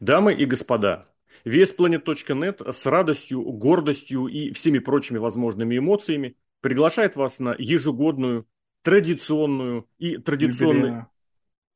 [0.00, 1.06] Дамы и господа,
[1.44, 8.46] VSPlanet.net с радостью, гордостью и всеми прочими возможными эмоциями приглашает вас на ежегодную,
[8.82, 11.08] традиционную и традиционную,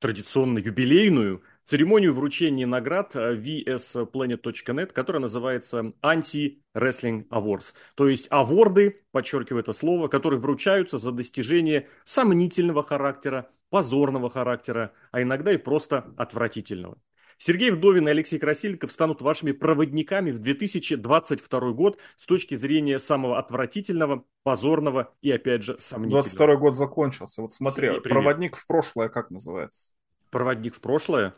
[0.00, 7.74] традиционно юбилейную церемонию вручения наград VSPlanet.net, которая называется Anti-Wrestling Awards.
[7.94, 15.22] То есть аворды, подчеркиваю это слово, которые вручаются за достижение сомнительного характера, позорного характера, а
[15.22, 16.98] иногда и просто отвратительного.
[17.42, 23.38] Сергей Вдовин и Алексей Красильников станут вашими проводниками в 2022 год с точки зрения самого
[23.38, 26.24] отвратительного, позорного и, опять же, сомнительного.
[26.24, 27.40] 22 год закончился.
[27.40, 29.92] Вот смотри, Сергей, проводник в прошлое как называется?
[30.30, 31.34] Проводник в прошлое?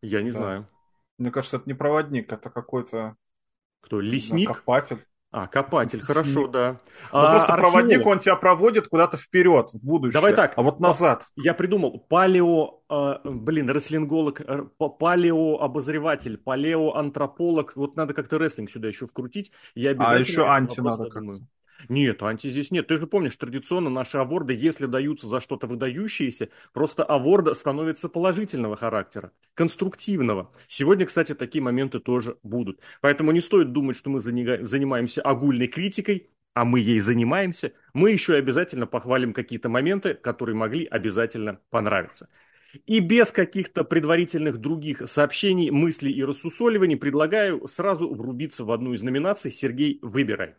[0.00, 0.38] Я не да.
[0.38, 0.68] знаю.
[1.18, 3.16] Мне кажется, это не проводник, это какой-то...
[3.82, 4.48] Кто, лесник?
[4.48, 5.04] Копатель.
[5.32, 6.78] А, копатель, хорошо, да.
[7.10, 7.72] Ну, а, просто археолог.
[7.72, 10.12] проводник, он тебя проводит куда-то вперед, в будущее.
[10.12, 10.52] Давай так.
[10.56, 11.24] А вот назад.
[11.36, 12.04] Я придумал.
[12.06, 14.42] Палео, э, блин, рестлинголог,
[14.76, 17.72] палеообозреватель, палеоантрополог.
[17.76, 19.52] Вот надо как-то рестлинг сюда еще вкрутить.
[19.74, 21.40] Я а обязательно а еще анти надо как-то.
[21.88, 22.86] Нет, анти здесь нет.
[22.86, 28.76] Ты же помнишь, традиционно наши аворды, если даются за что-то выдающееся, просто аворд становится положительного
[28.76, 30.52] характера, конструктивного.
[30.68, 32.80] Сегодня, кстати, такие моменты тоже будут.
[33.00, 37.72] Поэтому не стоит думать, что мы занимаемся огульной критикой, а мы ей занимаемся.
[37.94, 42.28] Мы еще и обязательно похвалим какие-то моменты, которые могли обязательно понравиться.
[42.86, 49.02] И без каких-то предварительных других сообщений, мыслей и рассусоливаний предлагаю сразу врубиться в одну из
[49.02, 49.50] номинаций.
[49.50, 50.54] Сергей, выбирай.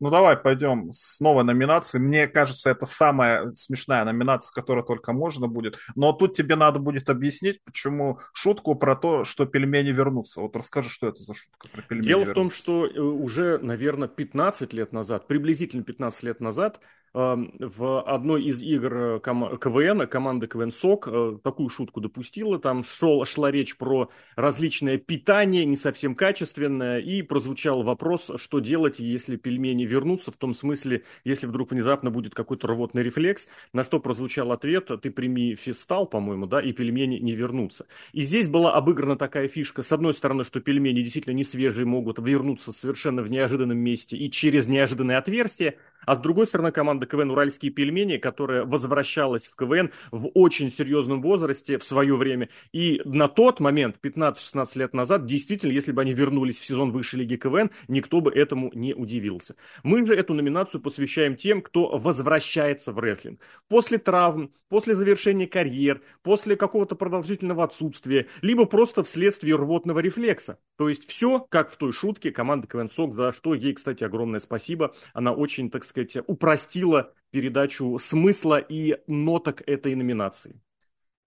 [0.00, 2.02] Ну давай пойдем с новой номинацией.
[2.02, 5.78] Мне кажется, это самая смешная номинация, которая только можно будет.
[5.94, 10.40] Но тут тебе надо будет объяснить, почему шутку про то, что пельмени вернутся.
[10.40, 12.32] Вот расскажи, что это за шутка про пельмени Дело вернутся.
[12.32, 16.80] в том, что э, уже, наверное, 15 лет назад, приблизительно 15 лет назад,
[17.14, 22.58] в одной из игр э, КВН, команда КВН СОК, э, такую шутку допустила.
[22.58, 28.98] Там шел, шла речь про различное питание, не совсем качественное, и прозвучал вопрос, что делать,
[28.98, 34.00] если пельмени вернутся, в том смысле, если вдруг внезапно будет какой-то рвотный рефлекс, на что
[34.00, 37.86] прозвучал ответ, ты прими фистал, по-моему, да, и пельмени не вернутся.
[38.12, 42.18] И здесь была обыграна такая фишка, с одной стороны, что пельмени действительно не свежие могут
[42.18, 47.30] вернуться совершенно в неожиданном месте и через неожиданное отверстие, а с другой стороны, команда КВН
[47.30, 52.48] «Уральские пельмени», которая возвращалась в КВН в очень серьезном возрасте в свое время.
[52.72, 57.20] И на тот момент, 15-16 лет назад, действительно, если бы они вернулись в сезон высшей
[57.20, 59.56] лиги КВН, никто бы этому не удивился.
[59.82, 63.40] Мы же эту номинацию посвящаем тем, кто возвращается в рестлинг.
[63.68, 70.58] После травм, после завершения карьер, после какого-то продолжительного отсутствия, либо просто вследствие рвотного рефлекса.
[70.76, 74.40] То есть все, как в той шутке команды КВН СОК, за что ей, кстати, огромное
[74.40, 74.94] спасибо.
[75.12, 80.60] Она очень, так сказать, сказать, упростила передачу смысла и ноток этой номинации.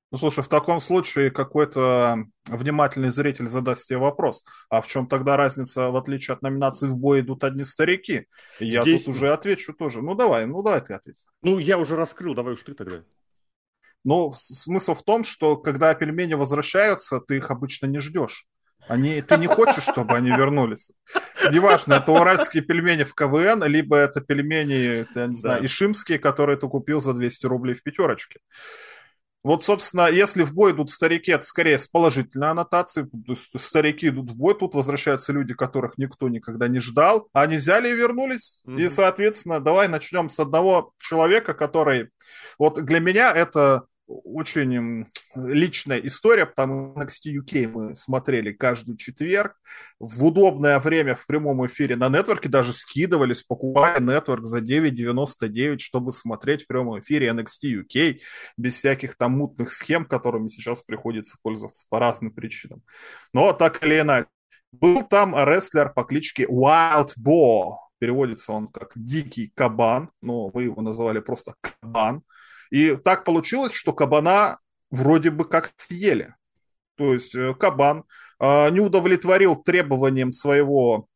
[0.09, 4.45] Ну, слушай, в таком случае какой-то внимательный зритель задаст тебе вопрос.
[4.69, 8.25] А в чем тогда разница, в отличие от номинации в бой идут одни старики?
[8.59, 9.03] я Здесь...
[9.03, 10.01] тут уже отвечу тоже.
[10.01, 11.27] Ну, давай, ну, давай ты ответь.
[11.41, 13.03] Ну, я уже раскрыл, давай уж ты тогда.
[14.05, 18.47] Ну, смысл в том, что когда пельмени возвращаются, ты их обычно не ждешь.
[18.87, 20.91] Они, ты не хочешь, чтобы они вернулись.
[21.51, 25.65] Неважно, это уральские пельмени в КВН, либо это пельмени, я не знаю, да.
[25.65, 28.39] ишимские, которые ты купил за 200 рублей в пятерочке.
[29.43, 33.07] Вот, собственно, если в бой идут старики, это скорее с положительной аннотацией.
[33.55, 37.29] Старики идут в бой, тут возвращаются люди, которых никто никогда не ждал.
[37.31, 38.61] Они взяли и вернулись.
[38.67, 38.81] Mm-hmm.
[38.81, 42.09] И, соответственно, давай начнем с одного человека, который...
[42.59, 49.55] Вот для меня это очень личная история, потому что NXT UK мы смотрели каждый четверг.
[49.99, 56.11] В удобное время в прямом эфире на нетворке, даже скидывались, покупая нетворк за 9.99, чтобы
[56.11, 58.19] смотреть в прямом эфире NXT UK
[58.57, 62.81] без всяких там мутных схем, которыми сейчас приходится пользоваться по разным причинам.
[63.33, 64.27] Но так или иначе,
[64.71, 70.81] был там рестлер по кличке Wild Boar, переводится он как «дикий кабан», но вы его
[70.81, 72.23] называли просто «кабан»,
[72.71, 76.35] и так получилось, что кабана вроде бы как съели.
[76.95, 78.03] То есть э, кабан
[78.39, 81.07] э, не удовлетворил требованиям своего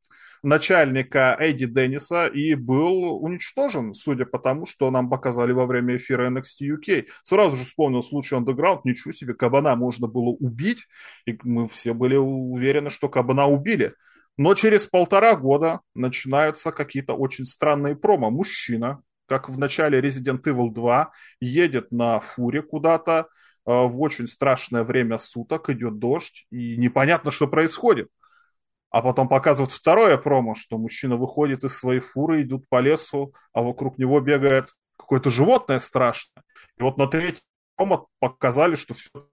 [0.44, 6.30] начальника Эдди Денниса и был уничтожен, судя по тому, что нам показали во время эфира
[6.30, 7.06] NXT UK.
[7.24, 10.88] Сразу же вспомнил случай Underground, ничего себе, кабана можно было убить,
[11.26, 13.94] и мы все были уверены, что кабана убили.
[14.38, 18.32] Но через полтора года начинаются какие-то очень странные промо.
[18.32, 23.30] Мужчина, как в начале Resident Evil 2, едет на фуре куда-то
[23.66, 28.10] э, в очень страшное время суток, идет дождь, и непонятно, что происходит.
[28.90, 33.62] А потом показывают второе промо, что мужчина выходит из своей фуры, идут по лесу, а
[33.62, 36.44] вокруг него бегает какое-то животное страшное.
[36.78, 37.46] И вот на третьем
[37.78, 39.30] промо показали, что все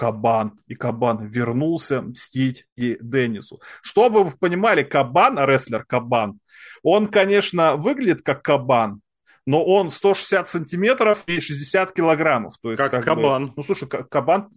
[0.00, 0.58] Кабан.
[0.66, 3.60] И Кабан вернулся мстить и Деннису.
[3.82, 6.40] Чтобы вы понимали, Кабан, рестлер Кабан,
[6.82, 9.02] он, конечно, выглядит как Кабан,
[9.50, 12.54] но он 160 сантиметров и 60 килограммов.
[12.62, 13.48] То есть, как, как кабан.
[13.48, 14.48] Бы, ну, слушай, Кабан,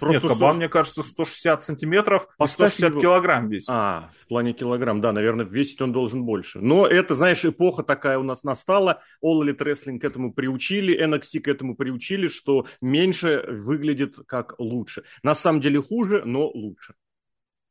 [0.00, 0.58] Просто Нет, кабан, 100...
[0.58, 3.00] мне кажется, 160 сантиметров и 160 его...
[3.00, 3.68] килограмм весит.
[3.70, 6.58] А, в плане килограмм, да, наверное, весить он должен больше.
[6.58, 9.00] Но это, знаешь, эпоха такая у нас настала.
[9.24, 15.04] All Elite Wrestling к этому приучили, NXT к этому приучили, что меньше выглядит как лучше.
[15.22, 16.94] На самом деле хуже, но лучше.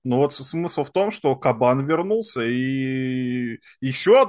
[0.05, 4.21] Ну вот смысл в том, что Кабан вернулся, и еще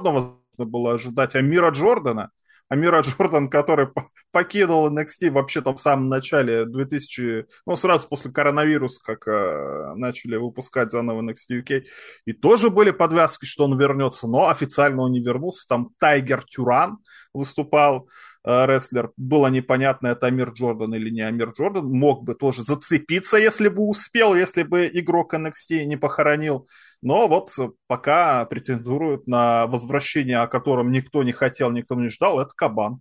[0.55, 2.31] одного было ожидать Амира Джордана–
[2.67, 3.87] Амира Джордан, который
[4.31, 10.35] покинул NXT вообще там в самом начале 2000, ну, сразу после коронавируса, как э, начали
[10.35, 11.83] выпускать заново NXT UK,
[12.25, 16.97] и тоже были подвязки, что он вернется, но официально он не вернулся, там Тайгер Тюран
[17.33, 18.09] выступал,
[18.45, 23.69] рестлер, было непонятно, это Амир Джордан или не Амир Джордан, мог бы тоже зацепиться, если
[23.69, 26.67] бы успел, если бы игрок NXT не похоронил
[27.05, 27.51] но вот
[27.85, 32.99] пока претендуют на возвращение, о котором никто не хотел, никто не ждал, это Кабан.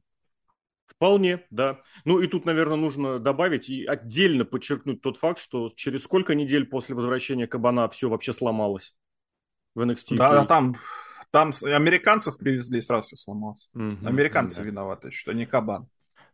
[0.86, 1.80] Вполне, да.
[2.04, 6.66] Ну и тут, наверное, нужно добавить и отдельно подчеркнуть тот факт, что через сколько недель
[6.66, 8.94] после возвращения Кабана все вообще сломалось
[9.74, 10.16] в NXT.
[10.16, 10.76] Да, там,
[11.34, 13.68] там американцев привезли, и сразу все сломалось.
[13.74, 14.62] Угу, Американцы да.
[14.62, 15.88] виноваты, что не Кабан.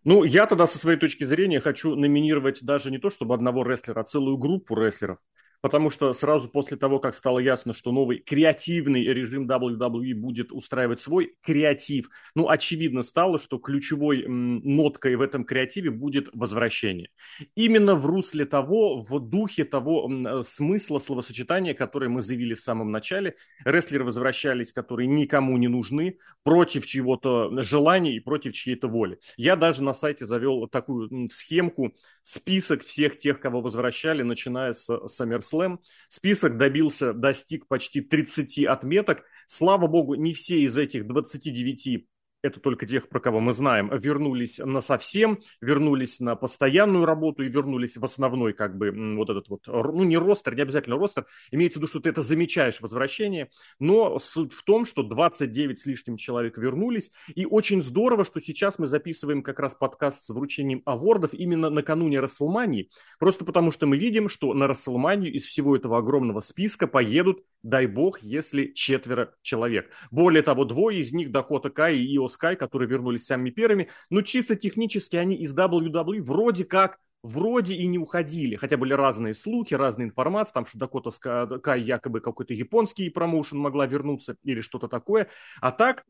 [0.04, 4.00] Ну, я тогда со своей точки зрения хочу номинировать даже не то, чтобы одного рестлера,
[4.00, 5.16] а целую группу рестлеров
[5.60, 11.00] потому что сразу после того, как стало ясно, что новый креативный режим WWE будет устраивать
[11.00, 17.10] свой креатив, ну, очевидно стало, что ключевой ноткой в этом креативе будет возвращение.
[17.54, 22.90] Именно в русле того, в духе того э, смысла словосочетания, которое мы заявили в самом
[22.90, 29.18] начале, рестлеры возвращались, которые никому не нужны, против чьего-то желания и против чьей-то воли.
[29.36, 35.49] Я даже на сайте завел такую схемку, список всех тех, кого возвращали, начиная с SummerSlam
[35.50, 35.78] SummerSlam.
[36.08, 39.24] Список добился, достиг почти 30 отметок.
[39.46, 42.06] Слава богу, не все из этих 29
[42.42, 47.48] это только тех, про кого мы знаем, вернулись на совсем, вернулись на постоянную работу и
[47.48, 51.78] вернулись в основной, как бы, вот этот вот, ну, не ростер, не обязательно ростер, имеется
[51.78, 56.16] в виду, что ты это замечаешь, возвращение, но суть в том, что 29 с лишним
[56.16, 61.34] человек вернулись, и очень здорово, что сейчас мы записываем как раз подкаст с вручением авордов
[61.34, 66.40] именно накануне Расселмании, просто потому что мы видим, что на Расселманию из всего этого огромного
[66.40, 69.90] списка поедут, дай бог, если четверо человек.
[70.10, 74.22] Более того, двое из них, Дакота Кай и Ио Sky, которые вернулись самыми первыми, но
[74.22, 79.74] чисто технически они из WWE вроде как вроде и не уходили, хотя были разные слухи,
[79.74, 85.28] разная информация, там, что Дакота Скай якобы какой-то японский промоушен могла вернуться или что-то такое,
[85.60, 86.04] а так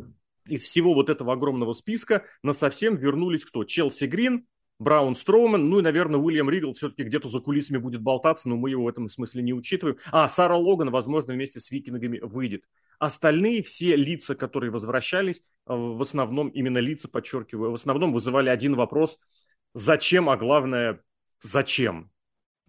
[0.46, 3.64] из всего вот этого огромного списка на совсем вернулись кто?
[3.64, 4.46] Челси Грин,
[4.80, 8.70] Браун Строумен, ну и, наверное, Уильям Ригл все-таки где-то за кулисами будет болтаться, но мы
[8.70, 9.98] его в этом смысле не учитываем.
[10.10, 12.64] А, Сара Логан, возможно, вместе с викингами выйдет.
[12.98, 18.74] Остальные все лица, которые возвращались, э, в основном именно лица, подчеркиваю, в основном вызывали один
[18.74, 19.18] вопрос–
[19.74, 21.02] зачем, а главное–
[21.42, 22.10] зачем?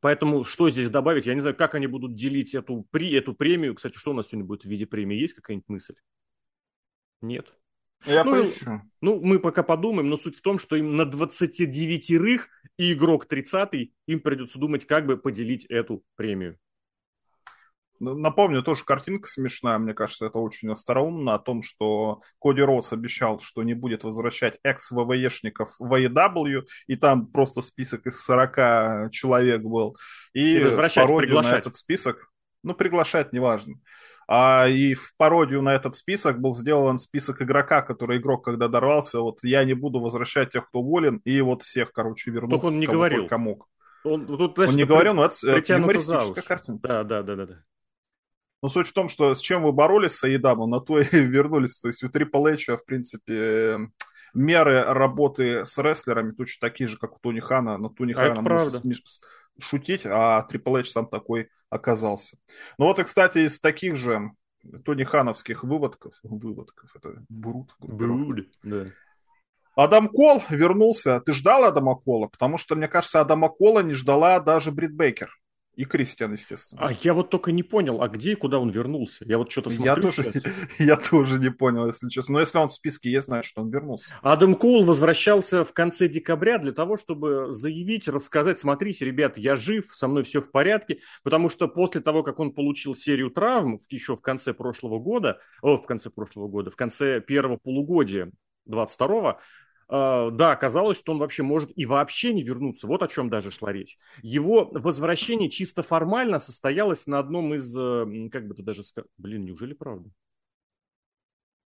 [0.01, 1.25] Поэтому что здесь добавить?
[1.25, 3.75] Я не знаю, как они будут делить эту, при, эту премию.
[3.75, 5.17] Кстати, что у нас сегодня будет в виде премии?
[5.17, 5.95] Есть какая-нибудь мысль?
[7.21, 7.53] Нет.
[8.05, 8.81] Я ну, поищу.
[9.01, 13.93] Ну, мы пока подумаем, но суть в том, что им на 29-рых и игрок 30-й,
[14.07, 16.57] им придется думать, как бы поделить эту премию.
[18.03, 23.39] Напомню, тоже картинка смешная, мне кажется, это очень остроумно, о том, что Коди Роуз обещал,
[23.41, 29.95] что не будет возвращать экс-ВВЕшников в AEW, и там просто список из 40 человек был.
[30.33, 31.51] И, и возвращать, приглашать.
[31.51, 32.31] на этот список,
[32.63, 33.75] ну, приглашать, неважно.
[34.33, 39.19] А, и в пародию на этот список был сделан список игрока, который игрок, когда дорвался,
[39.19, 42.51] вот я не буду возвращать тех, кто уволен, и вот всех, короче, верну.
[42.51, 43.27] Только он не говорил.
[43.29, 43.67] Мог.
[44.05, 46.87] Он, тут, значит, он не говорил, но это юмористическая картинка.
[46.87, 47.45] Да, да, да, да.
[47.45, 47.55] да.
[48.61, 51.77] Но суть в том, что с чем вы боролись с Аидамом, на то и вернулись.
[51.81, 53.79] То есть у Triple H, в принципе,
[54.33, 57.77] меры работы с рестлерами точно такие же, как у Тони Хана.
[57.77, 58.85] Но Тони а Хана может
[59.59, 62.37] шутить, а Triple H сам такой оказался.
[62.77, 64.31] Ну вот и, кстати, из таких же
[64.85, 67.75] Тони Хановских выводков, выводков, это брут.
[67.79, 68.87] Бруд, да.
[69.75, 71.21] Адам Кол вернулся.
[71.21, 72.27] Ты ждал Адама Кола?
[72.27, 75.33] Потому что, мне кажется, Адама Кола не ждала даже Брит Бейкер.
[75.75, 76.85] И Кристиан, естественно.
[76.85, 79.23] А я вот только не понял, а где и куда он вернулся?
[79.25, 80.33] Я вот что-то смотрю я тоже,
[80.79, 82.33] я тоже не понял, если честно.
[82.33, 84.11] Но если он в списке есть, значит, что он вернулся.
[84.21, 89.85] Адам Коул возвращался в конце декабря для того, чтобы заявить, рассказать, смотрите, ребят, я жив,
[89.93, 94.17] со мной все в порядке, потому что после того, как он получил серию травм еще
[94.17, 98.31] в конце прошлого года, о, в конце прошлого года, в конце первого полугодия
[98.69, 99.35] 22-го, Uh,
[99.91, 102.87] да, оказалось, что он вообще может и вообще не вернуться.
[102.87, 103.97] Вот о чем даже шла речь.
[104.21, 109.43] Его возвращение чисто формально состоялось на одном из, э, как бы ты даже сказал, блин,
[109.43, 110.09] неужели правда?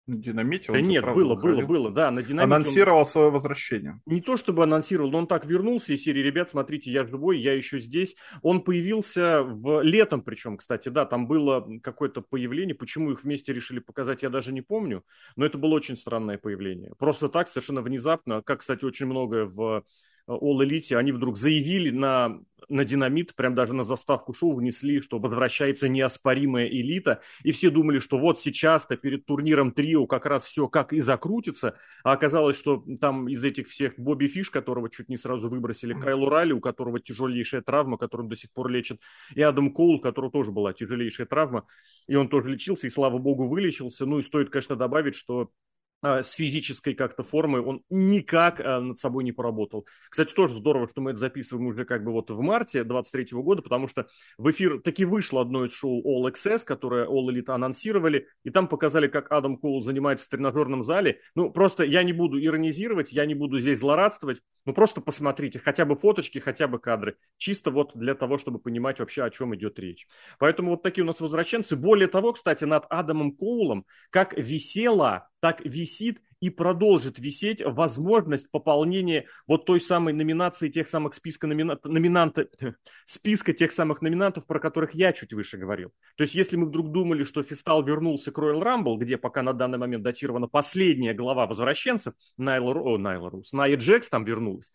[0.05, 2.53] Динамите он Да нет, было, было, было, да, на динамите.
[2.53, 3.05] Анонсировал он...
[3.05, 4.01] свое возвращение.
[4.05, 7.53] Не то чтобы анонсировал, но он так вернулся из серии «Ребят, смотрите, я живой, я
[7.53, 8.15] еще здесь».
[8.41, 12.75] Он появился в летом причем, кстати, да, там было какое-то появление.
[12.75, 15.05] Почему их вместе решили показать, я даже не помню,
[15.37, 16.93] но это было очень странное появление.
[16.99, 19.85] Просто так, совершенно внезапно, как, кстати, очень многое в
[20.27, 22.39] All Elite, они вдруг заявили на,
[22.69, 27.99] на динамит, прям даже на заставку шоу внесли, что возвращается неоспоримая элита, и все думали,
[27.99, 32.85] что вот сейчас-то перед турниром Трио как раз все как и закрутится, а оказалось, что
[33.01, 36.99] там из этих всех Бобби Фиш, которого чуть не сразу выбросили, Кайл Урали, у которого
[36.99, 38.99] тяжелейшая травма, которым до сих пор лечат,
[39.35, 41.65] и Адам Коул, у которого тоже была тяжелейшая травма,
[42.07, 45.49] и он тоже лечился, и слава богу вылечился, ну и стоит, конечно, добавить, что
[46.03, 49.87] с физической как-то формой он никак а, над собой не поработал.
[50.09, 53.61] Кстати, тоже здорово, что мы это записываем уже как бы вот в марте 23 года,
[53.61, 54.07] потому что
[54.37, 58.67] в эфир таки вышло одно из шоу All Access, которое All Elite анонсировали, и там
[58.67, 61.21] показали, как Адам Коул занимается в тренажерном зале.
[61.35, 65.85] Ну, просто я не буду иронизировать, я не буду здесь злорадствовать, ну, просто посмотрите, хотя
[65.85, 67.17] бы фоточки, хотя бы кадры.
[67.37, 70.07] Чисто вот для того, чтобы понимать вообще, о чем идет речь.
[70.39, 71.75] Поэтому вот такие у нас возвращенцы.
[71.75, 79.25] Более того, кстати, над Адамом Коулом, как висела так висит и продолжит висеть возможность пополнения
[79.45, 81.77] вот той самой номинации тех самых списка номина...
[81.83, 82.47] номинанта...
[83.05, 85.91] списка тех самых номинантов, про которых я чуть выше говорил.
[86.15, 89.51] То есть, если мы вдруг думали, что Фистал вернулся к Royal Rumble, где пока на
[89.51, 94.71] данный момент датирована последняя глава возвращенцев, Найла, О, Найла Рус, Найя Джекс там вернулась,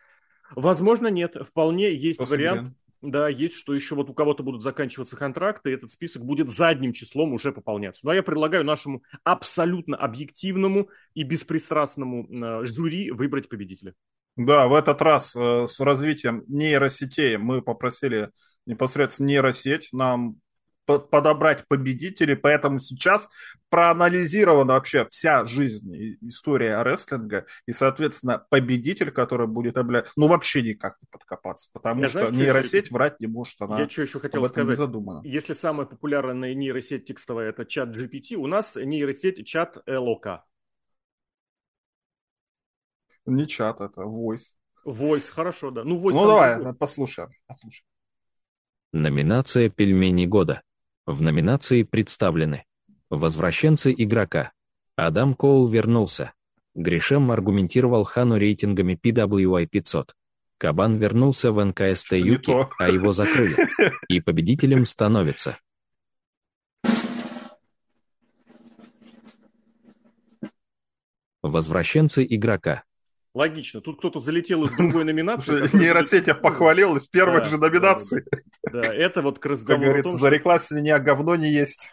[0.51, 1.35] возможно, нет.
[1.49, 5.75] Вполне есть После вариант да, есть, что еще вот у кого-то будут заканчиваться контракты, и
[5.75, 8.01] этот список будет задним числом уже пополняться.
[8.05, 13.95] Ну, а я предлагаю нашему абсолютно объективному и беспристрастному э, жюри выбрать победителя.
[14.37, 18.31] Да, в этот раз э, с развитием нейросетей мы попросили
[18.67, 20.37] непосредственно нейросеть нам
[20.89, 23.29] подобрать победителей, поэтому сейчас
[23.69, 30.07] проанализирована вообще вся жизнь, история рестлинга, и, соответственно, победитель, который будет обля...
[30.17, 32.95] ну, вообще никак не подкопаться, потому Я что знаешь, нейросеть еще...
[32.95, 35.21] врать не может, она Я что еще хотел сказать, задумана.
[35.25, 40.45] если самая популярная нейросеть текстовая это чат GPT, у нас нейросеть чат ЛОК.
[43.27, 44.55] Не чат, это voice.
[44.87, 45.85] Voice, хорошо, да.
[45.85, 47.85] Ну, voice ну давай, послушаем, послушаем.
[48.93, 50.63] Номинация «Пельмени года».
[51.09, 52.67] В номинации представлены
[53.09, 54.53] «Возвращенцы игрока».
[54.95, 56.35] Адам Коул вернулся.
[56.75, 60.15] Гришем аргументировал Хану рейтингами PWI 500.
[60.59, 63.57] Кабан вернулся в НКСТ Юки, а его закрыли.
[64.09, 65.59] И победителем становится.
[71.41, 72.85] Возвращенцы игрока.
[73.39, 73.81] Логично.
[73.81, 75.77] Тут кто-то залетел из другой номинации.
[75.77, 78.25] Нейросеть я похвалил в первой же номинации.
[78.65, 81.93] Да, это вот к разговору Как говорится, зареклась меня, говно не есть.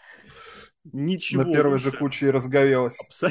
[0.92, 2.98] Ничего На первой же куче и разговелась.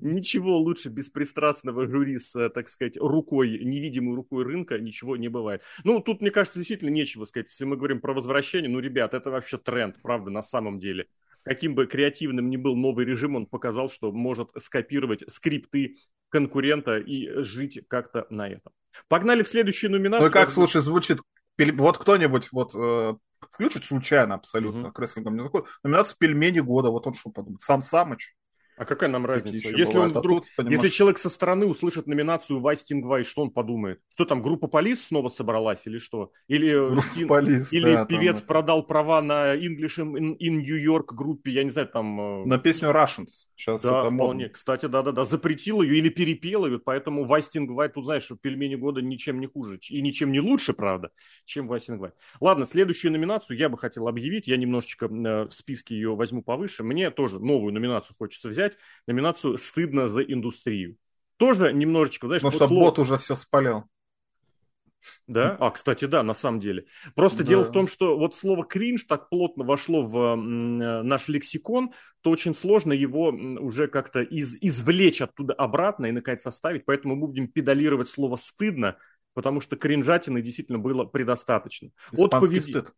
[0.00, 5.60] Ничего лучше беспристрастного жюри с, так сказать, рукой, невидимой рукой рынка, ничего не бывает.
[5.84, 7.50] Ну, тут, мне кажется, действительно нечего сказать.
[7.50, 11.06] Если мы говорим про возвращение, ну, ребят, это вообще тренд, правда, на самом деле
[11.44, 15.96] каким бы креативным ни был новый режим, он показал, что может скопировать скрипты
[16.30, 18.72] конкурента и жить как-то на этом.
[19.08, 20.28] Погнали в следующую номинацию.
[20.28, 21.18] Ну как, слушай, звучит...
[21.56, 23.14] Вот кто-нибудь вот э,
[23.52, 24.92] включит случайно абсолютно, угу.
[24.92, 24.98] к
[25.84, 28.34] номинация «Пельмени года», вот он что подумает, Сам Самыч.
[28.76, 29.76] А какая нам разница?
[29.76, 33.50] Если он вдруг, а тут, если человек со стороны услышит номинацию Вайстинг Вай, что он
[33.50, 34.00] подумает?
[34.12, 36.32] Что там, группа Полис снова собралась или что?
[36.48, 37.28] Или, Стин...
[37.28, 41.64] Полис, или да, певец там, продал права на English in, in New York группе, я
[41.64, 42.42] не знаю, там...
[42.42, 43.48] Э, на песню Russians.
[43.54, 44.44] Сейчас да, это вполне.
[44.44, 44.48] Модно.
[44.48, 49.00] Кстати, да-да-да, запретил ее или перепел ее, поэтому Вайстинг Вай, тут знаешь, что пельмени года
[49.02, 51.10] ничем не хуже и ничем не лучше, правда,
[51.44, 52.10] чем Вайстинг Вай.
[52.40, 56.82] Ладно, следующую номинацию я бы хотел объявить, я немножечко э, в списке ее возьму повыше.
[56.82, 58.63] Мне тоже новую номинацию хочется взять,
[59.06, 60.96] номинацию номинацию «Стыдно за индустрию».
[61.36, 62.42] Тоже немножечко, знаешь...
[62.42, 62.84] Ну, что слово...
[62.84, 63.84] бот уже все спалил.
[65.26, 65.56] Да?
[65.60, 66.86] А, кстати, да, на самом деле.
[67.14, 67.44] Просто да.
[67.44, 71.92] дело в том, что вот слово кринж так плотно вошло в наш лексикон,
[72.22, 76.84] то очень сложно его уже как-то из, извлечь оттуда обратно и, наконец, составить.
[76.84, 78.96] Поэтому мы будем педалировать слово стыдно,
[79.34, 81.90] потому что кринжатины действительно было предостаточно.
[82.12, 82.94] Испанский От стыд.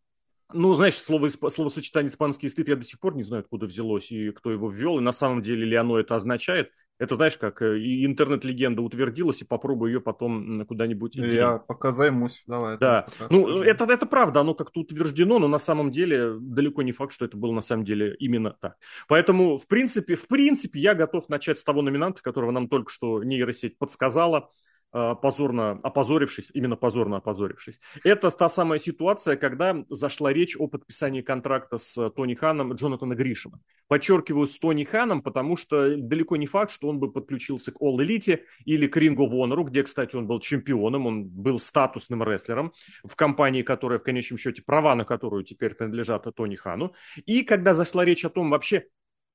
[0.53, 4.31] Ну, знаешь, слово, словосочетание «испанский стыд» я до сих пор не знаю, откуда взялось и
[4.31, 6.71] кто его ввел, и на самом деле ли оно это означает.
[6.99, 11.15] Это знаешь, как э, интернет-легенда утвердилась, и попробуй ее потом куда-нибудь...
[11.15, 12.77] Я пока займусь, давай.
[12.79, 17.13] Да, ну это, это правда, оно как-то утверждено, но на самом деле далеко не факт,
[17.13, 18.77] что это было на самом деле именно так.
[19.07, 23.23] Поэтому, в принципе, в принципе, я готов начать с того номинанта, которого нам только что
[23.23, 24.49] нейросеть подсказала.
[24.93, 27.79] Э, позорно опозорившись, именно позорно опозорившись.
[28.05, 33.59] Это та самая ситуация, когда зашла речь о подписании контракта с Тони Ханом Джонатана Гришема.
[33.89, 37.97] Подчеркиваю, с Тони Ханом, потому что далеко не факт, что он бы подключился к All
[37.97, 42.71] Elite или к Ring of где, кстати, он был чемпионом, он был статусным рестлером
[43.03, 46.93] в компании, которая в конечном счете, права на которую теперь принадлежат Тони Хану.
[47.25, 48.85] И когда зашла речь о том вообще,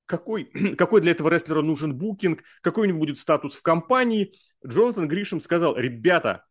[0.06, 0.44] какой,
[0.76, 4.34] какой для этого рестлера нужен букинг, какой у него будет статус в компании.
[4.66, 6.44] Джонатан Гришем сказал, ребята,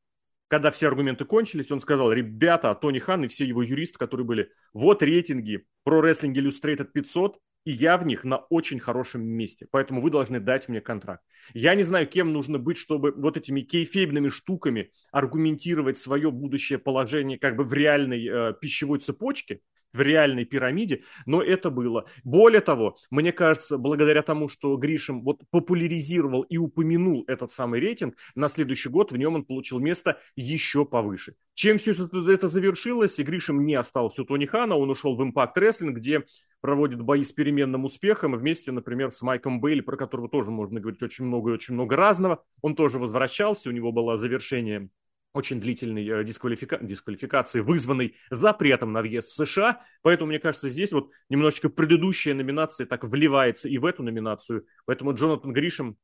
[0.48, 4.50] когда все аргументы кончились, он сказал, ребята, Тони Хан и все его юристы, которые были,
[4.74, 10.02] вот рейтинги про Wrestling Illustrated 500, и я в них на очень хорошем месте, поэтому
[10.02, 11.24] вы должны дать мне контракт.
[11.54, 17.38] Я не знаю, кем нужно быть, чтобы вот этими кейфейбными штуками аргументировать свое будущее положение
[17.38, 19.62] как бы в реальной э, пищевой цепочке,
[19.94, 22.06] в реальной пирамиде, но это было.
[22.24, 28.16] Более того, мне кажется, благодаря тому, что Гришем вот популяризировал и упомянул этот самый рейтинг,
[28.36, 31.36] на следующий год в нем он получил место еще повыше.
[31.54, 35.54] Чем все это завершилось, и Гришем не остался у Тони Хана, он ушел в Impact
[35.58, 36.24] Wrestling, где
[36.62, 41.02] проводит бои с переменным успехом, вместе, например, с Майком Бейли, про которого тоже можно говорить
[41.02, 42.44] очень много и очень много разного.
[42.62, 44.90] Он тоже возвращался, у него было завершение
[45.34, 46.78] очень длительной э, дисквалифика...
[46.82, 49.84] дисквалификации, вызванной запретом на въезд в США.
[50.02, 54.66] Поэтому, мне кажется, здесь вот немножечко предыдущая номинация так вливается и в эту номинацию.
[54.86, 55.98] Поэтому Джонатан Гришем,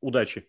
[0.00, 0.48] удачи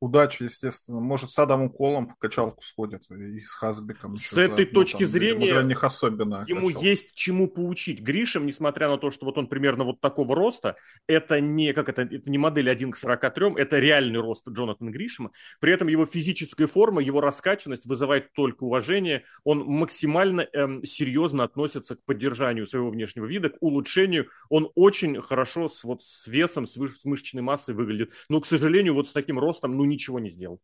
[0.00, 1.00] удачи, естественно.
[1.00, 4.16] Может, с Адамом Колом в качалку сходит и с Хазбиком.
[4.16, 6.86] С этой за, точки ну, там, зрения для них особенно ему качалка.
[6.86, 8.00] есть чему поучить.
[8.00, 10.76] Гришем, несмотря на то, что вот он примерно вот такого роста,
[11.06, 15.32] это не, как это, это не модель 1 к 43, это реальный рост Джонатана Гришема.
[15.60, 19.24] При этом его физическая форма, его раскачанность вызывает только уважение.
[19.44, 24.28] Он максимально эм, серьезно относится к поддержанию своего внешнего вида, к улучшению.
[24.48, 28.12] Он очень хорошо с, вот, с весом, с, выш, с мышечной массой выглядит.
[28.28, 30.60] Но, к сожалению, вот с таким ростом, ну, ничего не сделал.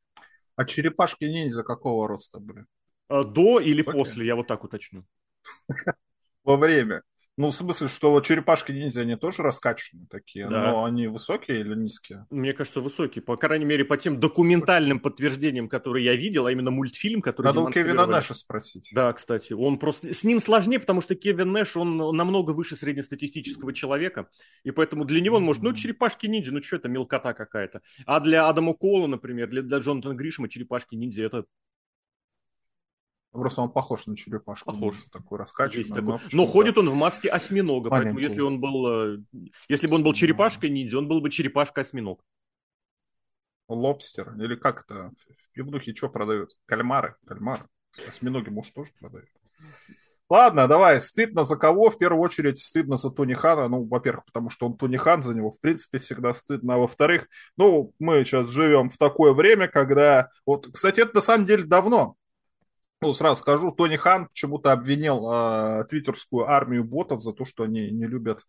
[0.56, 2.66] А черепашки-ниндзя какого роста были?
[3.08, 3.92] А, до или Высокие?
[3.92, 5.04] после, я вот так уточню.
[6.44, 7.02] Во время.
[7.36, 10.70] Ну, в смысле, что вот черепашки-ниндзя, они тоже раскачанные такие, да.
[10.70, 12.26] но они высокие или низкие?
[12.30, 13.22] Мне кажется, высокие.
[13.22, 17.62] По крайней мере, по тем документальным подтверждениям, которые я видел, а именно мультфильм, который Надо
[17.62, 18.90] у Кевина Нэша спросить.
[18.94, 19.52] Да, кстати.
[19.52, 20.14] Он просто...
[20.14, 24.28] С ним сложнее, потому что Кевин Нэш, он намного выше среднестатистического человека,
[24.62, 25.62] и поэтому для него он может...
[25.64, 27.82] Ну, черепашки-ниндзя, ну что это, мелкота какая-то.
[28.06, 31.46] А для Адама Кола, например, для, для Джонатана Гришема черепашки-ниндзя это
[33.34, 34.70] Просто он похож на черепашку.
[34.70, 35.02] Похож.
[35.10, 35.88] Такой раскачанный.
[35.88, 36.02] Такой.
[36.02, 37.90] Но, но ходит он в маске осьминога.
[37.90, 38.14] Маленькую.
[38.14, 39.18] Поэтому если он был, э,
[39.68, 42.20] если бы он был черепашкой ниндзя, он был бы черепашка-осьминог.
[43.66, 44.34] Лобстер.
[44.40, 45.10] Или как это?
[45.26, 46.50] В пивнухе что продают?
[46.66, 47.16] Кальмары.
[47.26, 47.64] Кальмары.
[48.06, 49.28] Осьминоги, может, тоже продают.
[50.30, 51.90] Ладно, давай, стыдно за кого?
[51.90, 53.68] В первую очередь стыдно за Тони Хана.
[53.68, 56.74] Ну, во-первых, потому что он Тони Хан, за него, в принципе, всегда стыдно.
[56.74, 60.30] А во-вторых, ну, мы сейчас живем в такое время, когда...
[60.46, 62.16] Вот, кстати, это на самом деле давно.
[63.04, 67.90] Ну, сразу скажу, Тони Хан почему-то обвинил э, твиттерскую армию ботов за то, что они
[67.90, 68.46] не любят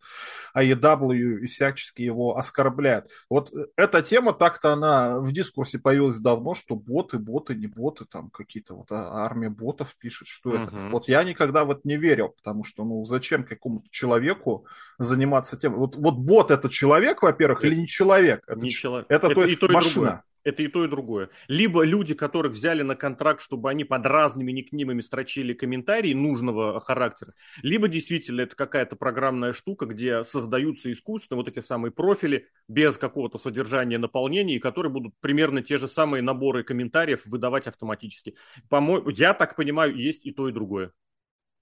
[0.56, 3.10] AEW и всячески его оскорбляют.
[3.28, 8.30] Вот эта тема так-то она в дискурсе появилась давно, что боты, боты, не боты, там
[8.30, 10.68] какие-то вот а, армия ботов пишет, что uh-huh.
[10.68, 10.88] это.
[10.90, 14.64] Вот я никогда вот не верил, потому что, ну, зачем какому-то человеку
[14.98, 15.74] заниматься тем?
[15.74, 18.42] Вот, вот бот это человек, во-первых, или не человек?
[18.46, 19.06] Это, не человек.
[19.10, 19.92] это, это то есть машина.
[19.92, 20.22] Другое.
[20.46, 21.28] Это и то, и другое.
[21.48, 27.34] Либо люди, которых взяли на контракт, чтобы они под разными никнимами строчили комментарии нужного характера,
[27.62, 33.38] либо действительно это какая-то программная штука, где создаются искусственно вот эти самые профили без какого-то
[33.38, 38.36] содержания наполнения, которые будут примерно те же самые наборы комментариев выдавать автоматически.
[38.68, 40.92] По-моему, я так понимаю, есть и то, и другое.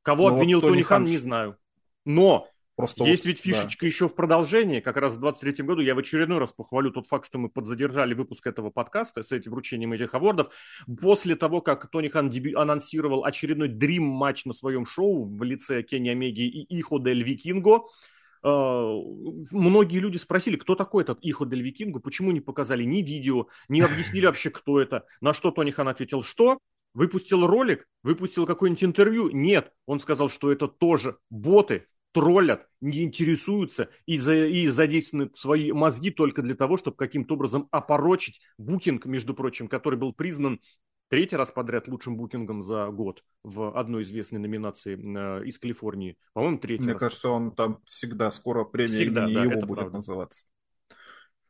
[0.02, 1.56] Кого Но обвинил Тони Хан, не знаю.
[2.04, 3.87] Но Просто Есть вот, ведь фишечка да.
[3.87, 4.80] еще в продолжении.
[4.80, 8.14] Как раз в 23 году я в очередной раз похвалю тот факт, что мы подзадержали
[8.14, 10.52] выпуск этого подкаста с этим вручением этих авардов.
[11.00, 15.82] После того, как Тони Хан деби- анонсировал очередной дрим матч на своем шоу в лице
[15.82, 17.84] Кенни Омеги и Ихо Дель Викинго,
[18.46, 19.02] Uh,
[19.52, 23.80] многие люди спросили, кто такой этот Ихо Дель Викинго, почему не показали ни видео, не
[23.80, 25.06] объяснили вообще, кто это.
[25.22, 26.58] На что Тони Хан ответил, что?
[26.92, 27.87] Выпустил ролик?
[28.02, 29.30] Выпустил какое-нибудь интервью?
[29.30, 29.72] Нет.
[29.87, 36.11] Он сказал, что это тоже боты, троллят, не интересуются и, за, и задействуют свои мозги
[36.11, 40.61] только для того, чтобы каким-то образом опорочить букинг, между прочим, который был признан
[41.09, 46.16] третий раз подряд лучшим букингом за год в одной известной номинации э, из Калифорнии.
[46.35, 47.00] По-моему, третий Мне раз.
[47.00, 49.96] кажется, он там всегда, скоро премия всегда, да, его будет правда.
[49.96, 50.46] называться.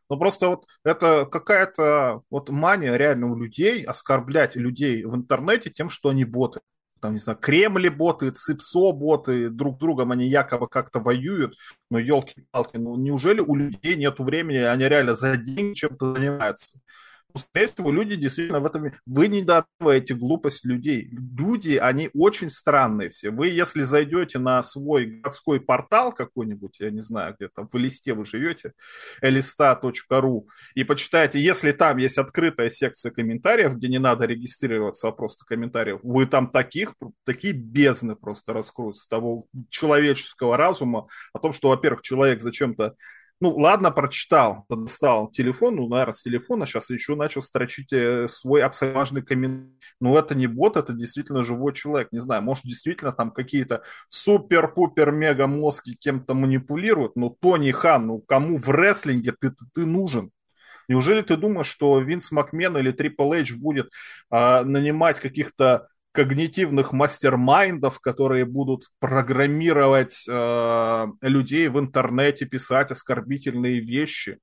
[0.08, 5.90] Но просто вот это какая-то вот мания реально у людей оскорблять людей в интернете тем,
[5.90, 6.60] что они боты
[7.04, 11.54] там, не знаю, Кремли боты, ЦИПСО боты, друг с другом они якобы как-то воюют,
[11.90, 16.80] но елки-палки, ну неужели у людей нет времени, они реально за деньги чем-то занимаются?
[17.38, 18.92] Скорее всего, люди действительно в этом...
[19.06, 21.08] Вы не недооцениваете глупость людей.
[21.10, 23.30] Люди, они очень странные все.
[23.30, 28.14] Вы, если зайдете на свой городской портал какой-нибудь, я не знаю, где там в листе
[28.14, 28.72] вы живете,
[29.22, 35.44] elista.ru, и почитаете, если там есть открытая секция комментариев, где не надо регистрироваться, а просто
[35.44, 36.94] комментариев, вы там таких,
[37.24, 42.94] такие бездны просто раскроют с того человеческого разума о том, что, во-первых, человек зачем-то
[43.44, 48.62] ну, ладно, прочитал, достал телефон, ну, наверное, с телефона сейчас еще начал строчить э, свой
[48.62, 49.78] абсолютно важный комментарий.
[50.00, 52.08] Ну, это не бот, это действительно живой человек.
[52.10, 58.56] Не знаю, может, действительно там какие-то супер-пупер-мега мозги кем-то манипулируют, но Тони Хан, ну, кому
[58.56, 60.30] в рестлинге ты, ты, ты нужен?
[60.88, 63.90] Неужели ты думаешь, что Винс Макмен или Трипл Эйдж будет
[64.30, 74.38] а, нанимать каких-то когнитивных мастер-майндов, которые будут программировать э, людей в интернете, писать оскорбительные вещи.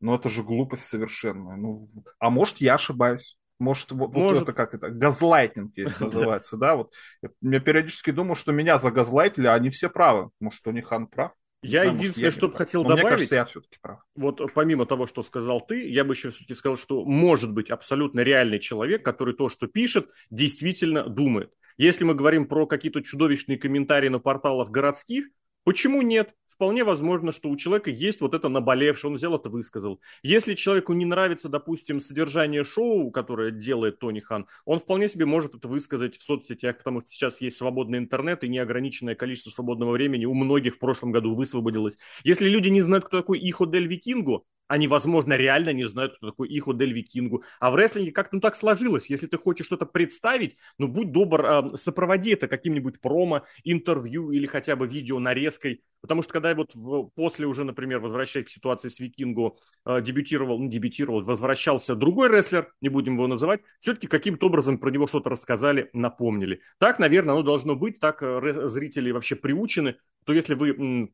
[0.00, 1.56] Ну, это же глупость совершенная.
[1.56, 3.36] Ну, а может, я ошибаюсь.
[3.58, 4.38] Может, вот, Может.
[4.38, 6.94] вот это как это, газлайтинг есть называется, да, вот.
[7.42, 10.30] Я периодически думаю, что меня загазлайтили, а они все правы.
[10.40, 11.32] Может, у них хан прав?
[11.62, 13.04] Я Знаю, единственное, что бы хотел Но добавить...
[13.04, 14.00] Мне кажется, я все-таки прав.
[14.16, 18.20] Вот помимо того, что сказал ты, я бы еще все-таки сказал, что может быть абсолютно
[18.20, 21.52] реальный человек, который то, что пишет, действительно думает.
[21.78, 25.26] Если мы говорим про какие-то чудовищные комментарии на порталах городских,
[25.64, 26.34] почему нет?
[26.62, 30.00] Вполне возможно, что у человека есть вот это наболевшее, он взял это, высказал.
[30.22, 35.56] Если человеку не нравится, допустим, содержание шоу, которое делает Тони Хан, он вполне себе может
[35.56, 40.24] это высказать в соцсетях, потому что сейчас есть свободный интернет и неограниченное количество свободного времени
[40.24, 41.98] у многих в прошлом году высвободилось.
[42.22, 46.30] Если люди не знают, кто такой Ихо Дель Викингу, они, возможно, реально не знают, кто
[46.30, 47.44] такой Ихо Дель Викингу.
[47.60, 49.10] А в рестлинге как-то ну, так сложилось.
[49.10, 54.46] Если ты хочешь что-то представить, ну, будь добр, э, сопроводи это каким-нибудь промо, интервью или
[54.46, 55.82] хотя бы видео нарезкой.
[56.00, 60.00] Потому что когда я вот в, после уже, например, возвращаясь к ситуации с Викингу, э,
[60.00, 65.06] дебютировал, ну, дебютировал, возвращался другой рестлер, не будем его называть, все-таки каким-то образом про него
[65.06, 66.60] что-то рассказали, напомнили.
[66.78, 71.10] Так, наверное, оно должно быть, так э, зрители вообще приучены, то если вы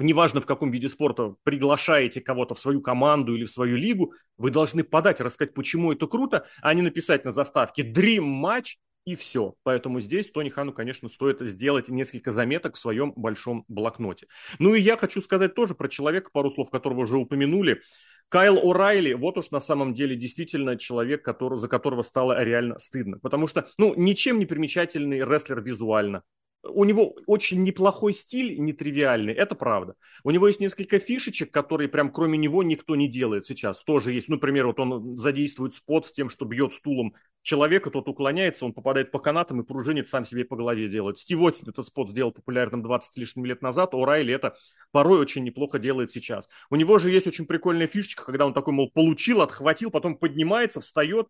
[0.00, 4.50] неважно в каком виде спорта, приглашаете кого-то в свою команду или в свою лигу, вы
[4.50, 9.54] должны подать, рассказать, почему это круто, а не написать на заставке «Dream Match» и все.
[9.62, 14.26] Поэтому здесь Тони Хану, конечно, стоит сделать несколько заметок в своем большом блокноте.
[14.58, 17.80] Ну и я хочу сказать тоже про человека, пару слов которого уже упомянули.
[18.28, 23.18] Кайл О'Райли, вот уж на самом деле действительно человек, который, за которого стало реально стыдно.
[23.18, 26.22] Потому что, ну, ничем не примечательный рестлер визуально
[26.62, 29.94] у него очень неплохой стиль, нетривиальный, это правда.
[30.24, 33.82] У него есть несколько фишечек, которые прям кроме него никто не делает сейчас.
[33.84, 38.08] Тоже есть, ну, например, вот он задействует спот с тем, что бьет стулом человека, тот
[38.08, 41.18] уклоняется, он попадает по канатам и пружинит, сам себе по голове делает.
[41.18, 44.56] Стив Остин этот спот сделал популярным 20 лишним лет назад, а Райли это
[44.90, 46.48] порой очень неплохо делает сейчас.
[46.70, 50.80] У него же есть очень прикольная фишечка, когда он такой, мол, получил, отхватил, потом поднимается,
[50.80, 51.28] встает,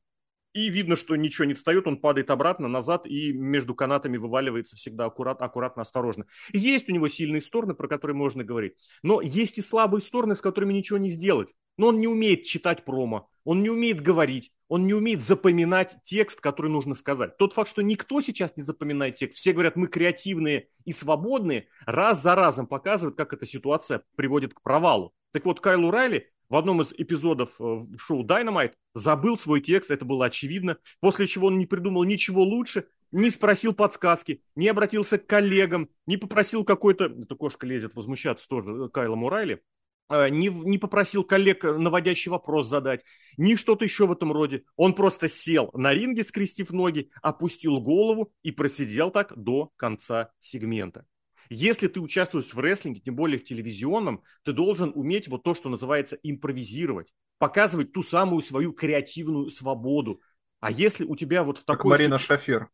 [0.66, 5.07] и видно, что ничего не встает, он падает обратно, назад и между канатами вываливается всегда
[5.07, 6.27] аккуратно, аккуратно, осторожно.
[6.53, 8.75] есть у него сильные стороны, про которые можно говорить.
[9.03, 11.55] Но есть и слабые стороны, с которыми ничего не сделать.
[11.77, 16.40] Но он не умеет читать промо, он не умеет говорить, он не умеет запоминать текст,
[16.40, 17.37] который нужно сказать.
[17.38, 22.23] Тот факт, что никто сейчас не запоминает текст, все говорят, мы креативные и свободные, раз
[22.23, 25.14] за разом показывает, как эта ситуация приводит к провалу.
[25.33, 30.04] Так вот, Кайлу Райли в одном из эпизодов э, шоу Dynamite забыл свой текст, это
[30.04, 35.26] было очевидно, после чего он не придумал ничего лучше, не спросил подсказки, не обратился к
[35.26, 37.04] коллегам, не попросил какой-то...
[37.04, 39.62] Эта кошка лезет возмущаться тоже э, Кайла Мурайли.
[40.11, 43.04] Э, не, не попросил коллег наводящий вопрос задать,
[43.37, 44.64] ни что-то еще в этом роде.
[44.76, 51.06] Он просто сел на ринге, скрестив ноги, опустил голову и просидел так до конца сегмента.
[51.50, 55.68] Если ты участвуешь в рестлинге, тем более в телевизионном, ты должен уметь вот то, что
[55.68, 60.20] называется импровизировать, показывать ту самую свою креативную свободу.
[60.61, 61.78] А если у тебя вот в такой...
[61.78, 62.68] Как Марина Шафир.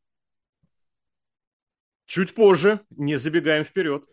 [2.07, 4.05] Чуть позже, не забегаем вперед.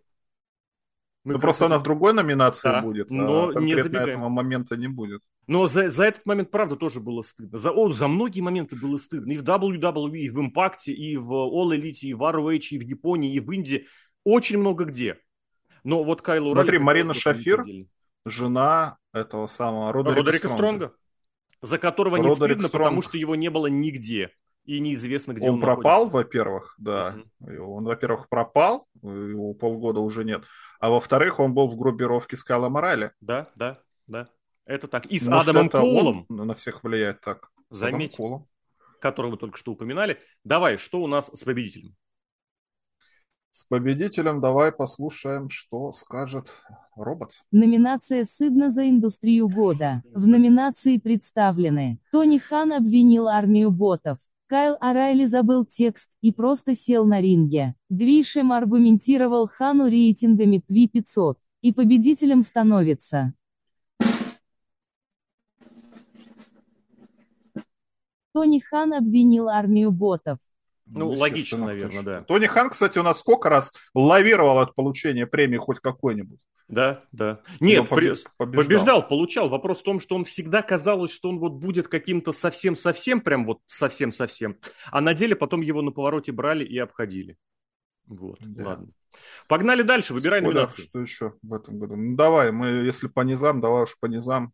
[1.24, 4.10] Мы ну, просто она в другой номинации да, будет, но а не забегаем.
[4.10, 5.22] этого момента не будет.
[5.46, 7.58] Но за, за этот момент, правда, тоже было стыдно.
[7.60, 9.32] За, о, за многие моменты было стыдно.
[9.32, 12.82] И в WWE, и в Impact, и в All Elite, и в ROH, и в
[12.82, 13.88] Японии, и в Индии
[14.24, 15.18] очень много где.
[15.84, 17.64] Но вот Кайл Смотри, Марина Шафир,
[18.26, 20.86] жена этого самого Родерика, Родерика Стронга.
[20.88, 20.96] Стронга,
[21.62, 22.84] за которого Родерик не стыдно, Стронг.
[22.84, 24.32] потому что его не было нигде.
[24.66, 27.16] И неизвестно, где он, он пропал, во-первых, да.
[27.40, 27.64] Угу.
[27.64, 30.44] Он, во-первых, пропал, его полгода уже нет.
[30.80, 33.12] А во-вторых, он был в группировке Скала Морали.
[33.22, 34.30] Да, да, да.
[34.66, 35.08] Это так.
[35.08, 37.50] И с Может, Адамом это Коулом, он на всех влияет так.
[37.72, 38.14] С Заметь.
[38.14, 38.48] Адамом Коулом.
[39.00, 40.20] которого вы только что упоминали.
[40.44, 41.96] Давай, что у нас с победителем?
[43.54, 46.48] С победителем давай послушаем, что скажет
[46.96, 47.42] робот.
[47.52, 50.04] Номинация «Сыдно за индустрию года».
[50.14, 54.20] В номинации представлены Тони Хан обвинил армию ботов.
[54.48, 57.76] Кайл Орайли забыл текст и просто сел на ринге.
[57.90, 61.36] Гришем аргументировал Хану рейтингами PV500.
[61.62, 63.34] И победителем становится
[68.34, 70.40] Тони Хан обвинил армию ботов.
[70.94, 72.04] Ну, естественно, логично, наверное, точно.
[72.04, 72.22] да.
[72.24, 76.40] Тони Хан, кстати, у нас сколько раз лавировал от получения премии хоть какой-нибудь?
[76.68, 77.42] Да, да.
[77.60, 78.64] Нет, побе- побеждал.
[78.66, 79.50] побеждал, получал.
[79.50, 83.60] Вопрос в том, что он всегда казалось, что он вот будет каким-то совсем-совсем, прям вот
[83.68, 84.58] совсем-совсем.
[84.90, 87.36] А на деле потом его на повороте брали и обходили.
[88.08, 88.66] Вот, Да.
[88.66, 88.88] ладно.
[89.50, 90.86] Погнали дальше, выбирай Спойлер, номинацию.
[90.88, 91.98] Что еще в этом году?
[91.98, 94.54] Ну, давай, мы, если по низам, давай уж по низам.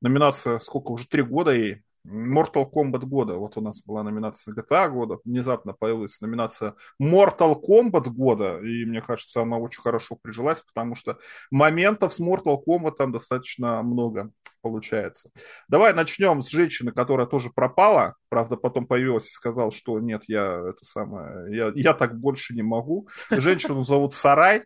[0.00, 1.82] Номинация, сколько, уже три года ей.
[2.08, 3.36] Mortal Kombat года.
[3.36, 5.18] Вот у нас была номинация GTA года.
[5.24, 8.58] Внезапно появилась номинация Mortal Kombat года.
[8.60, 11.18] И мне кажется, она очень хорошо прижилась, потому что
[11.50, 14.30] моментов с Mortal Kombat там достаточно много
[14.62, 15.30] получается.
[15.68, 18.14] Давай начнем с женщины, которая тоже пропала.
[18.28, 22.62] Правда, потом появилась и сказал, что нет, я это самое, я, я так больше не
[22.62, 23.08] могу.
[23.30, 24.64] Женщину зовут Сарай.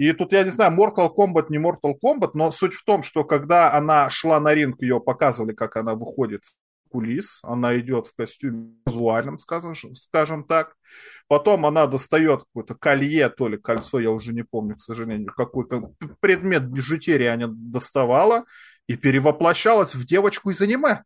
[0.00, 3.22] И тут, я не знаю, Mortal Kombat, не Mortal Kombat, но суть в том, что
[3.22, 6.40] когда она шла на ринг, ее показывали, как она выходит
[6.90, 10.74] кулис, она идет в костюме казуальном, скажем, скажем так.
[11.28, 15.92] Потом она достает какое-то колье, то ли кольцо, я уже не помню, к сожалению, какой-то
[16.20, 18.46] предмет бижутерии она доставала
[18.86, 21.04] и перевоплощалась в девочку из аниме.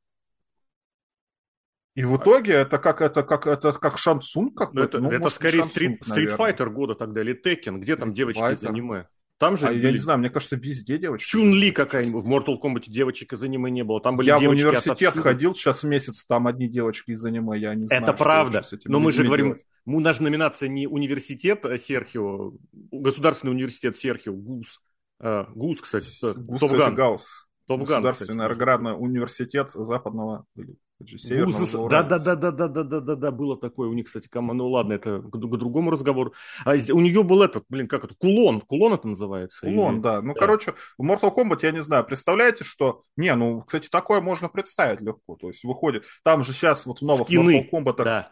[1.95, 4.83] И в итоге это как это как это как шансун Ну, какой-то.
[4.85, 6.05] это, Ну, это может, скорее стрит, наверное.
[6.27, 7.79] стритфайтер года тогда, или Теkken.
[7.81, 8.69] Где там Street девочки из Fighter.
[8.69, 9.09] аниме?
[9.39, 11.29] Там же А я были не знаю, мне кажется, везде девочки.
[11.29, 11.77] Чун-Ли сейчас.
[11.77, 12.25] какая-нибудь.
[12.25, 14.01] В Mortal Kombat девочек из аниме не было.
[14.01, 15.23] Там были Я в университет отовсюду.
[15.23, 18.03] ходил, сейчас месяц, там одни девочки из аниме, я не знаю.
[18.03, 18.63] Это правда.
[18.87, 19.65] Но мы же говорим, делать.
[19.87, 22.53] нас же номинация не университет а Серхио,
[22.93, 24.81] государственный университет Серхио, ГУС.
[25.21, 26.07] А, ГУС, кстати,
[26.39, 26.95] Гус, Топган.
[26.95, 27.47] Гаусс.
[27.67, 28.57] Топган, Государственный кстати.
[28.61, 30.45] аграрный университет западного
[31.01, 32.03] Зауралья.
[32.03, 34.63] да, да, да, да, да, да, да, да, да, было такое у них, кстати, команда.
[34.65, 36.35] Ну ладно, это к, к другому разговору.
[36.65, 39.67] А у нее был этот, блин, как это, кулон, кулон это называется?
[39.67, 40.23] Кулон, Или- да.
[40.23, 40.41] Ну, да.
[40.41, 43.03] короче, в Mortal Kombat, я не знаю, представляете, что...
[43.17, 45.37] Не, ну, кстати, такое можно представить легко.
[45.37, 46.05] То есть выходит...
[46.23, 48.05] Там же сейчас вот в новых Скины, Mortal Kombat...
[48.05, 48.31] Да.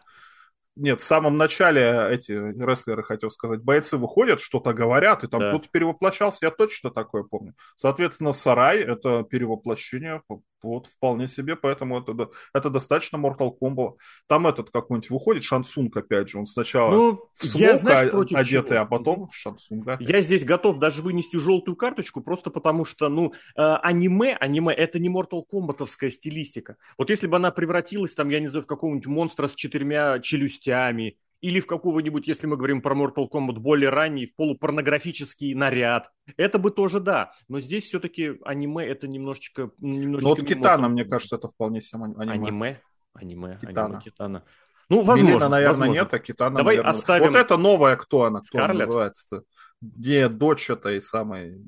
[0.75, 5.49] Нет, в самом начале эти рестлеры, хотел сказать, бойцы выходят, что-то говорят, и там Да.
[5.49, 7.53] кто-то перевоплощался, я точно такое помню.
[7.75, 10.23] Соответственно, Сарай— это перевоплощение,
[10.63, 13.93] вот, вполне себе, поэтому это, это достаточно Mortal Kombat.
[14.27, 18.69] Там этот какой-нибудь выходит, Шансунг, опять же, он сначала Ну, в я, знаешь, против одетый,
[18.69, 18.79] чего?
[18.79, 19.97] а потом в Шансунга.
[19.99, 24.99] Я здесь готов даже вынести желтую карточку, просто потому что, ну, э, аниме, аниме это
[24.99, 26.77] не Mortal Kombatовская стилистика.
[26.97, 31.17] Вот если бы она превратилась, там, я не знаю, в какого-нибудь монстра с четырьмя челюстями,
[31.43, 36.57] или в какого-нибудь, если мы говорим про Mortal Kombat более ранний, в полупорнографический наряд, это
[36.57, 37.33] бы тоже да.
[37.49, 39.71] Но здесь все-таки аниме это немножечко...
[39.79, 42.31] немножечко Ну, вот Китана, мне кажется, это вполне себе аниме.
[42.31, 42.81] Аниме,
[43.13, 43.85] аниме, Китана.
[43.87, 44.43] аниме Китана.
[44.87, 45.33] Ну, возможно.
[45.35, 45.99] Милена, наверное, возможно.
[45.99, 46.97] нет, а Китана, Давай наверное.
[46.97, 48.87] оставим- Вот это новая, кто она, кто она Скарлетт?
[48.87, 49.43] называется-то?
[49.81, 51.61] Не, дочь этой самой...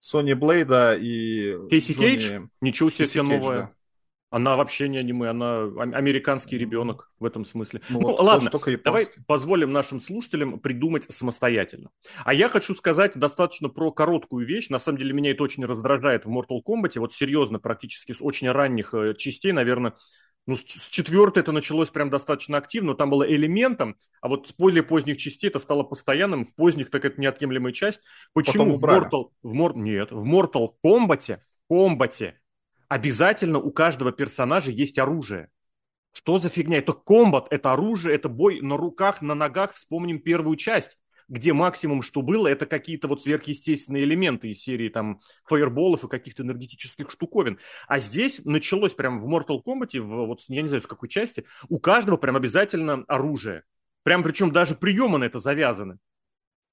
[0.00, 1.68] Сони Блейда и...
[1.68, 2.40] Кейси Джонни- Кейдж?
[2.60, 3.60] Ничего себе, Кейси Кейдж, новая.
[3.60, 3.70] да.
[4.30, 7.80] Она вообще не аниме, она ам- американский ребенок в этом смысле.
[7.88, 11.90] Ну, Ну, вот ладно, только давай позволим нашим слушателям придумать самостоятельно.
[12.24, 14.68] А я хочу сказать достаточно про короткую вещь.
[14.68, 16.98] На самом деле меня это очень раздражает в Mortal Kombat.
[16.98, 19.94] Вот серьезно, практически с очень ранних э, частей, наверное,
[20.46, 24.82] ну, с четвертой это началось прям достаточно активно, там было элементом, а вот с более
[24.84, 28.00] поздних частей это стало постоянным, в поздних так это неотъемлемая часть.
[28.32, 28.84] Почему в.
[28.84, 32.38] Mortal, в Mor- нет, в Mortal Kombat, в комбате
[32.88, 35.50] обязательно у каждого персонажа есть оружие.
[36.12, 36.78] Что за фигня?
[36.78, 39.74] Это комбат, это оружие, это бой на руках, на ногах.
[39.74, 40.96] Вспомним первую часть,
[41.28, 46.42] где максимум, что было, это какие-то вот сверхъестественные элементы из серии там фаерболов и каких-то
[46.42, 47.58] энергетических штуковин.
[47.88, 51.44] А здесь началось прям в Mortal Kombat, в, вот я не знаю в какой части,
[51.68, 53.64] у каждого прям обязательно оружие.
[54.02, 55.98] Прям причем даже приемы на это завязаны.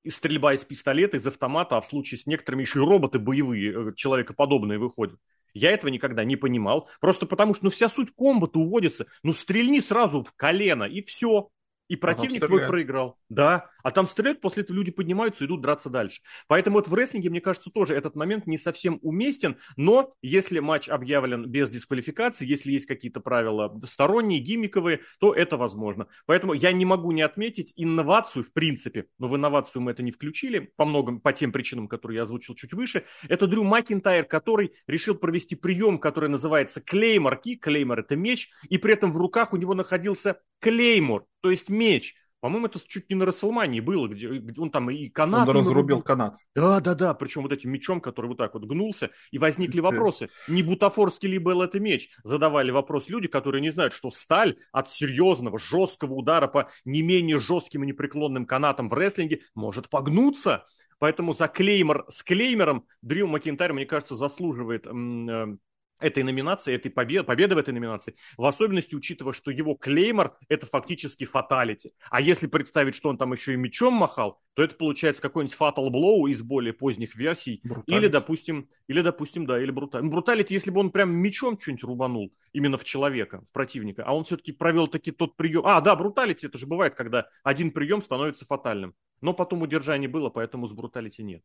[0.04, 3.89] И стрельба из пистолета, из автомата, а в случае с некоторыми еще и роботы боевые,
[3.89, 5.19] э, человекоподобные выходят.
[5.54, 6.89] Я этого никогда не понимал.
[7.00, 9.06] Просто потому что ну, вся суть комбата уводится.
[9.22, 11.50] Ну, стрельни сразу в колено, и все.
[11.88, 12.70] И противник твой стреляет.
[12.70, 13.18] проиграл.
[13.30, 16.22] Да, а там стреляют, после этого люди поднимаются и идут драться дальше.
[16.48, 20.89] Поэтому вот в рестлинге, мне кажется, тоже этот момент не совсем уместен, но если матч
[20.89, 26.08] объявлен без дисквалификации, если есть какие-то правила сторонние, гиммиковые, то это возможно.
[26.26, 30.12] Поэтому я не могу не отметить инновацию в принципе, но в инновацию мы это не
[30.12, 33.04] включили, по многим, по тем причинам, которые я озвучил чуть выше.
[33.28, 38.78] Это Дрю Макинтайр, который решил провести прием, который называется клеймор ки, клеймор это меч, и
[38.78, 42.15] при этом в руках у него находился клеймор, то есть меч.
[42.44, 45.48] По-моему, это чуть не на Расселмании было, где, где он там и канат...
[45.48, 46.36] Он разрубил канат.
[46.54, 50.28] Да, да, да, причем вот этим мечом, который вот так вот гнулся, и возникли вопросы.
[50.50, 52.10] Не бутафорский ли был это меч?
[52.26, 57.40] Задавали вопрос люди, которые не знают, что сталь от серьезного, жесткого удара по не менее
[57.40, 60.66] жестким и непреклонным канатам в рестлинге может погнуться.
[61.00, 65.60] Поэтому за клеймор с клеймером Дрю Макинтайр, мне кажется, заслуживает м-
[66.04, 70.66] этой номинации, этой победы, победы в этой номинации, в особенности учитывая, что его клеймор– это
[70.66, 71.94] фактически фаталити.
[72.10, 75.89] А если представить, что он там еще и мечом махал, то это получается какой-нибудь Fatal
[75.89, 77.62] Blow из более поздних версий.
[77.63, 77.92] Бруталити.
[77.98, 80.10] Или, допустим, или, допустим, да, или Бруталити.
[80.10, 84.24] Бруталити, если бы он прям мечом что-нибудь рубанул именно в человека, в противника, а он
[84.24, 85.63] все-таки провел таки тот прием.
[85.66, 88.94] А, да, Бруталити, это же бывает, когда один прием становится фатальным.
[89.22, 91.42] Но потом удержание было, поэтому с Бруталити нет.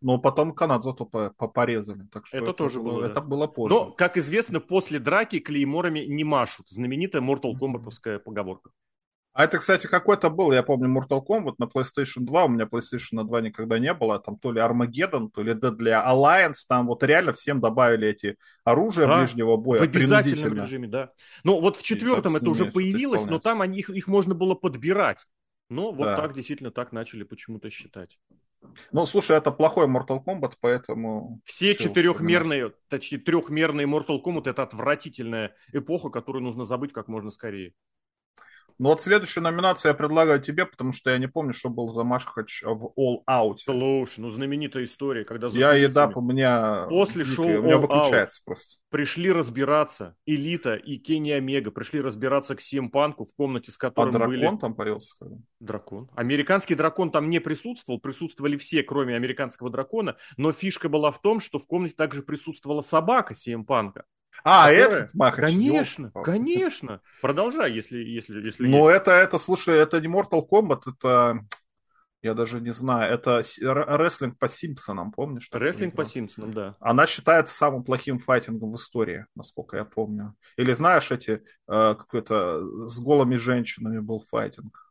[0.00, 2.06] Но потом канат зато порезали.
[2.12, 3.20] Так что это, это тоже было, это да.
[3.20, 3.74] было позже.
[3.74, 6.68] Но, как известно, после драки клейморами не машут.
[6.68, 8.70] Знаменитая Mortal Kombat поговорка.
[9.38, 13.22] А это, кстати, какой-то был, я помню, Mortal Kombat на PlayStation 2, у меня PlayStation
[13.22, 17.32] 2 никогда не было, там то ли Armageddon, то ли Deadly Alliance, там вот реально
[17.32, 19.78] всем добавили эти оружия да, ближнего боя.
[19.78, 21.12] В обязательном режиме, да.
[21.44, 25.24] Ну вот в четвертом это уже появилось, но там они, их, их можно было подбирать.
[25.70, 26.16] Но вот да.
[26.16, 28.18] так, действительно, так начали почему-то считать.
[28.92, 31.40] Ну, слушай, это плохой Mortal Kombat, поэтому...
[31.44, 37.74] Все четырехмерные, точнее, трехмерные Mortal Kombat это отвратительная эпоха, которую нужно забыть как можно скорее.
[38.78, 42.04] Ну вот следующую номинацию я предлагаю тебе, потому что я не помню, что был за
[42.04, 42.24] матч
[42.62, 43.58] в All Out.
[43.64, 45.48] Слушай, ну знаменитая история, когда...
[45.48, 46.86] Я еда у меня...
[46.88, 48.80] После дикая, шоу у меня выключается Out просто.
[48.90, 54.10] Пришли разбираться Элита и Кенни Омега, пришли разбираться к CM Панку в комнате, с которым
[54.10, 54.56] а дракон были...
[54.58, 55.16] там парился?
[55.58, 56.08] Дракон.
[56.14, 61.40] Американский дракон там не присутствовал, присутствовали все, кроме американского дракона, но фишка была в том,
[61.40, 64.04] что в комнате также присутствовала собака CM Панка.
[64.44, 65.02] А, которая...
[65.02, 65.44] этот Махач?
[65.44, 66.22] Конечно, Ёлка.
[66.22, 67.00] конечно.
[67.20, 71.44] Продолжай, если, если, если Ну, это, это, слушай, это не Mortal Kombat, это...
[72.20, 75.48] Я даже не знаю, это рестлинг по Симпсонам, помнишь?
[75.52, 76.76] Рестлинг по Симпсонам, да.
[76.80, 80.34] Она считается самым плохим файтингом в истории, насколько я помню.
[80.56, 84.88] Или знаешь, эти, э, какой-то с голыми женщинами был файтинг.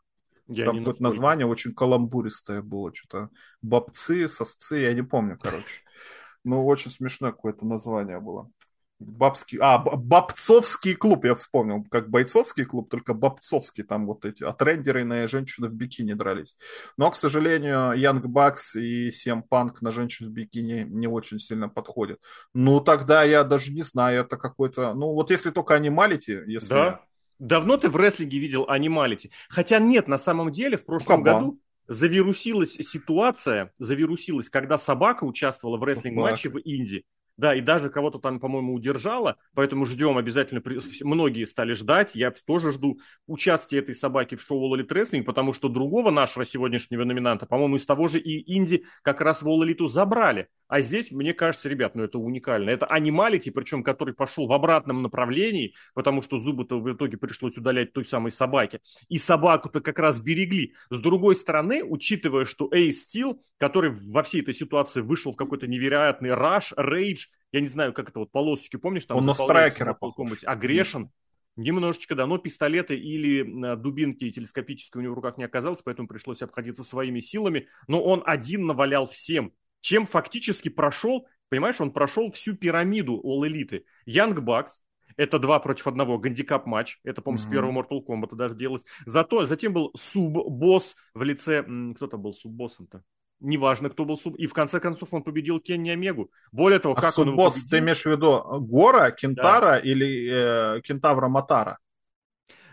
[0.48, 3.30] Я Там какое-то название очень каламбуристое было, что-то
[3.62, 5.82] бабцы, сосцы, я не помню, короче.
[6.46, 8.50] Ну, очень смешное какое-то название было.
[9.00, 15.28] Бабский, а, Бабцовский клуб, я вспомнил, как бойцовский клуб, только Бабцовский, там вот эти отрендеренные
[15.28, 16.58] женщины в бикини дрались.
[16.98, 21.70] Но, к сожалению, Янг Бакс и Сем Панк на женщин в бикини не очень сильно
[21.70, 22.20] подходят.
[22.54, 26.70] Ну, тогда я даже не знаю, это какой-то, ну, вот если только анималити, если...
[26.70, 27.02] Да,
[27.38, 29.32] давно ты в рестлинге видел анималити?
[29.48, 31.44] Хотя нет, на самом деле, в прошлом Кабан.
[31.44, 37.06] году завирусилась ситуация, завирусилась, когда собака участвовала в рестлинг-матче в Индии.
[37.38, 40.63] Да, и даже кого-то там, по-моему, удержала, поэтому ждем обязательно.
[41.04, 45.69] Многие стали ждать, я тоже жду участия этой собаки в шоу Elite Wrestling, потому что
[45.69, 49.88] другого нашего сегодняшнего номинанта, по-моему, из того же и Инди как раз в All Elite
[49.88, 50.47] забрали.
[50.67, 52.71] А здесь, мне кажется, ребят, ну это уникально.
[52.71, 57.93] Это анималити, причем который пошел в обратном направлении, потому что зубы-то в итоге пришлось удалять
[57.93, 58.82] той самой собаке.
[59.08, 60.73] И собаку-то как раз берегли.
[60.89, 65.67] С другой стороны, учитывая, что Эйс Стил, который во всей этой ситуации вышел в какой-то
[65.67, 69.06] невероятный раш, рейдж, я не знаю, как это вот полосочки, помнишь?
[69.06, 70.44] Там Он на страйкера похож.
[70.44, 71.12] Агрешен.
[71.56, 76.08] Немножечко, да, но пистолеты или а, дубинки телескопические у него в руках не оказалось, поэтому
[76.08, 77.68] пришлось обходиться своими силами.
[77.88, 83.84] Но он один навалял всем чем фактически прошел, понимаешь, он прошел всю пирамиду All Elite.
[84.06, 84.82] Young Bucks,
[85.16, 87.00] это два против одного гандикап матч.
[87.06, 87.48] Это, по-моему, mm-hmm.
[87.48, 88.84] с первого Mortal Kombat даже делалось.
[89.06, 91.63] Зато затем был суб-босс в лице...
[91.96, 93.04] Кто там был суб-боссом-то?
[93.39, 94.36] Неважно, кто был суб...
[94.36, 96.32] И в конце концов он победил Кенни Омегу.
[96.52, 97.69] Более того, а как суб-босс, он его победил...
[97.69, 99.80] ты имеешь в виду Гора, Кентара да.
[99.80, 100.30] или
[100.78, 101.78] э, Кентавра Матара?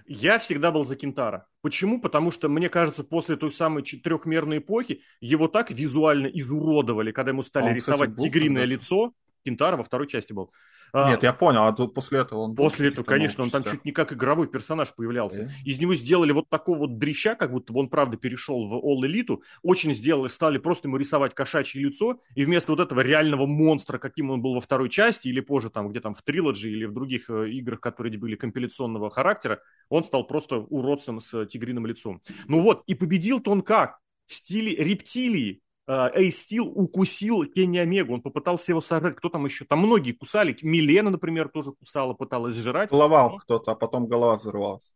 [0.07, 1.47] Я всегда был за Кентара.
[1.63, 2.01] Почему?
[2.01, 7.43] Потому что, мне кажется, после той самой трехмерной эпохи его так визуально изуродовали, когда ему
[7.43, 9.13] стали а он, рисовать кстати, тигриное лицо.
[9.45, 10.53] Кентара во второй части был.
[10.95, 12.55] А, Нет, я понял, а тут после этого он...
[12.55, 15.43] После этого, конечно, он там чуть не как игровой персонаж появлялся.
[15.43, 15.51] Yeah.
[15.65, 19.05] Из него сделали вот такого вот дрища, как будто бы он, правда, перешел в All
[19.05, 19.41] Elite.
[19.65, 24.31] Очень сделали, стали просто ему рисовать кошачье лицо, и вместо вот этого реального монстра, каким
[24.31, 27.29] он был во второй части, или позже там, где там в Трилоджи, или в других
[27.29, 32.23] э, играх, которые были компиляционного характера, он стал просто уродцем с тигриным лицом.
[32.47, 33.99] Ну вот, и победил-то он как?
[34.27, 39.65] В стиле рептилии, Эйс Стил укусил Кенни Омегу, он попытался его сожрать, кто там еще,
[39.65, 42.91] там многие кусали, Милена, например, тоже кусала, пыталась сжирать.
[42.91, 43.39] Головал но...
[43.39, 44.95] кто-то, а потом голова взорвалась.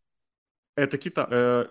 [0.76, 1.66] Это Кита, э,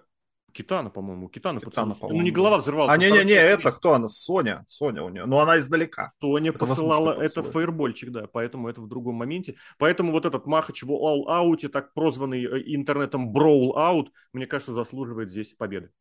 [0.52, 2.20] Китана, по-моему, Китана, Китана по-моему.
[2.20, 2.94] Ну, не голова взорвалась.
[2.94, 4.08] А, не-не-не, это кто она?
[4.08, 6.14] Соня, Соня у нее, но она издалека.
[6.20, 9.56] Соня это посылала, это фаербольчик, да, поэтому это в другом моменте.
[9.78, 15.54] Поэтому вот этот Махач в All-Out, так прозванный э, интернетом Out, мне кажется, заслуживает здесь
[15.54, 15.92] победы.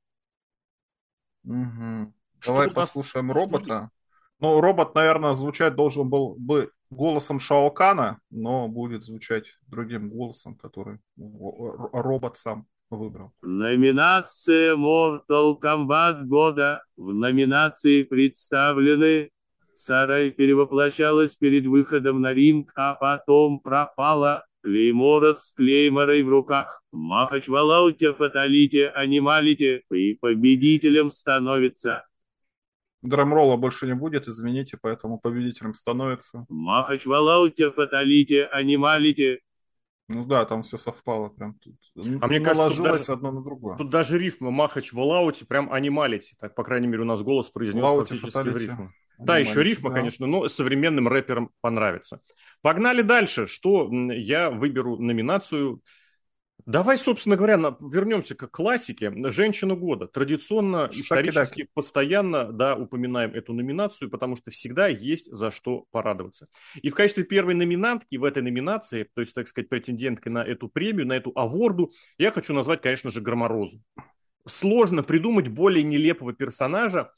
[1.45, 2.13] Угу.
[2.47, 3.91] Давай послушаем робота.
[4.39, 10.99] Ну, робот, наверное, звучать должен был бы голосом Шаокана, но будет звучать другим голосом, который
[11.17, 13.33] робот сам выбрал.
[13.43, 16.83] Номинация Mortal Kombat года.
[16.97, 19.31] В номинации представлены
[19.75, 24.45] Сарай перевоплощалась перед выходом на ринг, а потом пропала.
[24.63, 26.83] Клеймора с клейморой в руках.
[26.91, 29.83] Махач Валауте Фаталите Анималите.
[29.93, 32.05] И победителем становится
[33.03, 36.47] Драмролла больше не будет, извините, поэтому победителем становится.
[36.49, 39.41] Махач валауте, фаталите, анималите.
[40.09, 41.75] Ну да, там все совпало прям тут.
[42.23, 43.77] А мне кажется, даже, одно на другое.
[43.77, 46.37] Тут даже рифма Махач в Лауте прям анималите.
[46.39, 48.93] Так, по крайней мере, у нас голос произнес Лауте, фактически в рифму.
[49.19, 49.97] Да, еще рифма, да.
[49.97, 52.21] конечно, но современным рэперам понравится.
[52.63, 53.47] Погнали дальше.
[53.47, 55.81] Что я выберу номинацию
[56.67, 59.13] Давай, собственно говоря, вернемся к классике.
[59.31, 60.09] Женщина года.
[60.09, 66.49] Традиционно, исторически, постоянно да, упоминаем эту номинацию, потому что всегда есть за что порадоваться.
[66.83, 70.69] И в качестве первой номинантки в этой номинации, то есть, так сказать, претенденткой на эту
[70.69, 73.81] премию, на эту аворду, я хочу назвать, конечно же, Громорозу.
[74.45, 77.13] Сложно придумать более нелепого персонажа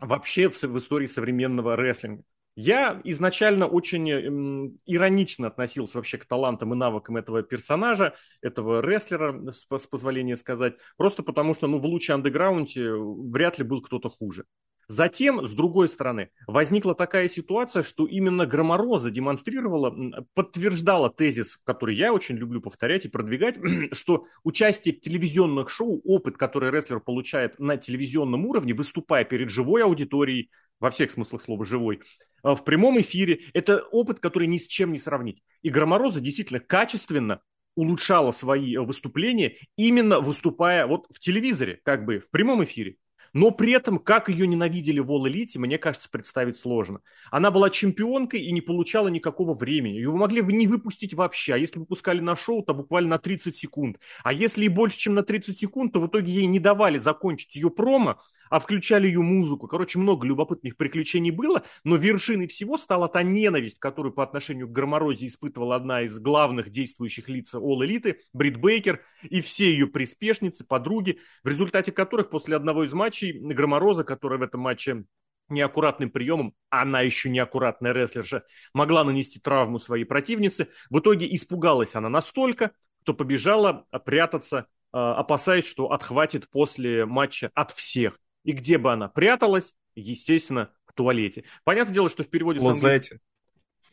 [0.00, 2.24] вообще в, в истории современного рестлинга.
[2.56, 9.50] Я изначально очень эм, иронично относился вообще к талантам и навыкам этого персонажа, этого рестлера,
[9.50, 14.44] с, позволения сказать, просто потому что ну, в луче андеграунде вряд ли был кто-то хуже.
[14.90, 22.12] Затем, с другой стороны, возникла такая ситуация, что именно Громороза демонстрировала, подтверждала тезис, который я
[22.12, 23.56] очень люблю повторять и продвигать,
[23.92, 29.84] что участие в телевизионных шоу, опыт, который рестлер получает на телевизионном уровне, выступая перед живой
[29.84, 32.00] аудиторией, во всех смыслах слова живой,
[32.42, 33.42] а, в прямом эфире.
[33.52, 35.40] Это опыт, который ни с чем не сравнить.
[35.62, 37.42] И Громороза действительно качественно
[37.76, 42.96] улучшала свои выступления, именно выступая вот в телевизоре, как бы в прямом эфире.
[43.32, 47.00] Но при этом, как ее ненавидели в All Elite, мне кажется, представить сложно.
[47.30, 49.94] Она была чемпионкой и не получала никакого времени.
[49.94, 51.54] Ее могли не выпустить вообще.
[51.54, 53.98] А если выпускали на шоу, то буквально на 30 секунд.
[54.24, 57.54] А если и больше, чем на 30 секунд, то в итоге ей не давали закончить
[57.54, 58.20] ее промо,
[58.50, 59.66] а включали ее музыку.
[59.66, 64.72] Короче, много любопытных приключений было, но вершиной всего стала та ненависть, которую по отношению к
[64.72, 70.64] Громорозе испытывала одна из главных действующих лиц All Elite, Брит Бейкер, и все ее приспешницы,
[70.64, 75.04] подруги, в результате которых после одного из матчей Громороза, которая в этом матче
[75.48, 80.68] неаккуратным приемом, она еще неаккуратная рестлерша, могла нанести травму своей противнице.
[80.90, 82.72] В итоге испугалась она настолько,
[83.02, 88.18] что побежала прятаться, а, опасаясь, что отхватит после матча от всех.
[88.44, 89.74] И где бы она пряталась?
[89.94, 91.44] Естественно, в туалете.
[91.64, 92.60] Понятное дело, что в переводе...
[92.60, 93.20] Лозете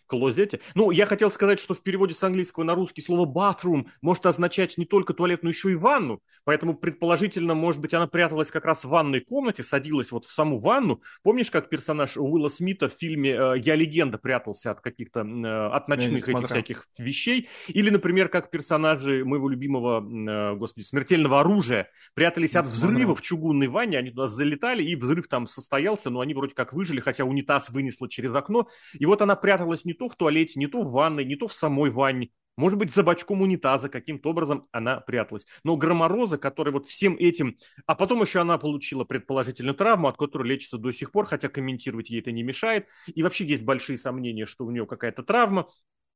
[0.07, 0.59] клозете.
[0.73, 4.77] Ну, я хотел сказать, что в переводе с английского на русский слово bathroom может означать
[4.77, 6.21] не только туалет, но еще и ванну.
[6.47, 10.57] Поэтому, предположительно, может быть, она пряталась как раз в ванной комнате, садилась вот в саму
[10.57, 11.01] ванну.
[11.21, 15.89] Помнишь, как персонаж Уилла Смита в фильме э, «Я легенда» прятался от каких-то, э, от
[15.89, 17.49] ночных этих всяких вещей?
[17.67, 23.67] Или, например, как персонажи моего любимого, э, господи, смертельного оружия прятались от взрыва в чугунной
[23.67, 27.69] ванне, они туда залетали, и взрыв там состоялся, но они вроде как выжили, хотя унитаз
[27.71, 28.69] вынесло через окно.
[28.93, 31.53] И вот она пряталась не то в туалете, не то в ванной, не то в
[31.53, 32.31] самой ванне.
[32.57, 35.45] Может быть, за бачком унитаза каким-то образом она пряталась.
[35.63, 37.57] Но Громороза, который вот всем этим...
[37.85, 42.09] А потом еще она получила предположительную травму, от которой лечится до сих пор, хотя комментировать
[42.09, 42.87] ей это не мешает.
[43.05, 45.67] И вообще есть большие сомнения, что у нее какая-то травма.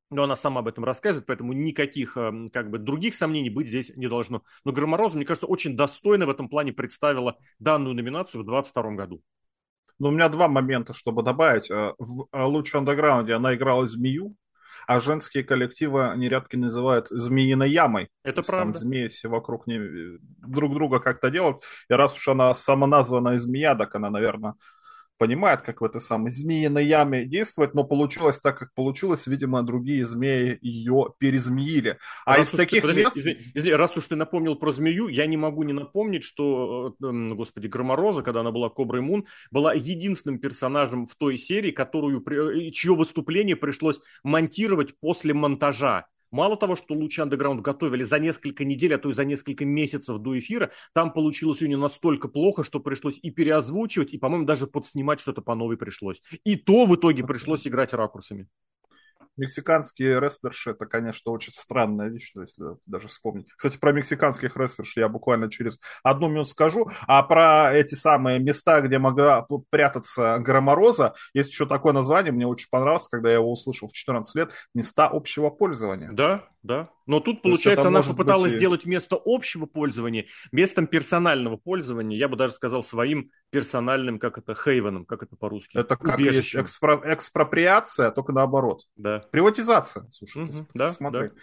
[0.09, 3.95] Но она сама об этом рассказывает, поэтому никаких эм, как бы других сомнений быть здесь
[3.95, 4.43] не должно.
[4.65, 9.21] Но Громороза, мне кажется, очень достойно в этом плане представила данную номинацию в 2022 году.
[10.01, 11.69] Но у меня два момента, чтобы добавить.
[11.69, 14.35] Э, в э, Лучше Андеграунде она играла змею,
[14.87, 18.09] а женские коллективы нередко называют змеиной ямой.
[18.23, 18.73] Это правда.
[18.73, 21.61] Там змеи все вокруг не, друг друга как-то делают.
[21.87, 24.55] И раз уж она самоназванная змея, так она, наверное,
[25.21, 29.27] понимает, как в этой самой змеиной яме действовать, но получилось так, как получилось.
[29.27, 31.99] Видимо, другие змеи ее перезмеили.
[32.25, 33.17] А раз из таких ты, подожди, мест...
[33.17, 37.33] Извини, извини, раз уж ты напомнил про змею, я не могу не напомнить, что, э,
[37.35, 42.71] господи, Громороза, когда она была Коброй Мун, была единственным персонажем в той серии, которую, э,
[42.71, 46.07] чье выступление пришлось монтировать после монтажа.
[46.31, 50.17] Мало того, что Лучи Underground готовили за несколько недель, а то и за несколько месяцев
[50.19, 54.67] до эфира, там получилось у нее настолько плохо, что пришлось и переозвучивать, и, по-моему, даже
[54.67, 56.21] подснимать что-то по новой пришлось.
[56.45, 58.47] И то в итоге пришлось играть ракурсами
[59.37, 63.51] мексиканские рестлерши, это, конечно, очень странная вещь, если даже вспомнить.
[63.55, 68.81] Кстати, про мексиканских рестлерш я буквально через одну минуту скажу, а про эти самые места,
[68.81, 73.87] где могла прятаться Громороза, есть еще такое название, мне очень понравилось, когда я его услышал
[73.87, 76.11] в 14 лет, места общего пользования.
[76.11, 76.89] Да, да.
[77.07, 78.57] Но тут, получается, она попыталась быть...
[78.59, 84.53] сделать место общего пользования местом персонального пользования, я бы даже сказал своим персональным, как это,
[84.53, 85.77] хейвеном, как это по-русски.
[85.77, 87.01] Это как есть экспро...
[87.03, 88.83] экспроприация, только наоборот.
[88.95, 89.19] Да.
[89.31, 91.29] Приватизация, слушай, угу, да, смотри.
[91.29, 91.35] Да.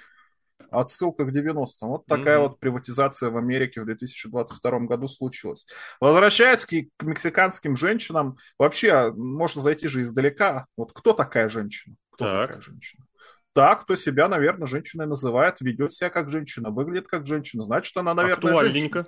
[0.70, 1.88] Отсылка к 90-м.
[1.88, 2.48] Вот такая угу.
[2.48, 5.66] вот приватизация в Америке в 2022 году случилась.
[6.00, 10.66] Возвращаясь к, к мексиканским женщинам, вообще можно зайти же издалека.
[10.76, 11.96] Вот кто такая женщина?
[12.10, 12.48] Кто так.
[12.48, 13.04] такая женщина?
[13.52, 18.14] Та, кто себя, наверное, женщиной называет, ведет себя как женщина, выглядит как женщина, значит, она,
[18.14, 19.06] наверное, женщина.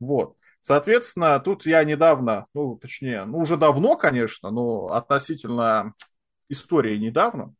[0.00, 0.36] Вот.
[0.60, 5.94] Соответственно, тут я недавно, ну, точнее, ну, уже давно, конечно, но относительно
[6.48, 7.54] истории недавно,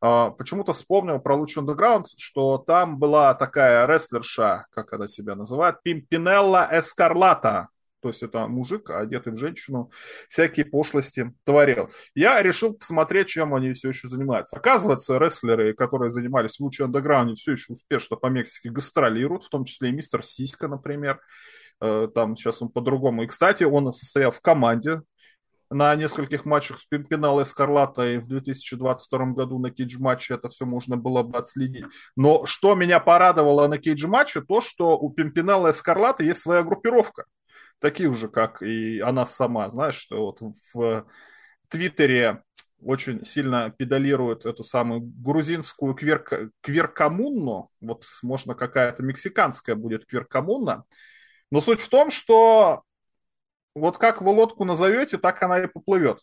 [0.00, 5.82] Uh, почему-то вспомнил про Луч Underground, что там была такая рестлерша, как она себя называет,
[5.82, 7.68] Пимпинелла Эскарлата.
[8.00, 9.90] То есть это мужик, одетый в женщину,
[10.28, 11.90] всякие пошлости творил.
[12.14, 14.56] Я решил посмотреть, чем они все еще занимаются.
[14.56, 19.64] Оказывается, рестлеры, которые занимались в луче андеграунде, все еще успешно по Мексике гастролируют, в том
[19.64, 21.20] числе и мистер Сиська, например.
[21.80, 23.24] Э, там сейчас он по-другому.
[23.24, 25.02] И, кстати, он состоял в команде
[25.70, 30.96] на нескольких матчах с Пимпинал и Скарлаттой в 2022 году на кейдж-матче это все можно
[30.96, 31.84] было бы отследить.
[32.16, 37.24] Но что меня порадовало на кейдж-матче, то, что у Пимпинала и Скарлатты есть своя группировка
[37.80, 39.68] таких же, как и она сама.
[39.70, 40.40] Знаешь, что вот
[40.72, 41.06] в
[41.68, 42.42] Твиттере
[42.80, 47.70] очень сильно педалирует эту самую грузинскую квер, кверкомунну.
[47.80, 50.84] Вот, можно, какая-то мексиканская будет кверкомунна.
[51.50, 52.82] Но суть в том, что
[53.74, 56.20] вот как вы лодку назовете, так она и поплывет.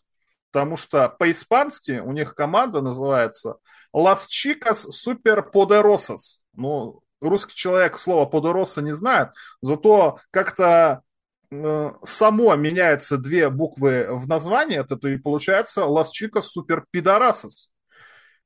[0.50, 3.56] Потому что по-испански у них команда называется
[3.94, 6.38] Las Chicas Super Poderosas.
[6.54, 9.30] Ну, русский человек слова Poderosa не знает,
[9.60, 11.02] зато как-то
[11.50, 17.70] само меняется две буквы в названии, это и получается Las Chicas Super Pidorasas.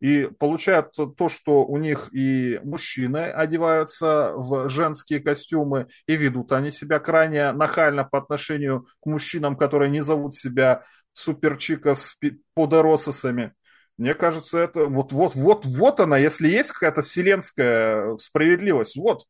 [0.01, 6.71] И получают то, что у них и мужчины одеваются в женские костюмы, и ведут они
[6.71, 12.17] себя крайне нахально по отношению к мужчинам, которые не зовут себя суперчика с
[12.55, 13.53] подорососами.
[13.99, 19.25] Мне кажется, это вот, вот, вот, вот она, если есть какая-то вселенская справедливость, вот,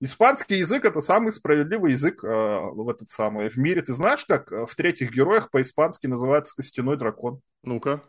[0.00, 3.80] Испанский язык это самый справедливый язык э, в этот самый в мире.
[3.80, 7.40] Ты знаешь, как э, в третьих героях по-испански называется костяной дракон?
[7.62, 8.02] Ну-ка.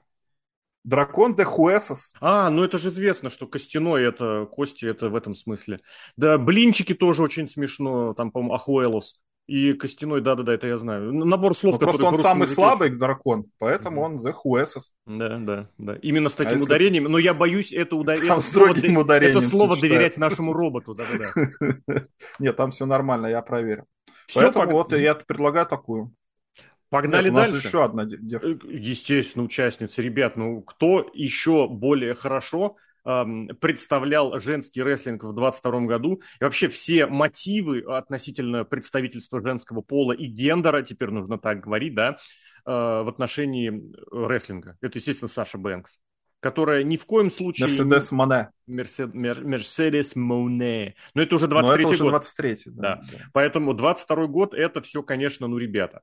[0.83, 2.15] Дракон де Хуэсос.
[2.19, 5.79] А, ну это же известно, что костяной это кости, это в этом смысле.
[6.17, 9.19] Да, блинчики тоже очень смешно, там, по-моему, Ахуэлос.
[9.47, 11.13] И костяной, да-да-да, это я знаю.
[11.13, 14.05] Набор слов, ну, Просто он самый слабый дракон, поэтому mm-hmm.
[14.05, 14.91] он The Huesos.
[15.05, 15.95] Да, да, да.
[16.01, 16.65] Именно с таким а если...
[16.65, 17.05] ударением.
[17.05, 18.17] Но я боюсь это, удар...
[18.17, 20.95] это слово, это слово доверять нашему роботу.
[20.95, 22.07] Да-да-да.
[22.39, 23.85] Нет, там все нормально, я проверил.
[24.27, 24.73] Все, поэтому пог...
[24.73, 26.13] вот я предлагаю такую.
[26.89, 27.67] Погнали Нет, у нас дальше.
[27.67, 28.47] еще одна девка.
[28.49, 30.01] Э, естественно, участница.
[30.01, 36.21] Ребят, ну кто еще более хорошо представлял женский рестлинг в 22 году.
[36.39, 42.17] И вообще все мотивы относительно представительства женского пола и гендера, теперь нужно так говорить, да,
[42.65, 43.71] э, в отношении
[44.11, 44.77] рестлинга.
[44.81, 45.99] Это, естественно, Саша Бэнкс
[46.39, 47.67] которая ни в коем случае...
[47.67, 48.49] Мерседес Моне.
[48.67, 50.95] Мерседес Моне.
[51.13, 51.93] Но это уже 23 год.
[51.93, 53.01] это уже 23 да, да.
[53.11, 53.17] да.
[53.33, 56.01] Поэтому 22 год это все, конечно, ну, ребята.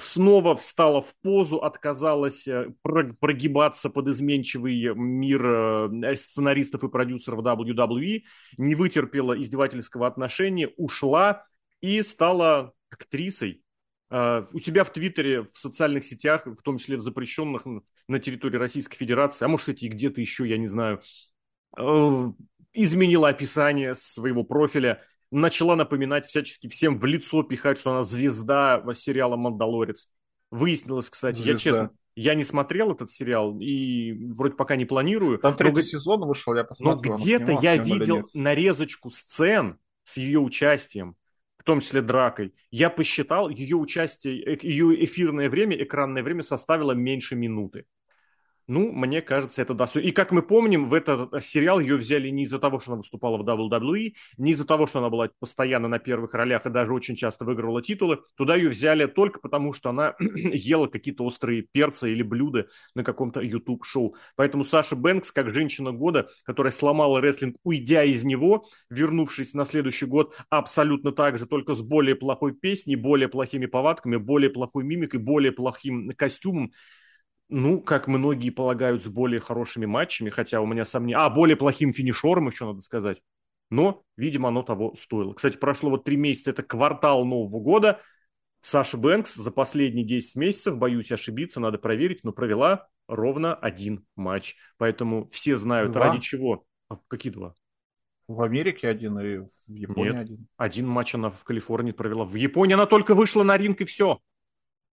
[0.00, 8.22] Снова встала в позу, отказалась э, прогибаться под изменчивый мир э, сценаристов и продюсеров WWE,
[8.58, 11.44] не вытерпела издевательского отношения, ушла
[11.80, 13.62] и стала актрисой
[14.10, 17.62] у себя в Твиттере, в социальных сетях, в том числе в запрещенных
[18.08, 21.00] на территории Российской Федерации, а может, кстати, и где-то еще, я не знаю,
[21.78, 22.32] uh,
[22.72, 29.36] изменила описание своего профиля, начала напоминать всячески всем в лицо пихать, что она звезда сериала
[29.36, 30.08] «Мандалорец».
[30.50, 31.50] Выяснилось, кстати, звезда.
[31.52, 35.38] я честно, я не смотрел этот сериал и вроде пока не планирую.
[35.38, 37.12] Там третий но, сезон вышел, я посмотрел.
[37.12, 41.14] Но где-то я видел нарезочку сцен с ее участием
[41.60, 46.92] в том числе дракой, я посчитал, ее участие, э, ее эфирное время, экранное время составило
[46.92, 47.84] меньше минуты.
[48.70, 50.06] Ну, мне кажется, это достойно.
[50.06, 52.98] И как мы помним, в этот э, сериал ее взяли не из-за того, что она
[52.98, 56.94] выступала в WWE, не из-за того, что она была постоянно на первых ролях и даже
[56.94, 58.20] очень часто выигрывала титулы.
[58.36, 63.40] Туда ее взяли только потому, что она ела какие-то острые перцы или блюда на каком-то
[63.40, 64.14] YouTube-шоу.
[64.36, 70.06] Поэтому Саша Бэнкс, как женщина года, которая сломала рестлинг, уйдя из него, вернувшись на следующий
[70.06, 75.18] год абсолютно так же, только с более плохой песней, более плохими повадками, более плохой мимикой,
[75.18, 76.70] более плохим костюмом,
[77.50, 81.18] ну, как многие полагают, с более хорошими матчами, хотя у меня сомнения...
[81.18, 83.20] А, более плохим финишером еще надо сказать.
[83.70, 85.32] Но, видимо, оно того стоило.
[85.34, 88.00] Кстати, прошло вот три месяца, это квартал Нового года.
[88.62, 94.56] Саша Бэнкс за последние 10 месяцев, боюсь ошибиться, надо проверить, но провела ровно один матч.
[94.76, 96.06] Поэтому все знают, два?
[96.06, 96.64] ради чего.
[96.88, 97.54] А какие два?
[98.28, 100.46] В Америке один и в Японии Нет, один.
[100.56, 102.24] один матч она в Калифорнии провела.
[102.24, 104.20] В Японии она только вышла на ринг и все.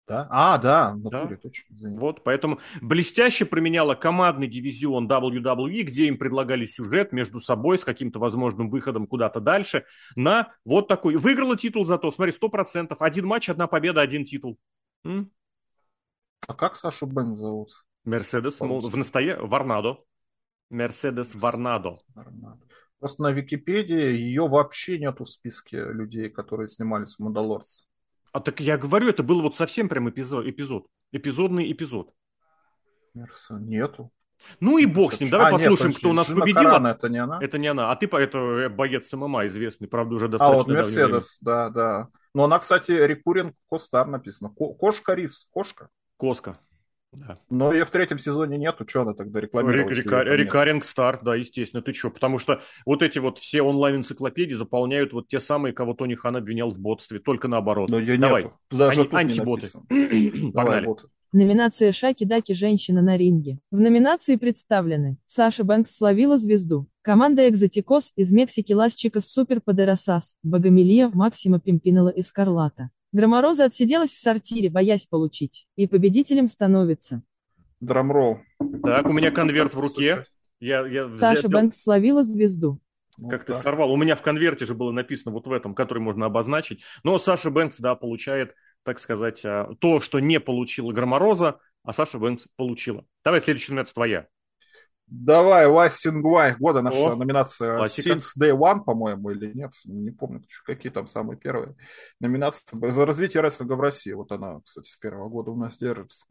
[0.07, 0.25] Да?
[0.29, 1.41] А, да, в натуре, да.
[1.41, 1.73] точно.
[1.73, 1.99] Извините.
[1.99, 8.17] Вот, поэтому блестяще применяла командный дивизион WWE, где им предлагали сюжет между собой с каким-то
[8.17, 9.85] возможным выходом куда-то дальше,
[10.15, 11.17] на вот такой.
[11.17, 13.01] Выиграла титул зато, смотри, сто процентов.
[13.01, 14.57] Один матч, одна победа, один титул.
[15.03, 15.29] М?
[16.47, 17.69] А как Сашу Бен зовут?
[18.05, 19.37] Мерседес, в настоя...
[19.41, 19.97] Варнадо.
[20.69, 21.95] Мерседес Варнадо.
[22.99, 27.86] Просто на Википедии ее вообще нету в списке людей, которые снимались в «Мандалорце».
[28.37, 30.85] А так я говорю, это был вот совсем прям эпизод, эпизод.
[31.11, 32.13] Эпизодный эпизод.
[33.49, 34.11] Нету.
[34.59, 35.31] Ну и бог с ним.
[35.31, 36.63] Давай а, послушаем, нет, кто у нас Джина победила.
[36.63, 37.39] Карана, это не она?
[37.41, 37.91] Это не она.
[37.91, 42.09] А ты это э, боец ММА известный, правда, уже достаточно А вот Мерседес, да, да.
[42.35, 44.51] Но она, кстати, рекуррент Костар написано.
[44.51, 45.89] Кошка Ривз, кошка.
[46.17, 46.59] Коска.
[47.13, 47.39] Да.
[47.49, 49.89] Но ее в третьем сезоне нету, что она тогда рекламировала?
[49.89, 52.09] Река, рекаринг старт, да, естественно, ты что?
[52.09, 56.69] Потому что вот эти вот все онлайн-энциклопедии заполняют вот те самые, кого Тони Хан обвинял
[56.69, 57.89] в ботстве, только наоборот.
[57.89, 58.43] Но ее Давай.
[58.43, 58.59] нету.
[58.69, 59.67] Даже Они антиботы.
[60.53, 60.85] Погнали.
[60.85, 60.95] Давай,
[61.33, 63.59] Номинация Шаки-Даки «Женщина на ринге».
[63.69, 70.37] В номинации представлены Саша Бэнкс словила звезду, команда Экзотикос из Мексики Лас Чикас Супер Подерасас,
[70.41, 72.91] Богомилье, Максима Пимпинела и Скарлата.
[73.13, 75.67] Громороза отсиделась в сортире, боясь получить.
[75.75, 77.21] И победителем становится.
[77.79, 78.39] Драмролл.
[78.83, 80.25] Так, у меня конверт в руке.
[80.59, 81.51] Я, я Саша взял...
[81.51, 82.79] Бэнкс словила звезду.
[83.15, 83.61] Как вот ты так.
[83.61, 83.91] сорвал.
[83.91, 86.81] У меня в конверте же было написано вот в этом, который можно обозначить.
[87.03, 92.19] Но Саша Бэнкс, да, получает, так сказать, а, то, что не получила Громороза, а Саша
[92.19, 93.05] Бэнкс получила.
[93.23, 94.27] Давай, следующий номер твоя.
[95.09, 98.09] Давай, Вастингвай, года наша О, номинация классика.
[98.09, 101.75] Since Day One, по-моему, или нет, не помню, какие там самые первые
[102.19, 102.65] номинации.
[102.89, 106.25] За развитие рестлинга в России, вот она, кстати, с первого года у нас держится.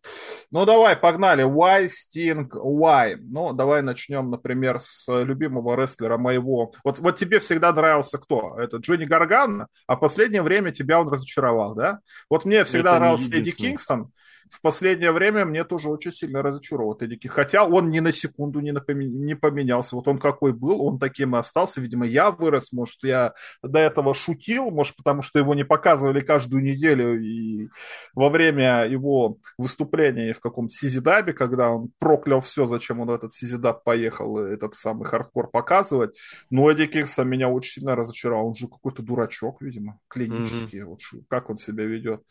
[0.51, 3.17] Ну, давай, погнали, Why Sting Why?
[3.19, 6.73] Ну, давай начнем, например, с любимого рестлера моего.
[6.85, 8.61] Вот, вот тебе всегда нравился кто?
[8.61, 12.01] Это Джонни Гарган, а в последнее время тебя он разочаровал, да?
[12.29, 14.11] Вот мне всегда Это нравился Эдди Кингстон,
[14.51, 18.73] в последнее время мне тоже очень сильно разочаровал Эдди Хотя он ни на секунду не,
[18.73, 19.97] напоми- не поменялся.
[19.97, 21.81] Вот он какой был, он таким и остался.
[21.81, 26.63] Видимо, я вырос, может, я до этого шутил, может, потому что его не показывали каждую
[26.63, 27.69] неделю и
[28.15, 33.35] во время его выступления в каком-то CZW, когда он проклял все, зачем он в этот
[33.35, 36.17] CZW поехал, этот самый хардкор показывать.
[36.51, 38.49] Но Эдди Кингстон меня очень сильно разочаровал.
[38.49, 40.81] Он же какой-то дурачок, видимо, клинический.
[40.81, 40.85] Mm-hmm.
[40.85, 42.23] Вот как он себя ведет.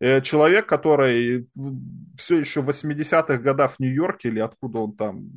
[0.00, 1.46] Э, человек, который
[2.16, 5.30] все еще в 80-х годах в Нью-Йорке, или откуда он там,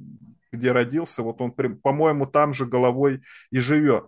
[0.51, 3.21] где родился, вот он, по-моему, там же головой
[3.51, 4.07] и живет.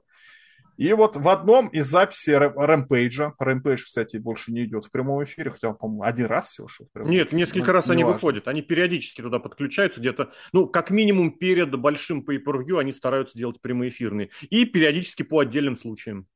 [0.77, 5.51] И вот в одном из записей Рэмпейджа, Рэмпейдж, кстати, больше не идет в прямом эфире,
[5.51, 6.89] хотя он, по-моему, один раз всего шел.
[6.95, 8.15] Нет, несколько раз они важно.
[8.15, 13.37] выходят, они периодически туда подключаются где-то, ну, как минимум перед большим pay per они стараются
[13.37, 16.27] делать прямые эфирные, и периодически по отдельным случаям.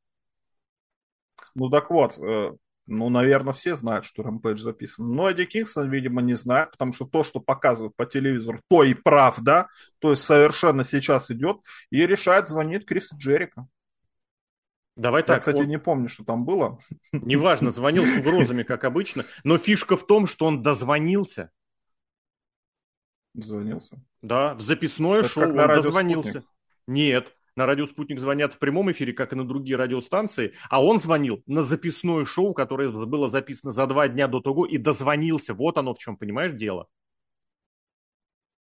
[1.55, 2.51] Ну так вот, э,
[2.89, 5.13] ну, наверное, все знают, что Рэмпейдж записан.
[5.13, 8.95] Но Эдди Кингстон, видимо, не знает, потому что то, что показывают по телевизору, то и
[8.95, 9.67] правда.
[9.99, 11.57] То есть совершенно сейчас идет.
[11.91, 13.67] И решает звонить Крис Джерика.
[14.95, 15.39] Давай Я, так.
[15.39, 15.67] кстати, он...
[15.67, 16.79] не помню, что там было.
[17.11, 19.23] Неважно, звонил с угрозами, как обычно.
[19.43, 21.51] Но фишка в том, что он дозвонился.
[23.35, 24.01] Дозвонился?
[24.23, 26.43] Да, в записное Это шоу он дозвонился.
[26.87, 30.99] Нет, на радио «Спутник» звонят в прямом эфире, как и на другие радиостанции, а он
[30.99, 35.53] звонил на записное шоу, которое было записано за два дня до того, и дозвонился.
[35.53, 36.87] Вот оно в чем, понимаешь, дело.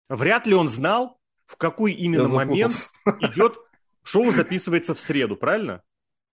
[0.09, 2.91] Вряд ли он знал, в какой именно момент
[3.21, 3.57] идет...
[4.03, 5.83] Шоу записывается в среду, правильно?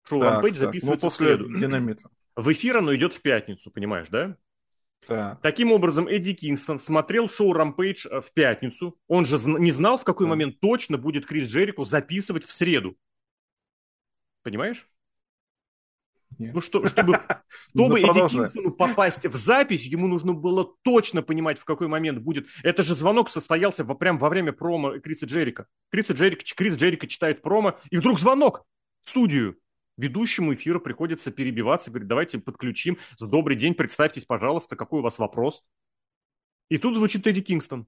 [0.07, 1.59] Шоу так, Rampage записывается ну, после в среду.
[1.59, 2.09] Динамита.
[2.35, 4.37] В эфир оно идет в пятницу, понимаешь, да?
[5.07, 5.39] Да.
[5.41, 8.97] Таким образом, Эдди Кингстон смотрел шоу «Рампейдж» в пятницу.
[9.07, 10.31] Он же не знал, в какой да.
[10.31, 12.95] момент точно будет Крис Джерико записывать в среду.
[14.43, 14.87] Понимаешь?
[16.37, 17.19] Ну что, чтобы,
[17.69, 22.47] чтобы Эдди Кингстону попасть в запись, ему нужно было точно понимать, в какой момент будет.
[22.63, 25.67] Это же звонок состоялся во, прям во время промо Криса Джерика.
[25.89, 28.65] Криса Джерика, Крис Джерика читает промо, и вдруг звонок
[29.01, 29.57] в студию.
[29.97, 32.97] Ведущему эфира приходится перебиваться, говорит, давайте подключим.
[33.17, 35.63] С добрый день, представьтесь, пожалуйста, какой у вас вопрос.
[36.69, 37.85] И тут звучит Эдди Кингстон.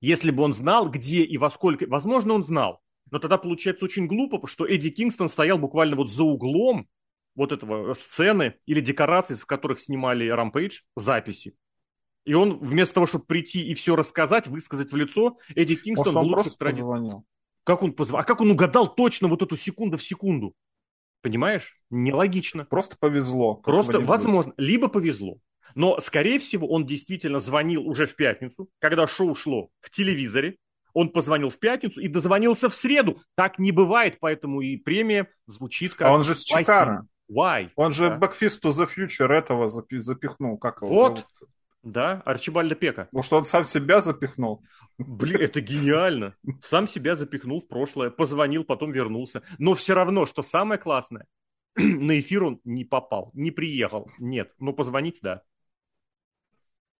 [0.00, 1.86] Если бы он знал, где и во сколько...
[1.86, 2.82] Возможно, он знал.
[3.10, 6.88] Но тогда получается очень глупо, что Эдди Кингстон стоял буквально вот за углом
[7.34, 11.54] вот этого сцены или декораций, в которых снимали Рампейдж, записи.
[12.24, 16.16] И он вместо того, чтобы прийти и все рассказать, высказать в лицо, Эдди Кингстон Может,
[16.16, 17.22] он в лучших традициях.
[17.62, 18.20] Как он позвонил?
[18.20, 20.54] А как он угадал точно вот эту секунду в секунду?
[21.26, 21.76] Понимаешь?
[21.90, 22.66] Нелогично.
[22.66, 23.56] Просто повезло.
[23.56, 25.38] Просто, возможно, либо повезло.
[25.74, 30.56] Но, скорее всего, он действительно звонил уже в пятницу, когда шоу шло в телевизоре.
[30.92, 33.20] Он позвонил в пятницу и дозвонился в среду.
[33.34, 36.06] Так не бывает, поэтому и премия звучит как...
[36.06, 37.08] А он же с Чикара.
[37.28, 37.70] Why?
[37.74, 38.18] Он же да.
[38.18, 40.58] Backfist to the Future этого запихнул.
[40.58, 41.08] Как его вот.
[41.18, 41.26] зовут?
[41.86, 43.08] Да, Арчибальда Пека.
[43.12, 44.64] Может, он сам себя запихнул?
[44.98, 46.34] Блин, это гениально.
[46.60, 49.44] Сам себя запихнул в прошлое, позвонил, потом вернулся.
[49.58, 51.26] Но все равно, что самое классное,
[51.76, 54.10] на эфир он не попал, не приехал.
[54.18, 55.42] Нет, но позвонить, да.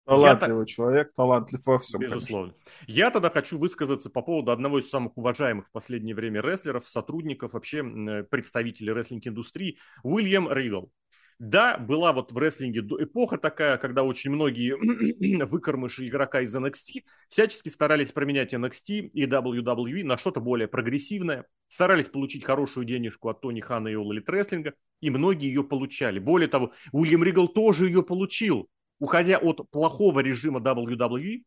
[0.05, 2.01] Талантливый я человек, талантлив во всем.
[2.01, 2.53] Безусловно.
[2.53, 2.85] Конечно.
[2.87, 7.55] Я тогда хочу высказаться по поводу одного из самых уважаемых в последнее время рестлеров, сотрудников,
[7.55, 7.83] вообще
[8.31, 10.93] представителей рестлинг-индустрии, Уильям Ригл.
[11.39, 14.75] Да, была вот в рестлинге эпоха такая, когда очень многие
[15.45, 22.09] выкормыши игрока из NXT всячески старались променять NXT и WWE на что-то более прогрессивное, старались
[22.09, 24.73] получить хорошую денежку от Тони Хана и Elite Wrestling,
[25.03, 26.19] и многие ее получали.
[26.19, 31.43] Более того, Уильям Ригл тоже ее получил, уходя от плохого режима WWE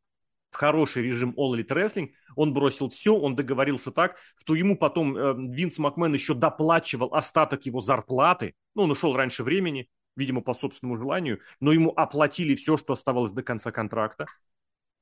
[0.51, 5.15] в хороший режим All Elite Wrestling, он бросил все, он договорился так, что ему потом
[5.17, 10.53] э, Винс Макмен еще доплачивал остаток его зарплаты, ну, он ушел раньше времени, видимо, по
[10.53, 14.25] собственному желанию, но ему оплатили все, что оставалось до конца контракта,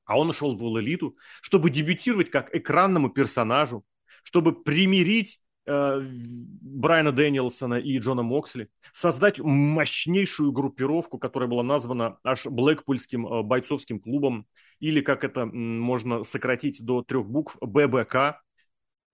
[0.04, 3.84] а он ушел в All Elite, чтобы дебютировать как экранному персонажу,
[4.22, 13.26] чтобы примирить Брайана Дэниелсона и Джона Моксли, создать мощнейшую группировку, которая была названа аж Блэкпульским
[13.26, 14.46] э, бойцовским клубом,
[14.80, 18.40] или как это можно сократить до трех букв, ББК.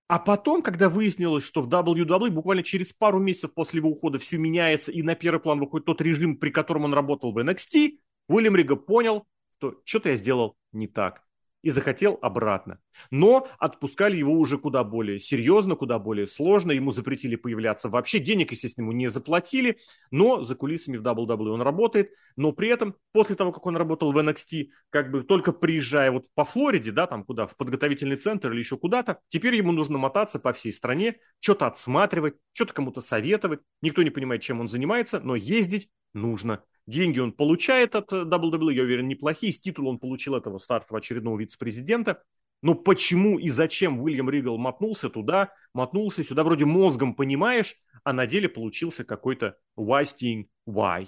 [0.07, 4.37] А потом, когда выяснилось, что в WWE буквально через пару месяцев после его ухода все
[4.37, 7.99] меняется, и на первый план выходит тот режим, при котором он работал в NXT,
[8.29, 9.27] Уильям Рига понял,
[9.59, 11.24] что что-то я сделал не так
[11.65, 12.79] и захотел обратно.
[13.11, 16.73] Но отпускали его уже куда более серьезно, куда более сложно.
[16.73, 18.19] Ему запретили появляться вообще.
[18.19, 19.79] Денег, естественно, ему не заплатили,
[20.11, 22.11] но за кулисами в WWE он работает.
[22.37, 26.25] Но при этом, после того, как он работал в NXT, как бы только приезжая вот
[26.35, 30.39] по Флориде, да, там куда, в подготовительный центр или еще куда-то, теперь ему нужно мотаться
[30.39, 33.61] по всей стране, что-то отсматривать, что-то кому-то советовать.
[33.81, 36.63] Никто не понимает, чем он занимается, но ездить нужно.
[36.87, 39.53] Деньги он получает от WWE, я уверен, неплохие.
[39.53, 42.23] С титула он получил этого стартового очередного вице-президента.
[42.63, 48.27] Но почему и зачем Уильям Ригл мотнулся туда, мотнулся сюда, вроде мозгом понимаешь, а на
[48.27, 51.07] деле получился какой-то wasting why.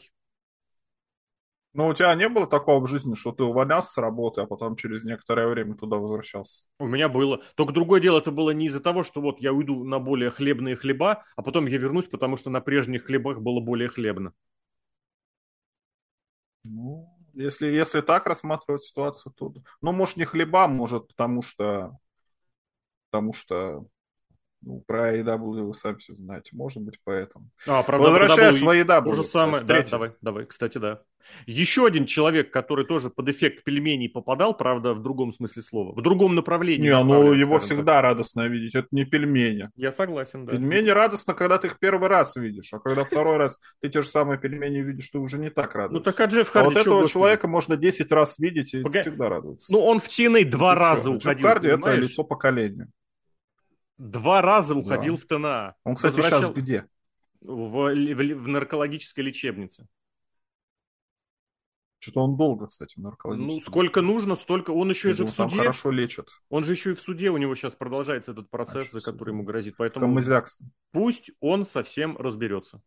[1.77, 4.77] Но у тебя не было такого в жизни, что ты увольнялся с работы, а потом
[4.77, 6.65] через некоторое время туда возвращался?
[6.79, 7.43] У меня было.
[7.55, 10.75] Только другое дело, это было не из-за того, что вот я уйду на более хлебные
[10.75, 14.33] хлеба, а потом я вернусь, потому что на прежних хлебах было более хлебно.
[17.37, 19.53] Если, если так рассматривать ситуацию, то...
[19.83, 21.99] Ну, может, не хлеба, может, потому что...
[23.11, 23.87] Потому что
[24.67, 26.51] ну, про AEW вы сами все знаете.
[26.53, 27.49] Может быть, поэтому.
[27.69, 29.05] А, правда, Возвращаясь в AEW.
[29.05, 29.65] То же самое.
[29.65, 31.03] Да, давай, давай, кстати, да.
[31.47, 36.03] Еще один человек, который тоже под эффект пельменей попадал, правда, в другом смысле слова, в
[36.03, 36.89] другом направлении.
[36.89, 38.03] Не, ну его всегда так.
[38.03, 39.71] радостно видеть, это не пельмени.
[39.77, 40.53] Я согласен, да.
[40.53, 44.09] Пельмени радостно, когда ты их первый раз видишь, а когда второй раз ты те же
[44.09, 45.95] самые пельмени видишь, ты уже не так радуешься.
[45.95, 49.29] Ну так а Джефф Харди а вот этого человека можно 10 раз видеть и всегда
[49.29, 49.73] радуется.
[49.73, 52.89] Ну он в TNA два раза уходил, Джефф Харди это лицо поколения.
[53.99, 55.23] Два раза уходил да.
[55.23, 55.75] в ТНА.
[55.85, 56.43] Он, кстати, Возвращал...
[56.43, 56.87] сейчас где?
[57.41, 59.87] В, в, в наркологической лечебнице.
[61.99, 63.57] Что-то он долго, кстати, в наркологическом.
[63.57, 64.71] Ну, сколько нужно, столько.
[64.71, 65.37] Он еще же в суде.
[65.37, 66.29] Там хорошо лечат.
[66.51, 69.31] Он же еще и в суде, у него сейчас продолжается этот процесс, Значит, за который
[69.31, 69.75] ему грозит.
[69.77, 70.21] Поэтому
[70.93, 72.83] пусть он совсем разберется.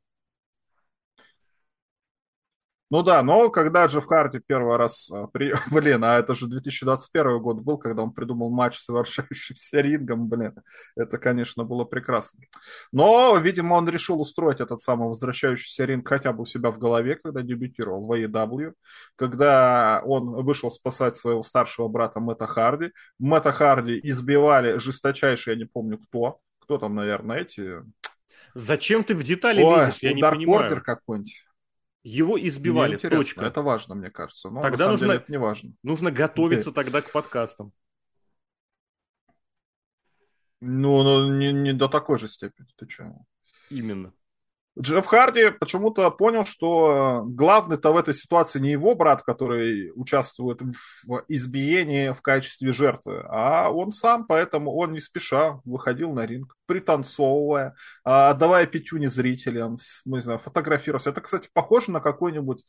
[2.91, 5.11] Ну да, но когда Джефф Харди первый раз...
[5.11, 5.53] А, при...
[5.71, 10.55] Блин, а это же 2021 год был, когда он придумал матч с совершающимся рингом, блин.
[10.95, 12.41] Это, конечно, было прекрасно.
[12.91, 17.15] Но, видимо, он решил устроить этот самый возвращающийся ринг хотя бы у себя в голове,
[17.15, 18.73] когда дебютировал в AEW.
[19.15, 22.91] Когда он вышел спасать своего старшего брата Мэтта Харди.
[23.19, 26.39] Мэтта Харди избивали жесточайшие, я не помню кто.
[26.59, 27.83] Кто там, наверное, эти
[28.55, 30.81] Зачем ты в детали Ой, лезешь, я не понимаю.
[30.83, 31.45] Какой-нибудь.
[32.03, 33.45] Его избивали, точка.
[33.45, 34.49] Это важно, мне кажется.
[34.49, 35.73] Но Тогда на самом нужно- деле это не важно.
[35.83, 37.73] Нужно готовиться тогда к подкастам.
[40.61, 42.67] Ну, ну не, не до такой же степени.
[42.77, 43.13] Ты че?
[43.69, 44.13] Именно.
[44.79, 51.25] Джефф Харди почему-то понял, что главный-то в этой ситуации не его брат, который участвует в
[51.27, 57.75] избиении в качестве жертвы, а он сам, поэтому он не спеша выходил на ринг, пританцовывая,
[58.03, 61.09] а, отдавая пятюни зрителям, ну, не знаю, фотографировался.
[61.09, 62.63] Это, кстати, похоже на какую-нибудь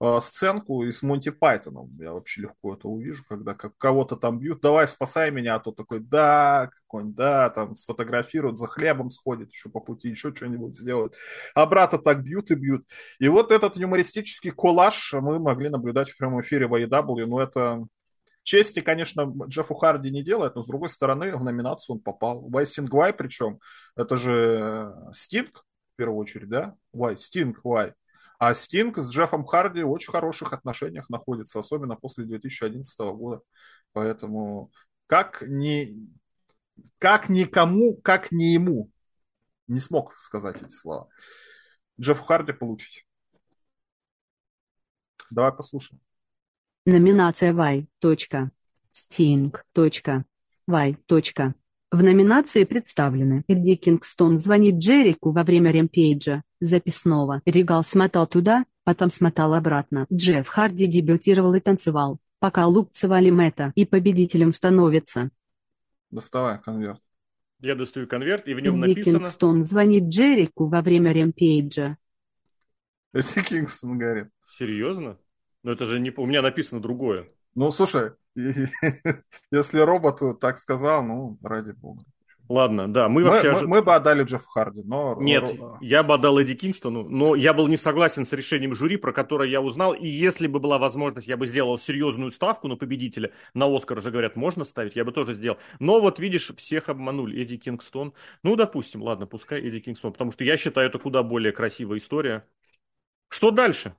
[0.00, 1.86] а, сценку из Монти Пайтона.
[2.00, 6.00] Я вообще легко это увижу, когда кого-то там бьют, давай спасай меня, а то такой,
[6.00, 11.14] да, какой-нибудь, да, там сфотографируют, за хлебом сходит еще по пути, еще что-нибудь сделают
[11.54, 12.86] а брата так бьют и бьют.
[13.18, 17.26] И вот этот юмористический коллаж мы могли наблюдать в прямом эфире в AEW.
[17.26, 17.86] Ну, это
[18.42, 22.48] чести, конечно, Джеффу Харди не делает, но, с другой стороны, в номинацию он попал.
[22.48, 23.60] Вай Стинг Вай, причем,
[23.96, 25.64] это же Стинг,
[25.94, 26.74] в первую очередь, да?
[26.92, 27.94] Вай, Стинг Вай.
[28.38, 33.42] А Стинг с Джеффом Харди в очень хороших отношениях находится, особенно после 2011 года.
[33.92, 34.72] Поэтому
[35.06, 36.08] как ни,
[36.98, 38.90] как никому, как не ему
[39.68, 41.08] не смог сказать эти слова.
[42.00, 43.06] Джефф Харди получить.
[45.30, 46.00] Давай послушаем.
[46.84, 47.86] Номинация Y.
[48.92, 49.56] Sting.
[50.66, 50.96] Y.
[51.92, 57.40] В номинации представлены Эдди Кингстон звонит Джерику во время ремпейджа, записного.
[57.46, 60.06] Регал смотал туда, потом смотал обратно.
[60.12, 65.30] Джефф Харди дебютировал и танцевал, пока лупцевали Мэтта, и победителем становится.
[66.10, 67.00] Доставай конверт.
[67.60, 69.18] Я достаю конверт, и в нем Эдди написано...
[69.20, 71.96] Кингстон звонит Джерику во время ремпейджа.
[73.12, 74.30] Эдди Кингстон говорит.
[74.58, 75.16] Серьезно?
[75.62, 76.10] Но это же не...
[76.10, 77.28] У меня написано другое.
[77.54, 78.12] Ну, слушай,
[79.50, 82.02] если робот так сказал, ну, ради бога.
[82.48, 83.52] Ладно, да, мы Мы, вообще...
[83.52, 85.16] мы- ожи- мы бы отдали Джеффу Харди, но...
[85.20, 85.44] Нет,
[85.80, 89.48] я бы отдал Эдди Кингстону, но я был не согласен с решением жюри, про которое
[89.48, 93.32] я узнал, и если бы была возможность, я бы сделал серьезную ставку на победителя.
[93.54, 95.58] На Оскар же говорят, можно ставить, я бы тоже сделал.
[95.78, 97.40] Но вот видишь, всех обманули.
[97.40, 98.12] Эдди Кингстон.
[98.42, 102.46] Ну, допустим, ладно, пускай Эдди Кингстон, потому что я считаю, это куда более красивая история.
[103.28, 103.96] Что дальше?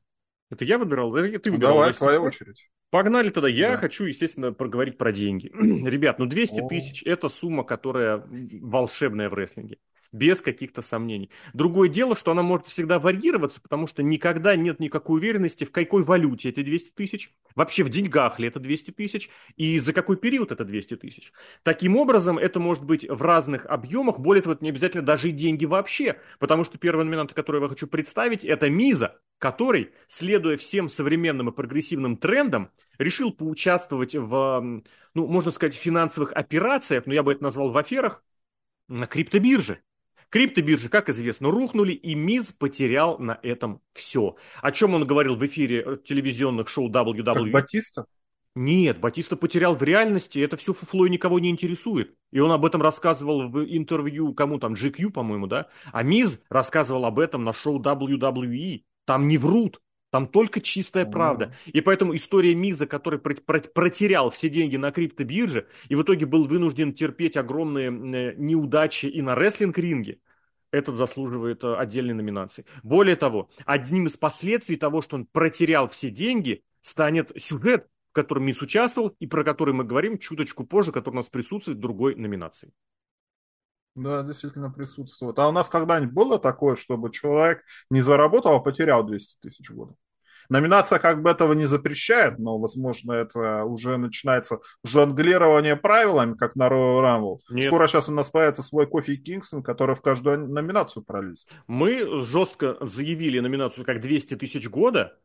[0.54, 1.16] Это я выбирал?
[1.16, 1.74] Это ты выбирал?
[1.74, 2.70] Давай, твоя очередь.
[2.92, 3.50] Погнали тогда.
[3.50, 3.78] Я Да.
[3.78, 5.52] хочу, естественно, проговорить про деньги.
[5.88, 6.68] Ребят, ну 200 О.
[6.68, 8.24] тысяч– это сумма, которая
[8.62, 9.78] волшебная в рестлинге.
[10.14, 11.32] Без каких-то сомнений.
[11.54, 16.04] Другое дело, что она может всегда варьироваться, потому что никогда нет никакой уверенности, в какой
[16.04, 20.52] валюте эти 200 тысяч, вообще в деньгах ли это 200 тысяч, и за какой период
[20.52, 21.34] это 200 тысяч.
[21.64, 25.32] Таким образом, это может быть в разных объемах, более того, это не обязательно даже и
[25.32, 30.90] деньги вообще, потому что первый номинант, который я хочу представить, это Миза, который, следуя всем
[30.90, 34.84] современным и прогрессивным трендам, решил поучаствовать в,
[35.16, 38.24] ну, можно сказать, финансовых операциях, но я бы это назвал в аферах,
[38.88, 39.82] на криптобирже.
[40.34, 44.36] Криптобиржи, как известно, рухнули, и Миз потерял на этом все.
[44.64, 47.52] О чем он говорил в эфире э, телевизионных шоу Как WWE?
[47.52, 48.06] Батиста?
[48.56, 52.16] Нет, Батиста потерял в реальности, это все фуфло и никого не интересует.
[52.32, 55.68] И он об этом рассказывал в интервью, кому там, GQ, по-моему, да?
[55.92, 58.82] А Миз рассказывал об этом на шоу WWE.
[59.06, 59.82] Там не врут,
[60.14, 61.56] там только чистая правда.
[61.66, 66.28] И поэтому история Миза, который про- про- протерял все деньги на криптобирже и в итоге
[66.28, 70.20] был вынужден терпеть огромные э, неудачи и на рестлинг-ринге,
[70.70, 72.64] этот заслуживает э, отдельной номинации.
[72.84, 78.44] Более того, одним из последствий того, что он протерял все деньги, станет сюжет, в котором
[78.44, 82.14] Мисс участвовал и про который мы говорим чуточку позже, который у нас присутствует в другой
[82.14, 82.72] номинации.
[83.96, 85.38] Да, действительно присутствует.
[85.38, 89.76] А у нас когда-нибудь было такое, чтобы человек не заработал, а потерял 200 тысяч в
[89.76, 89.96] год?
[90.50, 96.68] Номинация как бы этого не запрещает, но, возможно, это уже начинается жонглирование правилами, как на
[96.68, 97.38] Royal Rumble.
[97.50, 97.68] Нет.
[97.68, 101.48] Скоро сейчас у нас появится свой Кофи Кингстон, который в каждую номинацию пролезет.
[101.68, 105.18] Мы жестко заявили номинацию как 200 тысяч года,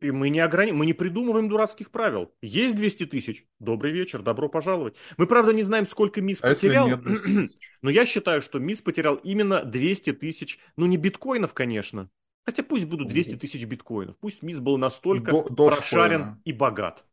[0.00, 0.72] и мы не, ограни...
[0.72, 2.32] мы не придумываем дурацких правил.
[2.42, 3.46] Есть 200 тысяч?
[3.58, 4.94] Добрый вечер, добро пожаловать.
[5.16, 6.88] Мы, правда, не знаем, сколько Мисс А потерял.
[6.88, 7.72] нет 200 тысяч?
[7.82, 12.08] Но я считаю, что Мисс потерял именно 200 тысяч, ну не биткоинов, конечно.
[12.44, 14.16] Хотя пусть будут 200 тысяч биткоинов.
[14.18, 15.76] Пусть Мисс был настолько До- дошкоина.
[15.76, 17.04] прошарен и богат.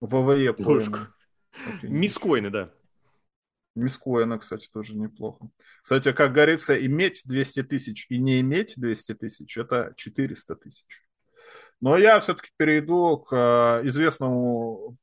[0.00, 1.14] ВВЕ Дошка.
[1.80, 1.94] коины.
[1.94, 2.70] Мисс-коины, да.
[3.74, 5.48] Мискоина, кстати, тоже неплохо.
[5.82, 10.84] Кстати, как говорится, иметь 200 тысяч и не иметь 200 тысяч– это 400 тысяч.
[11.80, 14.96] Но я все-таки перейду к э, известному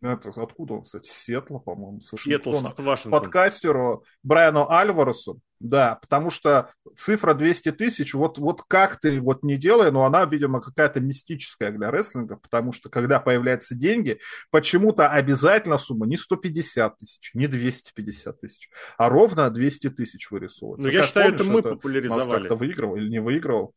[0.00, 1.08] Это откуда он, кстати?
[1.08, 2.74] Сиэтла, по-моему, с Вашингтона.
[2.76, 3.10] Вашингтон.
[3.10, 5.40] Подкастеру Брайану Альваресу.
[5.60, 10.24] Да, потому что цифра 200 тысяч, вот, вот как ты вот не делай, но она,
[10.24, 14.20] видимо, какая-то мистическая для рестлинга, потому что когда появляются деньги,
[14.52, 20.86] почему-то обязательно сумма не 150 тысяч, не 250 тысяч, а ровно 200 тысяч вырисовывается.
[20.86, 22.40] Ну, я Как считаю, помнишь, это мы Нас популяризовали.
[22.40, 23.74] как-то выигрывал или не выигрывал?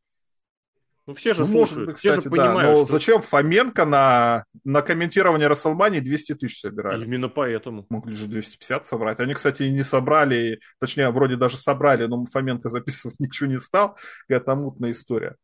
[1.08, 2.36] Ну, все же Ну, слушают, может быть, все кстати, же да.
[2.46, 7.04] понимают, Но что зачем Фоменко на, на комментирование Расселмании 200 тысяч собирали?
[7.06, 7.86] именно поэтому.
[7.90, 9.20] Могли же 250 собрать.
[9.20, 13.98] Они, кстати, не собрали, точнее, вроде даже собрали, но Фоменко записывать ничего не стал.
[14.28, 15.36] Это мутная история.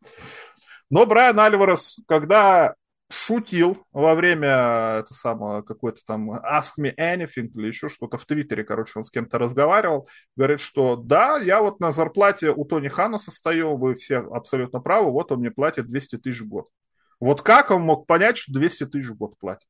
[0.89, 2.73] Но Брайан Альварес, когда
[3.09, 8.63] шутил во время это самое, какой-то там Ask Me Anything или еще что-то в Твиттере,
[8.63, 13.17] короче, он с кем-то разговаривал, говорит, что да, я вот на зарплате у Тони Хана
[13.17, 16.67] состою, вы все абсолютно правы, вот он мне платит 200 тысяч в год.
[17.19, 19.67] Вот как он мог понять, что 200 тысяч в год платит?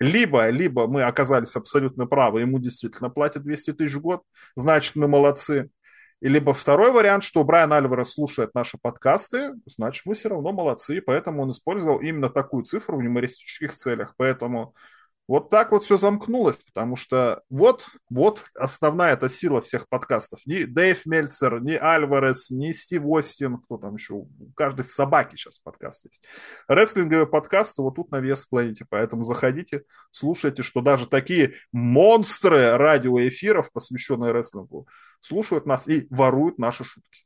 [0.00, 4.22] Либо, либо мы оказались абсолютно правы, ему действительно платят 200 тысяч в год,
[4.56, 5.70] значит, мы молодцы.
[6.22, 11.02] И либо второй вариант, что Брайан Альварес слушает наши подкасты, значит, мы все равно молодцы,
[11.02, 14.14] поэтому он использовал именно такую цифру в юмористических целях.
[14.16, 14.72] Поэтому
[15.26, 20.38] вот так вот все замкнулось, потому что вот, вот основная эта сила всех подкастов.
[20.46, 25.58] Ни Дэйв Мельцер, ни Альварес, ни Стив Остин, кто там еще, у каждой собаки сейчас
[25.58, 26.22] подкаст есть.
[26.68, 33.72] Рестлинговые подкасты вот тут на вес планете, поэтому заходите, слушайте, что даже такие монстры радиоэфиров,
[33.72, 34.86] посвященные рестлингу,
[35.22, 37.24] слушают нас и воруют наши шутки.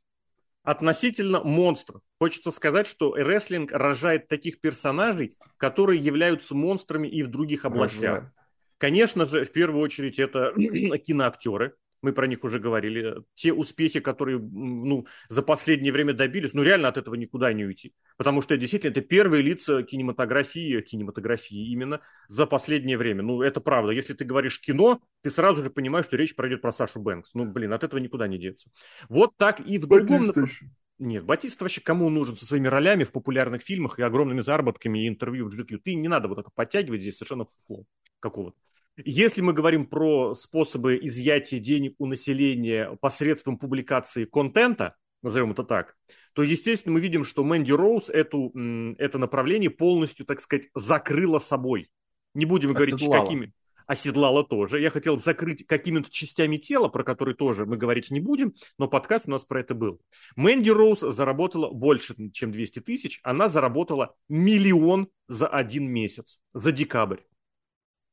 [0.63, 2.01] Относительно монстров.
[2.19, 8.15] Хочется сказать, что рестлинг рожает таких персонажей, которые являются монстрами и в других областях.
[8.15, 8.33] Рожает.
[8.77, 10.53] Конечно же, в первую очередь это
[11.05, 11.75] киноактеры.
[12.01, 13.15] Мы про них уже говорили.
[13.35, 17.93] Те успехи, которые ну, за последнее время добились, ну реально от этого никуда не уйти.
[18.17, 23.23] Потому что действительно это первые лица кинематографии, кинематографии именно за последнее время.
[23.23, 23.91] Ну это правда.
[23.91, 27.33] Если ты говоришь кино, ты сразу же понимаешь, что речь пройдет про Сашу Бэнкс.
[27.33, 28.69] Ну блин, от этого никуда не деться.
[29.09, 30.19] Вот так и в другом...
[30.19, 30.65] Батиста еще.
[30.99, 35.07] Нет, Батиста вообще кому нужен со своими ролями в популярных фильмах и огромными заработками и
[35.07, 35.77] интервью в GQ?
[35.83, 37.85] Ты не надо вот это подтягивать здесь совершенно фуфло
[38.19, 38.57] какого-то.
[39.05, 45.95] Если мы говорим про способы изъятия денег у населения посредством публикации контента, назовем это так,
[46.33, 48.51] то, естественно, мы видим, что Мэнди Роуз эту,
[48.97, 51.89] это направление полностью, так сказать, закрыла собой.
[52.33, 53.25] Не будем говорить, Оседлала.
[53.25, 53.53] какими.
[53.85, 54.81] Оседлала тоже.
[54.81, 59.27] Я хотел закрыть какими-то частями тела, про которые тоже мы говорить не будем, но подкаст
[59.27, 60.01] у нас про это был.
[60.35, 63.19] Мэнди Роуз заработала больше, чем 200 тысяч.
[63.23, 67.21] Она заработала миллион за один месяц, за декабрь.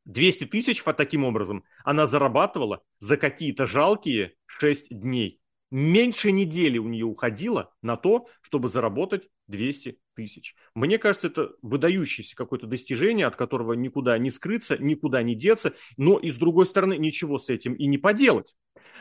[0.05, 5.41] 200 тысяч фа- таким образом она зарабатывала за какие-то жалкие 6 дней.
[5.71, 10.55] Меньше недели у нее уходило на то, чтобы заработать 200 тысяч.
[10.75, 16.19] Мне кажется, это выдающееся какое-то достижение, от которого никуда не скрыться, никуда не деться, но
[16.19, 18.55] и с другой стороны ничего с этим и не поделать.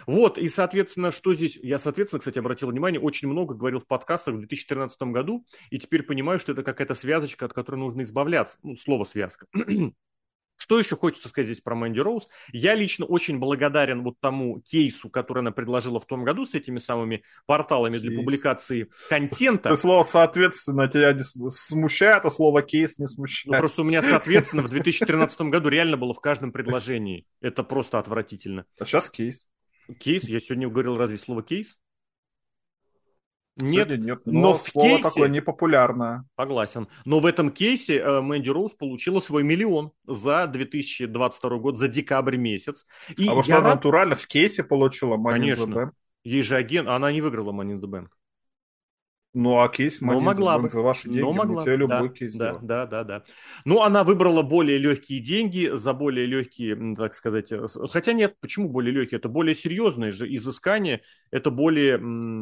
[0.07, 1.57] Вот, и, соответственно, что здесь...
[1.61, 6.03] Я, соответственно, кстати, обратил внимание, очень много говорил в подкастах в 2013 году, и теперь
[6.03, 8.57] понимаю, что это какая-то связочка, от которой нужно избавляться.
[8.63, 9.45] Ну, слово «связка».
[10.63, 12.29] Что еще хочется сказать здесь про Мэнди Роуз?
[12.53, 16.77] Я лично очень благодарен вот тому кейсу, который она предложила в том году с этими
[16.77, 18.19] самыми порталами для Кейс.
[18.21, 19.67] публикации контента.
[19.71, 23.57] Это слово «соответственно» тебя не см- смущает, а слово «кейс» не Ну, смущает.
[23.59, 27.27] просто у меня, соответственно, в 2013 году реально было в каждом предложении.
[27.41, 28.63] Это просто отвратительно.
[28.79, 29.49] А сейчас кейс.
[29.99, 30.23] Кейс?
[30.23, 31.77] Я сегодня говорил разве слово кейс?
[33.55, 36.25] Нет, Сегодня нет, но но, в слово кейсе- такое непопулярное.
[36.39, 36.87] Согласен.
[37.05, 42.37] Но в этом кейсе э, Мэнди Роуз получила свой миллион за 2022 год, за декабрь
[42.37, 42.85] месяц.
[43.15, 45.91] И а я она рад- натурально в кейсе получила Money Конечно.
[46.23, 48.07] Ей же агент, она не выиграла Money in the Bank.
[49.33, 50.69] Ну, а кейс the могла бы.
[50.69, 51.63] за ваши деньги, Но мы могла.
[51.63, 51.79] тебе бы.
[51.79, 53.23] любой да, кейс да, да, да, да.
[53.65, 57.51] Ну, она выбрала более легкие деньги за более легкие, так сказать.
[57.51, 59.17] э, Хотя нет, почему более легкие?
[59.17, 61.01] Это более серьезные же изыскания.
[61.31, 61.97] Это более,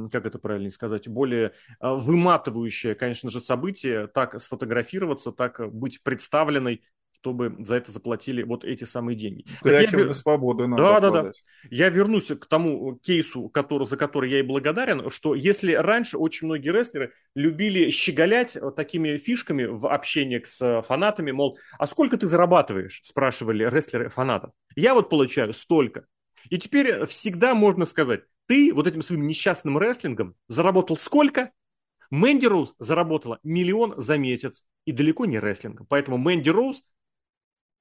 [0.10, 4.08] как это правильно сказать, более э, выматывающее, конечно же, событие.
[4.08, 6.82] Так сфотографироваться, так э, быть представленной,
[7.22, 9.46] чтобы за это заплатили вот эти самые деньги.
[9.48, 11.32] Я Креативной бе- свободой надо Да, да, да.
[11.70, 16.48] Я вернусь к тому кейсу, который, за который я и благодарен, что если раньше очень
[16.48, 22.26] многие рестлеры любили щеголять такими фишками в общении с э, фанатами, мол, а сколько ты
[22.26, 24.52] зарабатываешь, спрашивали рестлеры фанатов.
[24.76, 26.06] Я вот получаю столько.
[26.50, 31.52] И теперь всегда можно сказать, ты вот этим своим несчастным рестлингом заработал сколько?
[32.10, 35.86] Мэнди Роуз заработала миллион за месяц и далеко не рестлингом.
[35.88, 36.84] Поэтому Мэнди Роуз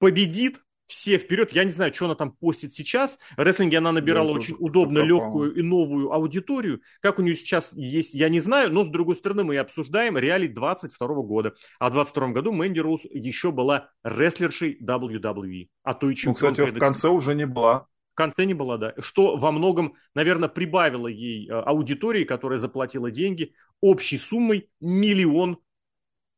[0.01, 1.53] победит все вперед.
[1.53, 3.19] Я не знаю, что она там постит сейчас.
[3.37, 6.81] В рестлинге она набирала Да, очень удобно легкую и новую аудиторию.
[7.01, 10.49] Как у нее сейчас есть, я не знаю, но с другой стороны мы обсуждаем реалий
[10.49, 11.55] 22 года.
[11.79, 16.67] А в 22 году Мэнди Роуз еще была рестлершей WWE, а то и Ну, чемпионкой
[16.67, 17.87] кстати, в конце уже не была.
[18.13, 18.93] В конце не была, да.
[18.99, 25.59] Что во многом, наверное, прибавило ей э, аудитории, которая заплатила деньги общей суммой миллион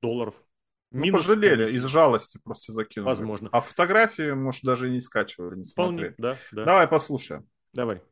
[0.02, 0.34] долларов.
[0.93, 3.09] Ну, Минус пожалели, из жалости просто закинули.
[3.09, 3.49] Возможно.
[3.53, 6.14] А фотографии, может, даже и не скачивали, не Вполне, смотрели.
[6.18, 6.64] да, да.
[6.64, 7.47] Давай послушаем.
[7.72, 8.03] Давай.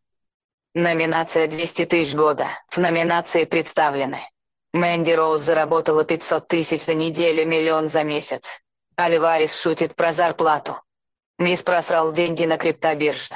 [0.74, 2.46] Номинация 200 тысяч года.
[2.68, 4.20] В номинации представлены.
[4.72, 8.60] Мэнди Роуз заработала 500 тысяч за неделю, миллион за месяц.
[8.96, 10.80] Оливарис шутит про зарплату.
[11.38, 13.34] Миз просрал деньги на криптобирже.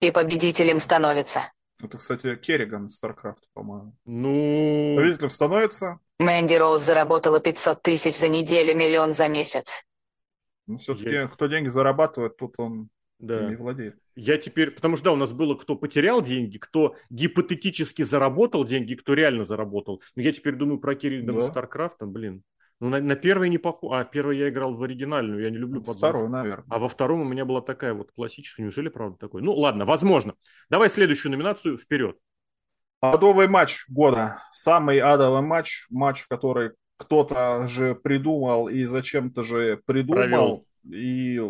[0.00, 1.52] И победителем становится.
[1.82, 3.94] Это, кстати, Керриган из StarCraft, по-моему.
[4.04, 9.66] Ну, Победителем становится, Мэнди Роуз заработала 500 тысяч за неделю, миллион за месяц.
[10.68, 13.48] но все-таки Я- кто деньги зарабатывает, тут он да.
[13.50, 13.96] не владеет.
[14.14, 18.94] Я теперь, потому что да, у нас было, кто потерял деньги, кто гипотетически заработал деньги,
[18.94, 20.00] кто реально заработал.
[20.14, 21.46] Но я теперь думаю про Керригана Да.
[21.46, 22.42] с StarCraft ом, блин.
[22.82, 23.92] Ну, на, на первый не похож.
[23.92, 25.98] А, первый я играл в оригинальную, я не люблю подборку.
[25.98, 26.66] Второй, наверное.
[26.68, 28.64] А во втором у меня была такая вот классическая.
[28.64, 29.40] Неужели, правда, такой?
[29.40, 30.34] Ну, ладно, возможно.
[30.68, 32.18] Давай следующую номинацию вперед.
[33.00, 34.42] Адовый матч года.
[34.50, 35.86] Самый адовый матч.
[35.90, 40.16] Матч, который кто-то же придумал и зачем-то же придумал.
[40.16, 40.66] Провел.
[40.90, 41.40] И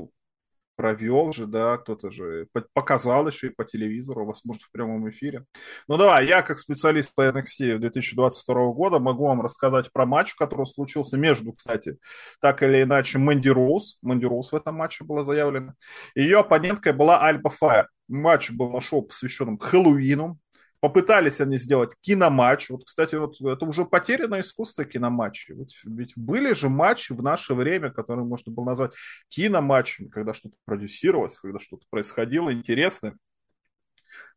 [0.77, 5.45] провел же, да, кто-то же по- показал еще и по телевизору, возможно, в прямом эфире.
[5.89, 10.67] Ну давай, я как специалист по NXT 2022 года могу вам рассказать про матч, который
[10.67, 11.99] случился между, кстати,
[12.41, 13.99] так или иначе, Мэнди Роуз.
[14.03, 15.75] Мэнди Роуз в этом матче была заявлена.
[16.15, 17.89] Ее оппоненткой была Альба Файр.
[18.09, 20.39] Матч был на шоу, посвященном Хэллоуину.
[20.83, 22.71] Попытались они сделать киноматч.
[22.71, 25.55] Вот, кстати, вот это уже потерянное искусство киноматчей.
[25.55, 28.91] Ведь, ведь были же матчи в наше время, которые можно было назвать
[29.29, 33.17] киноматчами, когда что-то продюсировалось, когда что-то происходило интересное.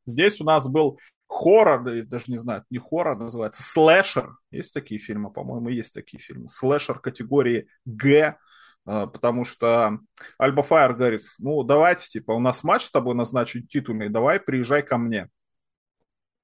[0.06, 4.38] Здесь у нас был хоррор, даже не знаю, не хоррор называется, слэшер.
[4.52, 6.48] Есть такие фильмы, по-моему, есть такие фильмы.
[6.48, 8.38] Слэшер категории Г,
[8.86, 9.98] э, потому что
[10.38, 14.84] Альба Файер говорит, ну, давайте, типа, у нас матч с тобой назначен титульный, давай приезжай
[14.84, 15.28] ко мне.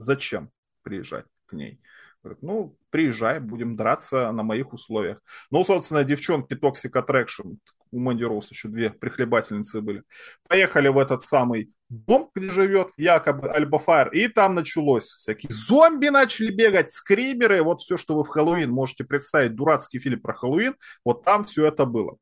[0.02, 0.50] Зачем
[0.84, 1.80] приезжать к ней?
[2.24, 5.22] Говорит, ну, приезжай, будем драться на моих условиях.
[5.50, 7.58] Ну, собственно, девчонки Toxic Attraction,
[7.92, 10.04] у Мэнди Роуз еще две прихлебательницы были,
[10.48, 15.06] поехали в этот самый дом, где живет якобы Альба Файр, и там началось.
[15.06, 20.22] Всякие зомби начали бегать, скримеры, вот все, что вы в Хэллоуин можете представить, дурацкий фильм
[20.22, 22.18] про Хэллоуин, вот там все это было.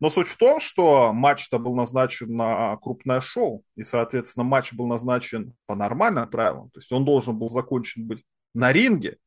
[0.00, 4.86] Но суть в том, что матч-то был назначен на крупное шоу, и, соответственно, матч был
[4.86, 6.70] назначен по нормальным правилам.
[6.70, 8.24] То есть он должен был закончен быть
[8.54, 9.18] на ринге.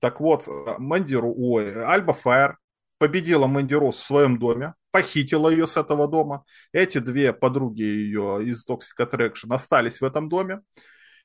[0.00, 0.46] Так вот,
[0.78, 2.58] Мэнди, Ру- ой, Альба Файр
[2.98, 6.44] победила Мэнди в своем доме, похитила ее с этого дома.
[6.72, 10.60] Эти две подруги ее из Toxic Attraction остались в этом доме.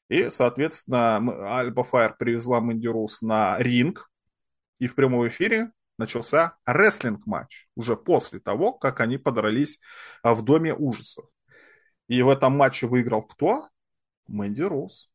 [0.10, 1.18] И, соответственно,
[1.58, 2.88] Альба Файр привезла Мэнди
[3.22, 4.10] на ринг.
[4.80, 7.68] И в прямом эфире начался рестлинг-матч.
[7.76, 9.80] Уже после того, как они подрались
[10.24, 11.26] а, в Доме ужасов.
[12.08, 13.68] И в этом матче выиграл кто?
[14.28, 15.10] Мэнди Роуз.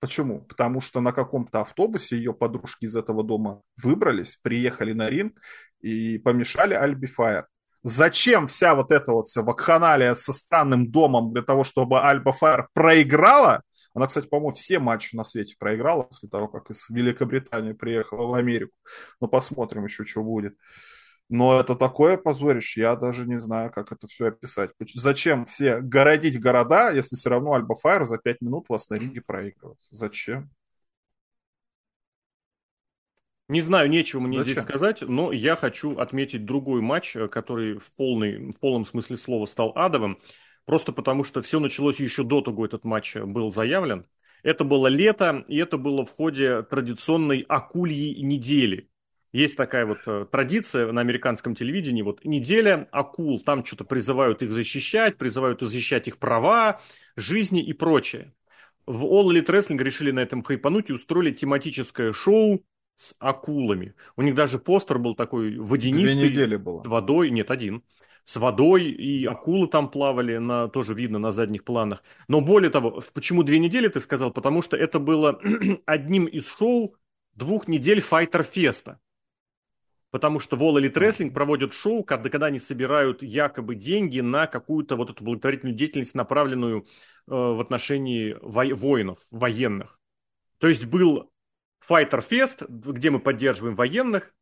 [0.00, 0.42] Почему?
[0.42, 5.40] Потому что на каком-то автобусе ее подружки из этого дома выбрались, приехали на ринг
[5.80, 7.46] и помешали Альби Файер.
[7.82, 12.68] Зачем вся вот эта вот вся вакханалия со странным домом для того, чтобы Альба Файер
[12.72, 13.62] проиграла?
[13.98, 18.34] Она, кстати, по-моему, все матчи на свете проиграла после того, как из Великобритании приехала в
[18.34, 18.70] Америку.
[19.20, 20.56] Ну, посмотрим еще, что будет.
[21.28, 24.70] Но это такое позорище, я даже не знаю, как это все описать.
[24.94, 29.20] Зачем все городить города, если все равно Альба Файр за 5 минут вас на ринге
[29.20, 29.80] проигрывает?
[29.90, 30.48] Зачем?
[33.48, 34.52] Не знаю, нечего мне Зачем?
[34.52, 39.16] здесь сказать, но я хочу отметить другой матч, э, который в, полный, в полном смысле
[39.16, 40.20] слова стал адовым.
[40.68, 44.04] Просто потому, что все началось еще до того, этот матч был заявлен.
[44.42, 48.90] Это было лето, и это было в ходе традиционной акульей недели.
[49.32, 54.52] Есть такая вот э, традиция на американском телевидении, вот неделя акул, там что-то призывают их
[54.52, 56.82] защищать, призывают защищать их права,
[57.16, 58.34] жизни и прочее.
[58.84, 62.62] В All Elite Wrestling решили на этом хайпануть и устроили тематическое шоу
[62.94, 63.94] с акулами.
[64.16, 66.82] У них даже постер был такой Две водянистый, недели было.
[66.82, 67.84] водой, нет, один,
[68.28, 72.02] с водой, и акулы там плавали, на, тоже видно на задних планах.
[72.28, 74.30] Но более того, почему две недели, ты сказал?
[74.30, 75.40] Потому что это было
[75.86, 76.94] одним из шоу
[77.32, 79.00] двух недель Fighter Феста.
[80.10, 84.46] Потому что в All Elite Wrestling проводят шоу, когда, когда они собирают якобы деньги на
[84.46, 86.84] какую-то вот эту благотворительную деятельность, направленную э,
[87.28, 89.98] в отношении во- воинов, военных.
[90.58, 91.32] То есть был
[91.88, 94.34] Fighter Fest, где мы поддерживаем военных,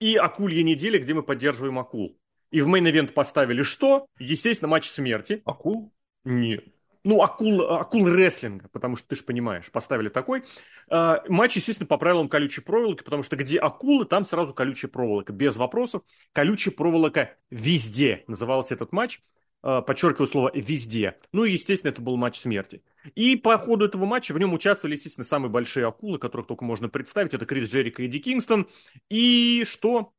[0.00, 2.18] и Акулья неделя, где мы поддерживаем акул.
[2.54, 4.06] И в main event поставили что?
[4.20, 5.42] Естественно, матч смерти.
[5.44, 5.92] Акул?
[6.22, 6.64] Нет.
[7.02, 10.44] Ну, акул, акул рестлинга, потому что ты же понимаешь, поставили такой.
[10.88, 15.32] Э, матч, естественно, по правилам колючей проволоки, потому что где акулы, там сразу колючая проволока.
[15.32, 16.02] Без вопросов.
[16.32, 19.20] Колючая проволока везде назывался этот матч.
[19.64, 21.16] Э, подчеркиваю слово «везде».
[21.32, 22.84] Ну и, естественно, это был матч смерти.
[23.16, 26.88] И по ходу этого матча в нем участвовали, естественно, самые большие акулы, которых только можно
[26.88, 27.34] представить.
[27.34, 28.68] Это Крис Джерико и Эдди Кингстон.
[29.10, 30.12] И что?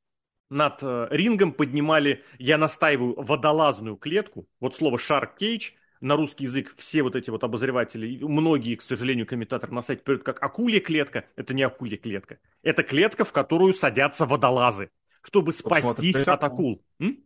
[0.49, 4.47] Над э, рингом поднимали, я настаиваю, водолазную клетку.
[4.59, 9.25] Вот слово «shark cage» на русский язык все вот эти вот обозреватели, многие, к сожалению,
[9.25, 11.25] комментаторы на сайте передают как акулья клетка.
[11.35, 12.37] Это не акулья клетка.
[12.61, 14.91] Это клетка, в которую садятся водолазы,
[15.21, 16.83] чтобы спастись от акул.
[16.99, 17.24] М?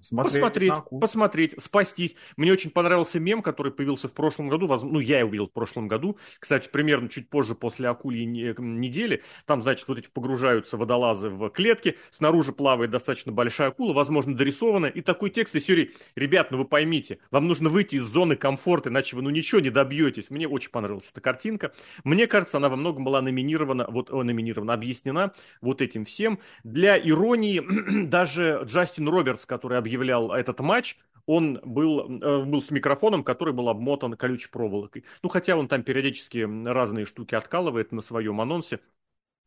[0.00, 2.14] Смотреть посмотреть, посмотреть, спастись.
[2.36, 4.68] Мне очень понравился мем, который появился в прошлом году.
[4.68, 6.18] Ну, я его увидел в прошлом году.
[6.38, 9.22] Кстати, примерно чуть позже после акульи недели.
[9.46, 11.96] Там, значит, вот эти погружаются водолазы в клетки.
[12.10, 14.90] Снаружи плавает достаточно большая акула, возможно, дорисованная.
[14.90, 18.90] И такой текст из серии «Ребят, ну вы поймите, вам нужно выйти из зоны комфорта,
[18.90, 20.30] иначе вы ну ничего не добьетесь».
[20.30, 21.72] Мне очень понравилась эта картинка.
[22.04, 26.38] Мне кажется, она во многом была номинирована, вот о, номинирована, объяснена вот этим всем.
[26.64, 33.24] Для иронии даже Джастин Робертс, который объявлял этот матч, он был, э, был с микрофоном,
[33.24, 35.04] который был обмотан колючей проволокой.
[35.22, 38.80] Ну, хотя он там периодически разные штуки откалывает на своем анонсе,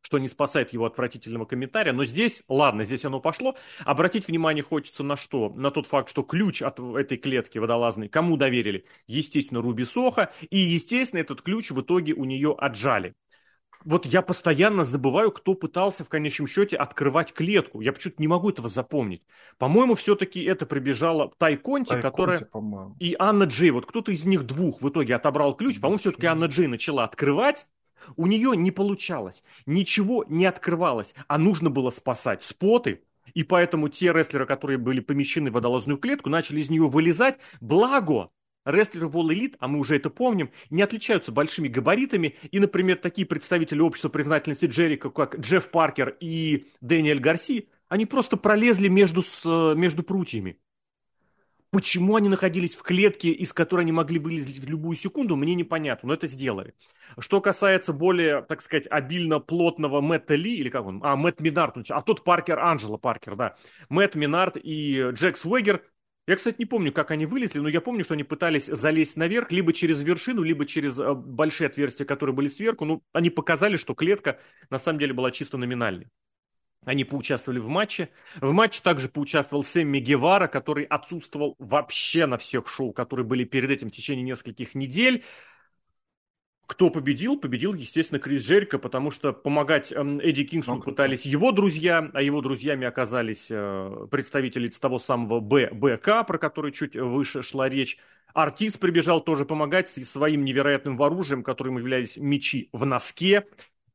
[0.02, 1.94] что не спасает его отвратительного комментария.
[1.94, 3.56] Но здесь, ладно, здесь оно пошло.
[3.86, 5.50] Обратить внимание хочется на что?
[5.50, 8.86] На тот факт, что ключ от этой клетки водолазной кому доверили?
[9.08, 10.34] Естественно, Руби Соха.
[10.50, 13.14] И, естественно, этот ключ в итоге у нее отжали
[13.85, 17.81] вот я постоянно забываю, кто пытался в конечном счете открывать клетку.
[17.81, 19.23] Я почему-то не могу этого запомнить.
[19.57, 22.39] По-моему, все-таки это прибежала Тай Конти, Тай которая...
[22.39, 23.72] Конти, и Анна Джей.
[23.72, 25.80] Вот кто-то из них двух в итоге отобрал ключ.
[25.80, 27.65] По-моему, все-таки Анна Джей начала открывать.
[28.15, 29.43] У нее не получалось.
[29.65, 31.14] Ничего не открывалось.
[31.27, 33.03] А нужно было спасать споты.
[33.34, 37.38] И поэтому те рестлеры, которые были помещены в водолазную клетку, начали из нее вылезать.
[37.61, 38.30] Благо,
[38.72, 42.98] Рестлеры в All Elite, а мы уже это помним, не отличаются большими габаритами, и, например,
[42.98, 49.24] такие представители общества признательности Джерика, как Джефф Паркер и Дэниэль Гарси, они просто пролезли между,
[49.24, 50.60] с, между прутьями.
[51.72, 56.08] Почему они находились в клетке, из которой они могли вылезть в любую секунду, мне непонятно,
[56.08, 56.74] но это сделали.
[57.20, 61.78] Что касается более, так сказать, обильно плотного Мэтта Ли, или как он, а, Мэтт Минард,
[61.91, 63.56] а тот Паркер, Анджела Паркер, да,
[63.88, 65.84] Мэтт Минард и Джек Свегер
[66.30, 69.51] я, кстати, не помню, как они вылезли, но я помню, что они пытались залезть наверх,
[69.51, 72.85] либо через вершину, либо через э, большие отверстия, которые были сверху.
[72.85, 74.39] Ну, они показали, что клетка
[74.69, 76.06] на самом деле была чисто номинальной.
[76.85, 78.10] Они поучаствовали в матче.
[78.41, 83.72] В матче также поучаствовал Сэмми Гевара, который отсутствовал вообще на всех шоу, которые были перед
[83.72, 85.23] этим в течение нескольких недель.
[86.70, 87.36] Кто победил?
[87.36, 92.22] Победил, естественно, Крис Джерика, потому что помогать эм, Эдди Кингсону ну, пытались его друзья, а
[92.22, 97.98] его друзьями оказались э, представители того самого ББК, про который чуть выше шла речь.
[98.36, 103.48] Артист прибежал тоже помогать своим невероятным оружием, которым являлись мечи в носке.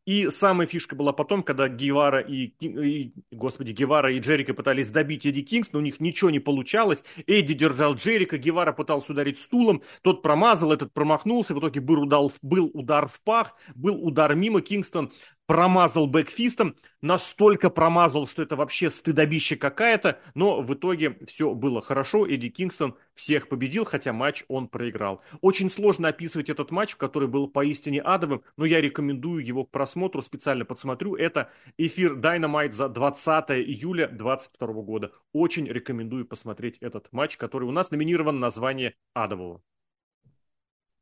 [0.06, 5.24] И самая фишка была потом, когда Гевара и, и, господи, Гевара и Джерика пытались добить
[5.24, 7.02] Эдди Кингс, но у них ничего не получалось.
[7.26, 12.30] Эдди держал Джерика, Гевара пытался ударить стулом, тот промазал, этот промахнулся, в итоге был удар,
[12.42, 15.10] был удар в пах, был удар мимо, Кингстон
[15.46, 22.26] промазал бэкфистом, настолько промазал, что это вообще стыдобище какая-то, но в итоге все было хорошо,
[22.26, 25.22] Эдди Кингстон всех победил, хотя матч он проиграл.
[25.40, 30.22] Очень сложно описывать этот матч, который был поистине адовым, но я рекомендую его к просмотру,
[30.22, 31.14] специально подсмотрю.
[31.14, 35.12] Это эфир Dynamite за 20 июля 2022 года.
[35.32, 39.62] Очень рекомендую посмотреть этот матч, который у нас номинирован на звание адового.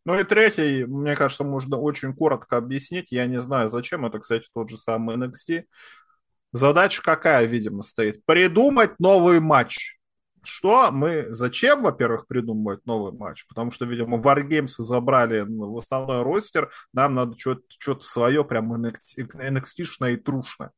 [0.04, 3.12] Ну и третий, мне кажется, можно очень коротко объяснить.
[3.12, 5.64] Я не знаю, зачем это, кстати, тот же самый NXT.
[6.52, 8.24] Задача какая, видимо, стоит?
[8.26, 9.98] Придумать новый матч.
[10.44, 13.46] Что мы, зачем, во-первых, придумывать новый матч?
[13.46, 20.16] Потому что, видимо, Wargames забрали в основной ростер, нам надо что-то, свое, прям NXT-шное и
[20.16, 20.70] трушное.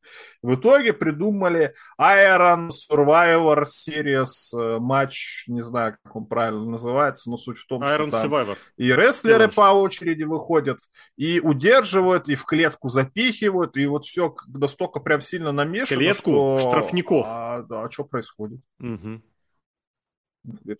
[0.43, 7.37] В итоге придумали Iron Survivor Series э, матч, не знаю, как он правильно называется, но
[7.37, 8.57] суть в том, Iron что там Survivor.
[8.77, 10.79] и рестлеры по очереди выходят,
[11.17, 16.59] и удерживают, и в клетку запихивают, и вот все настолько прям сильно намешано, Клетку что...
[16.61, 17.27] штрафников.
[17.29, 18.61] А, да, а что происходит?
[18.81, 19.23] Угу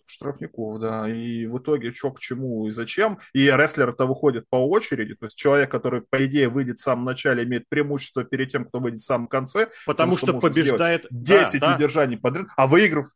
[0.05, 1.09] штрафников, да.
[1.09, 3.19] И в итоге что к чему и зачем.
[3.33, 5.15] И рестлеры-то выходят по очереди.
[5.15, 8.79] То есть человек, который, по идее, выйдет в самом начале, имеет преимущество перед тем, кто
[8.79, 9.69] выйдет в самом конце.
[9.85, 11.07] Потому, потому что, что побеждает...
[11.09, 12.21] 10 да, удержаний да.
[12.21, 12.47] подряд.
[12.55, 13.07] А выиграв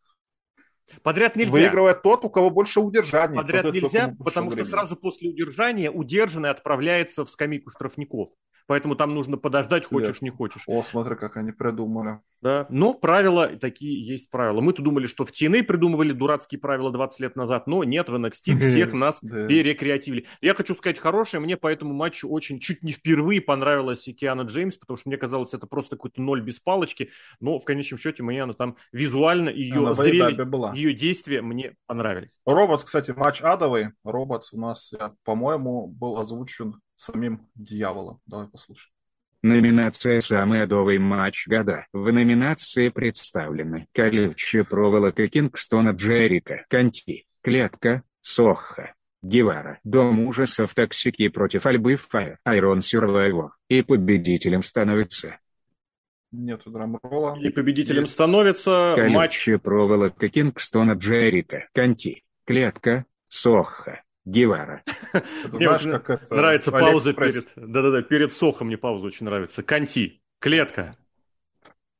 [1.04, 1.52] Подряд нельзя.
[1.52, 3.38] Выигрывает тот, у кого больше удержаний.
[3.38, 4.66] Подряд нельзя, потому времени.
[4.66, 8.30] что сразу после удержания удержанный отправляется в скамейку штрафников.
[8.68, 10.64] поэтому там нужно подождать, хочешь, не хочешь.
[10.68, 12.20] О, смотри, как они придумали.
[12.42, 14.62] Да, но правила такие есть правила.
[14.62, 18.58] Мы-то думали, что в TNA придумывали дурацкие правила 20 лет назад, но нет, в NXT
[18.60, 20.26] всех нас перекреативили.
[20.40, 24.78] Я хочу сказать хорошее, мне по этому матчу очень чуть не впервые понравилась Киана Джеймс,
[24.78, 27.10] потому что мне казалось, это просто какой-то ноль без палочки,
[27.42, 30.46] но в конечном счете мне она там визуально, ее зрелище,
[30.80, 32.40] ее действия мне понравились.
[32.46, 33.90] Робот, кстати, матч адовый.
[34.04, 34.94] Робот у нас,
[35.24, 38.20] по-моему, был озвучен самим дьяволом.
[38.26, 38.94] Давай послушаем.
[39.42, 41.86] Номинация «Самый адовый матч года».
[41.94, 51.66] В номинации представлены колючая проволока Кингстона Джерико, Конти, Клетка, Сохо, Гевара, Дом ужасов Токсики против
[51.66, 53.56] Альбы Файр, Iron Survivor.
[53.70, 55.40] И победителем становится...
[56.32, 57.38] Нету драмролла.
[57.40, 58.14] И победителем Есть.
[58.14, 59.64] становится колючая матч...
[59.64, 64.84] проволока Кингстона Джерика, Канти, Клетка, Сохха, Гевара.
[65.52, 66.36] знаешь, как это...
[66.36, 67.48] Нравится пауза перед...
[67.56, 69.64] Да-да-да, перед Сохом мне пауза очень нравится.
[69.64, 70.96] Канти, клетка,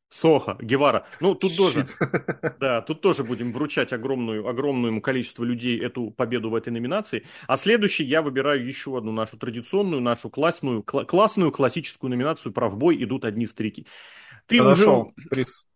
[0.10, 1.06] Соха, Гевара.
[1.20, 1.86] Ну, тут тоже,
[2.60, 7.26] да, тут тоже будем вручать огромную, огромному количеству людей эту победу в этой номинации.
[7.48, 12.70] А следующий я выбираю еще одну нашу традиционную, нашу классную, кла- классную классическую номинацию «Про
[12.70, 13.86] в бой идут одни старики».
[14.48, 15.28] Ты Подошел, уже...
[15.30, 15.68] приз.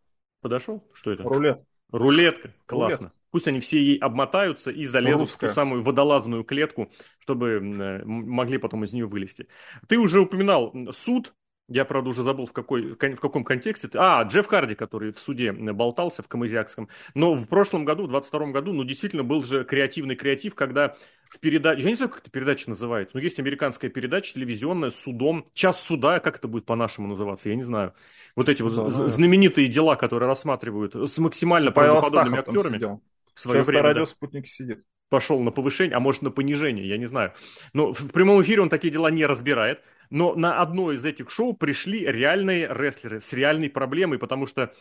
[0.41, 0.83] Подошел?
[0.93, 1.23] Что это?
[1.23, 1.63] Рулет.
[1.91, 2.97] Рулетка, классно.
[2.97, 3.13] Рулет.
[3.29, 5.47] Пусть они все ей обмотаются и залезут Русская.
[5.47, 7.59] в ту самую водолазную клетку, чтобы
[8.03, 9.47] могли потом из нее вылезти.
[9.87, 11.33] Ты уже упоминал суд,
[11.67, 13.89] я, правда, уже забыл, в, какой, в каком контексте.
[13.93, 16.89] А, Джефф Харди, который в суде болтался в Камызякском.
[17.13, 20.95] Но в прошлом году, в 22 году, ну, действительно, был же креативный креатив, когда
[21.29, 21.81] в передаче...
[21.81, 25.49] Я не знаю, как эта передача называется, но есть американская передача телевизионная с судом.
[25.53, 27.93] Час суда, как это будет по-нашему называться, я не знаю.
[28.35, 32.99] Вот эти вот знаменитые дела, которые рассматривают с максимально правдоподобными актерами
[33.33, 33.83] в свое Сейчас время.
[33.83, 34.83] радио спутник сидит.
[35.09, 37.33] Пошел на повышение, а может на понижение, я не знаю.
[37.73, 39.81] Но в прямом эфире он такие дела не разбирает.
[40.13, 44.71] Но на одно из этих шоу пришли реальные рестлеры с реальной проблемой, потому что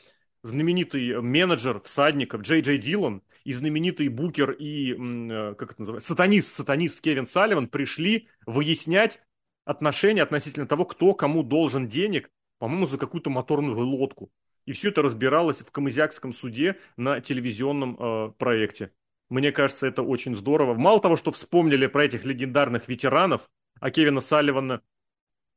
[0.42, 6.54] знаменитый менеджер всадников Джей Джей Дилан и знаменитый букер и, э, как это называется, сатанист,
[6.54, 9.22] сатанист Кевин Салливан пришли выяснять
[9.64, 14.30] отношения относительно того, кто кому должен денег, по-моему, за какую-то моторную лодку.
[14.66, 18.92] И все это разбиралось в Камызякском суде на телевизионном э, проекте.
[19.30, 20.74] Мне кажется, это очень здорово.
[20.74, 23.48] Мало того, что вспомнили про этих легендарных ветеранов,
[23.80, 24.82] а Кевина Салливана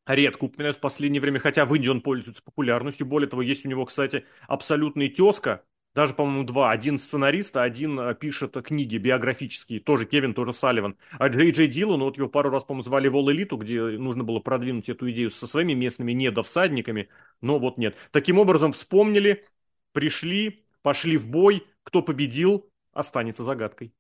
[0.05, 3.07] редко упоминают в последнее время, хотя в Индии он пользуется популярностью.
[3.07, 5.63] Более того, есть у него, кстати, абсолютный тезка,
[5.95, 6.71] даже, по-моему, два.
[6.71, 9.79] Один сценарист, один э, пишет книги биографические.
[9.79, 10.97] Тоже Кевин, тоже Салливан.
[11.13, 14.39] А Джей Джей Дилан, вот его пару раз, по-моему, звали в Элиту, где нужно было
[14.39, 17.07] продвинуть эту идею со своими местными недовсадниками.
[17.39, 17.95] Но вот нет.
[18.11, 19.45] Таким образом, вспомнили,
[19.93, 21.65] пришли, пошли в бой.
[21.83, 23.93] Кто победил, останется загадкой.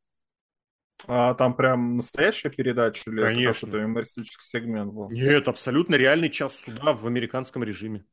[1.07, 3.67] А там прям настоящая передача или Конечно.
[3.67, 5.09] это юмористический сегмент был?
[5.09, 8.05] Нет, абсолютно реальный час суда в американском режиме.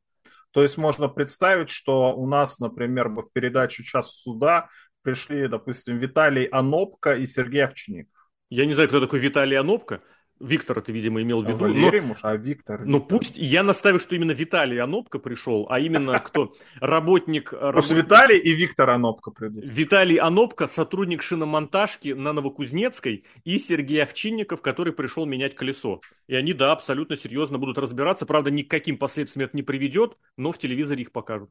[0.51, 4.69] То есть можно представить, что у нас, например, бы в передачу «Час суда»
[5.01, 8.07] пришли, допустим, Виталий Анопка и Сергей Овчинник.
[8.49, 10.01] Я не знаю, кто такой Виталий Анопка.
[10.43, 11.65] Виктор ты, видимо, имел в а виду.
[11.65, 12.85] А Валерий но, муж, а Виктор?
[12.85, 16.53] Ну пусть, я наставлю, что именно Виталий Анопка пришел, а именно кто?
[16.81, 17.51] Работник...
[17.51, 19.63] Потому что Виталий и Виктор Анопка придут.
[19.65, 26.01] Виталий Анопка, сотрудник шиномонтажки на Новокузнецкой, и Сергей Овчинников, который пришел менять колесо.
[26.27, 28.25] И они, да, абсолютно серьезно будут разбираться.
[28.25, 31.49] Правда, ни к каким последствиям это не приведет, но в телевизоре их покажут.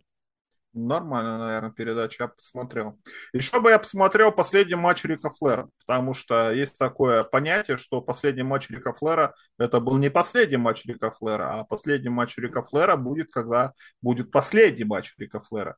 [0.74, 2.99] Нормально, наверное, передача, я посмотрел.
[3.35, 8.43] Еще бы я посмотрел последний матч Рика Флера, потому что есть такое понятие, что последний
[8.43, 12.97] матч Рика Флера, это был не последний матч Рика Флера, а последний матч Рика Флера
[12.97, 15.77] будет, когда будет последний матч Рика Флера.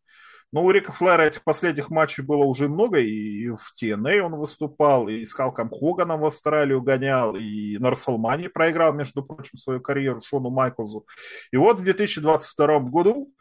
[0.54, 5.08] Но у Рика Флера этих последних матчей было уже много, и в TNA он выступал,
[5.08, 10.20] и с Халком Хоганом в Австралию гонял, и на Расселмане проиграл, между прочим, свою карьеру
[10.20, 11.06] Шону Майклзу.
[11.50, 13.32] И вот в 2022 году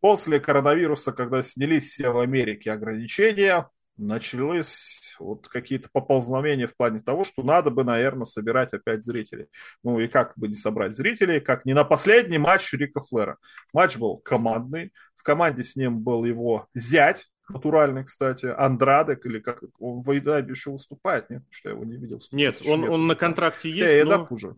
[0.00, 7.24] После коронавируса, когда снялись все в Америке ограничения, начались вот какие-то поползновения в плане того,
[7.24, 9.46] что надо бы, наверное, собирать опять зрителей.
[9.84, 13.36] Ну и как бы не собрать зрителей, как не на последний матч Рика Флера.
[13.74, 19.62] Матч был командный, в команде с ним был его зять, натуральный, кстати, Андрадек, или как
[19.78, 22.22] он в Айдабе еще выступает, нет, что я его не видел.
[22.32, 24.26] Нет, он, он на контракте есть, но...
[24.30, 24.56] уже.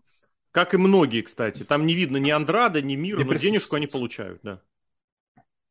[0.52, 1.64] Как и многие, кстати.
[1.64, 4.60] Там не видно ни Андрада, ни Мира, но денежку они получают, да.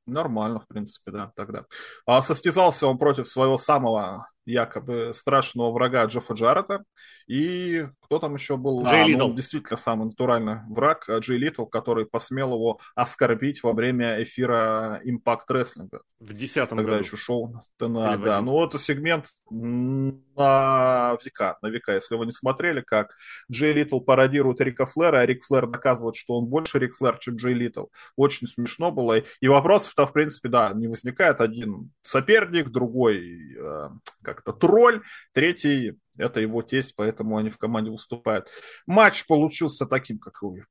[0.05, 1.65] Нормально, в принципе, да, тогда.
[2.05, 6.83] А состязался он против своего самого якобы страшного врага Джеффа Джаррета.
[7.27, 8.85] И кто там еще был?
[8.85, 9.27] Джей а, Литал.
[9.27, 15.01] ну, действительно самый натуральный враг а, Джей Литал, который посмел его оскорбить во время эфира
[15.05, 15.89] Impact Wrestling.
[16.19, 17.03] В десятом Тогда году.
[17.03, 18.37] еще шоу ТНА, Или в да.
[18.37, 18.45] 11.
[18.45, 21.93] Ну, это сегмент на века, на века.
[21.95, 23.15] Если вы не смотрели, как
[23.51, 27.35] Джей Литал пародирует Рика Флера, а Рик Флер доказывает, что он больше Рик Флер, чем
[27.35, 27.85] Джей Литал.
[28.15, 29.21] Очень смешно было.
[29.39, 31.41] И вопросов-то, в принципе, да, не возникает.
[31.41, 33.89] Один соперник, другой э,
[34.33, 35.03] как-то тролль,
[35.33, 38.47] третий это его тесть, поэтому они в команде выступают.
[38.87, 40.65] Матч получился таким, как вы,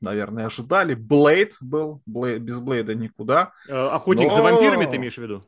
[0.00, 0.94] наверное, ожидали.
[0.94, 3.52] Блейд был, Блейд, без Блейда никуда.
[3.68, 5.44] Э, Охотник за Но- вампирами ты имеешь в виду?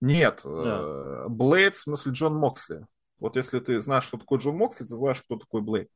[0.00, 0.80] Нет, Да.
[0.82, 2.86] э, Блейд, в смысле Джон Моксли.
[3.18, 5.88] Вот если ты знаешь, что такое Джон Моксли, ты знаешь, кто такой Блейд.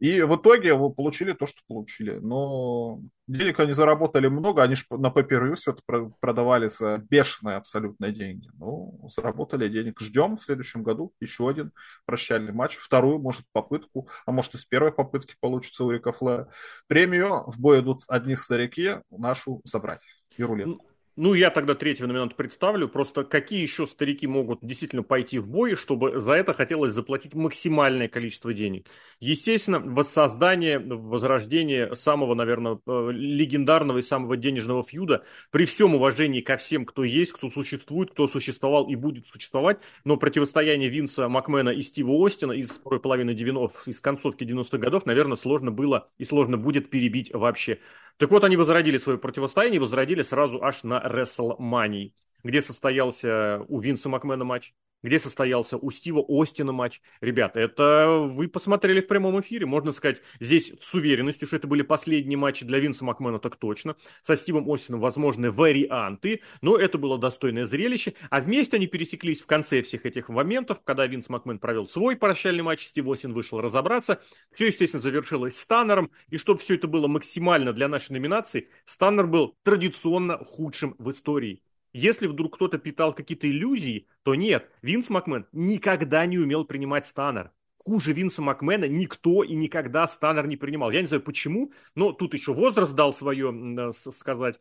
[0.00, 2.18] И в итоге вы получили то, что получили.
[2.18, 7.56] Но денег они заработали много, они же на pay все это про- продавали за бешеные
[7.56, 8.50] абсолютно деньги.
[8.54, 10.00] Ну, заработали денег.
[10.00, 11.72] Ждем в следующем году еще один
[12.06, 12.76] прощальный матч.
[12.76, 16.50] Вторую, может, попытку, а может, и с первой попытки получится у Рика Флэра.
[16.86, 20.02] Премию в бой идут одни старики, нашу забрать.
[20.36, 20.93] И рулетку.
[21.16, 22.88] Ну, я тогда третьего номинанта представлю.
[22.88, 28.08] Просто какие еще старики могут действительно пойти в бой, чтобы за это хотелось заплатить максимальное
[28.08, 28.88] количество денег?
[29.20, 36.56] Естественно, воссоздание, возрождение самого, наверное, э, легендарного и самого денежного фьюда, при всем уважении ко
[36.56, 41.82] всем, кто есть, кто существует, кто существовал и будет существовать, но противостояние Винса Макмена и
[41.82, 46.58] Стива Остина из второй половины 90-х, из концовки 90-х годов, наверное, сложно было и сложно
[46.58, 47.78] будет перебить вообще.
[48.16, 52.12] Так вот, они возродили свое противостояние, возродили сразу аж на WrestleMania,
[52.44, 57.02] где состоялся у Винса Макмена матч, где состоялся у Стива Остина матч.
[57.20, 61.82] Ребята, это вы посмотрели в прямом эфире, можно сказать, здесь с уверенностью, что это были
[61.82, 63.96] последние матчи для Винса Макмена, так точно.
[64.22, 68.14] Со Стивом Остином возможны варианты, но это было достойное зрелище.
[68.30, 72.62] А вместе они пересеклись в конце всех этих моментов, когда Винс Макмен провел свой прощальный
[72.62, 74.22] матч, Стив Остин вышел разобраться.
[74.52, 76.10] Все, естественно, завершилось Станнером.
[76.30, 81.60] И чтобы все это было максимально для нашей номинации, Станнер был традиционно худшим в истории.
[81.94, 87.52] Если вдруг кто-то питал какие-то иллюзии, то нет, Винс Макмен никогда не умел принимать Станнер.
[87.78, 90.90] Хуже Винса Макмена никто и никогда Станнер не принимал.
[90.90, 94.58] Я не знаю почему, но тут еще возраст дал свое сказать.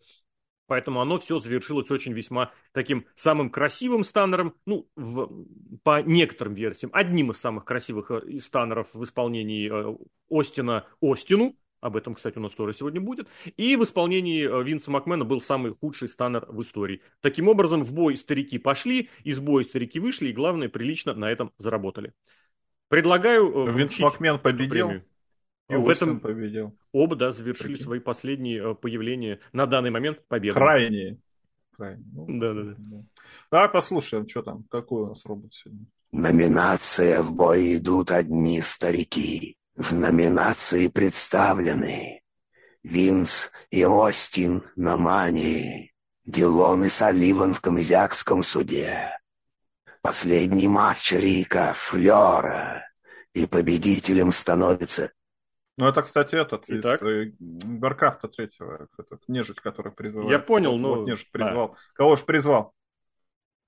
[0.67, 5.45] Поэтому оно все завершилось очень весьма таким самым красивым станнером, ну, в-
[5.83, 9.97] по некоторым версиям, одним из самых красивых э, из станнеров в исполнении э,
[10.29, 13.27] Остина Остину, об этом, кстати, у нас тоже сегодня будет,
[13.57, 17.01] и в исполнении э, Винса Макмена был самый худший станнер в истории.
[17.21, 21.51] Таким образом, в бой старики пошли, из боя старики вышли, и, главное, прилично на этом
[21.57, 22.13] заработали.
[22.87, 25.05] Предлагаю э, Винс Макмен победил, премию.
[25.69, 26.77] и в этом победил.
[26.93, 27.85] оба, да, завершили Прикинь.
[27.85, 30.53] свои последние э, появления на данный момент победы.
[30.53, 31.17] Крайние.
[31.75, 32.05] Крайние.
[32.13, 33.03] Ну, Да-да-да.
[33.51, 35.85] Давай послушаем, что там, какой у нас робот сегодня.
[36.11, 39.57] Номинация в бой идут одни старики.
[39.75, 42.21] В номинации представлены
[42.83, 45.93] Винс и Остин на мании,
[46.25, 49.19] Дилон и Салливан в Камызякском суде,
[50.01, 52.87] последний матч Рика Флера,
[53.33, 55.11] и победителем становится
[55.77, 57.01] Ну, это, кстати, этот Итак?
[57.01, 60.29] из э, Баркафта третьего, этот нежить, который призывает.
[60.31, 61.75] Я понял, вот, но- Вот нежить призвал.
[61.95, 62.73] Кого же призвал?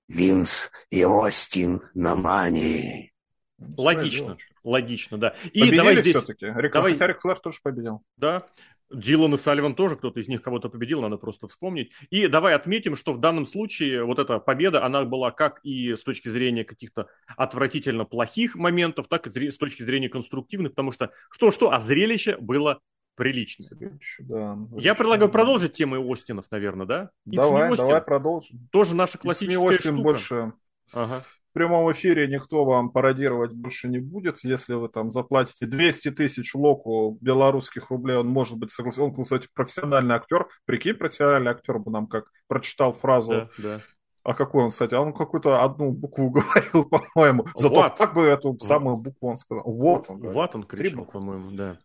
[0.06, 3.12] Винс и Остин на мании.
[3.58, 5.34] Логично, логично, да.
[5.52, 6.46] И Победили давай здесь, все-таки.
[6.46, 8.02] Рик, давай- Хотя Рик Флэр тоже победил.
[8.16, 8.46] да,
[8.90, 11.90] Дилан и Салливан тоже, кто-то из них кого-то победил, надо просто вспомнить.
[12.10, 16.02] И давай отметим, что в данном случае вот эта победа, она была как и с
[16.04, 21.72] точки зрения каких-то отвратительно плохих моментов, так и с точки зрения конструктивных, потому что что-что,
[21.72, 22.78] а зрелище было
[23.16, 23.68] приличное.
[24.20, 27.10] Да, Я предлагаю продолжить темы Остинов, наверное, да?
[27.24, 27.76] Давай, Austin.
[27.78, 28.68] давай продолжим.
[28.70, 30.02] Тоже наша классическая Austin штука.
[30.02, 30.52] больше
[30.92, 31.24] Ага.
[31.56, 34.44] В прямом эфире никто вам пародировать больше не будет.
[34.44, 39.04] Если вы там заплатите 200 тысяч локу белорусских рублей, он может быть согласен.
[39.04, 40.48] Он, кстати, профессиональный актер.
[40.66, 43.32] Прикинь, профессиональный актер бы нам как прочитал фразу.
[43.32, 43.80] Да, да.
[44.22, 44.92] А какой он, кстати?
[44.92, 47.46] А он какую-то одну букву говорил, по-моему.
[47.54, 47.96] Зато What?
[47.96, 49.64] как бы эту самую букву он сказал.
[49.64, 50.18] Вот он.
[50.18, 50.34] говорит.
[50.34, 51.78] Вот он кричал, по-моему, да.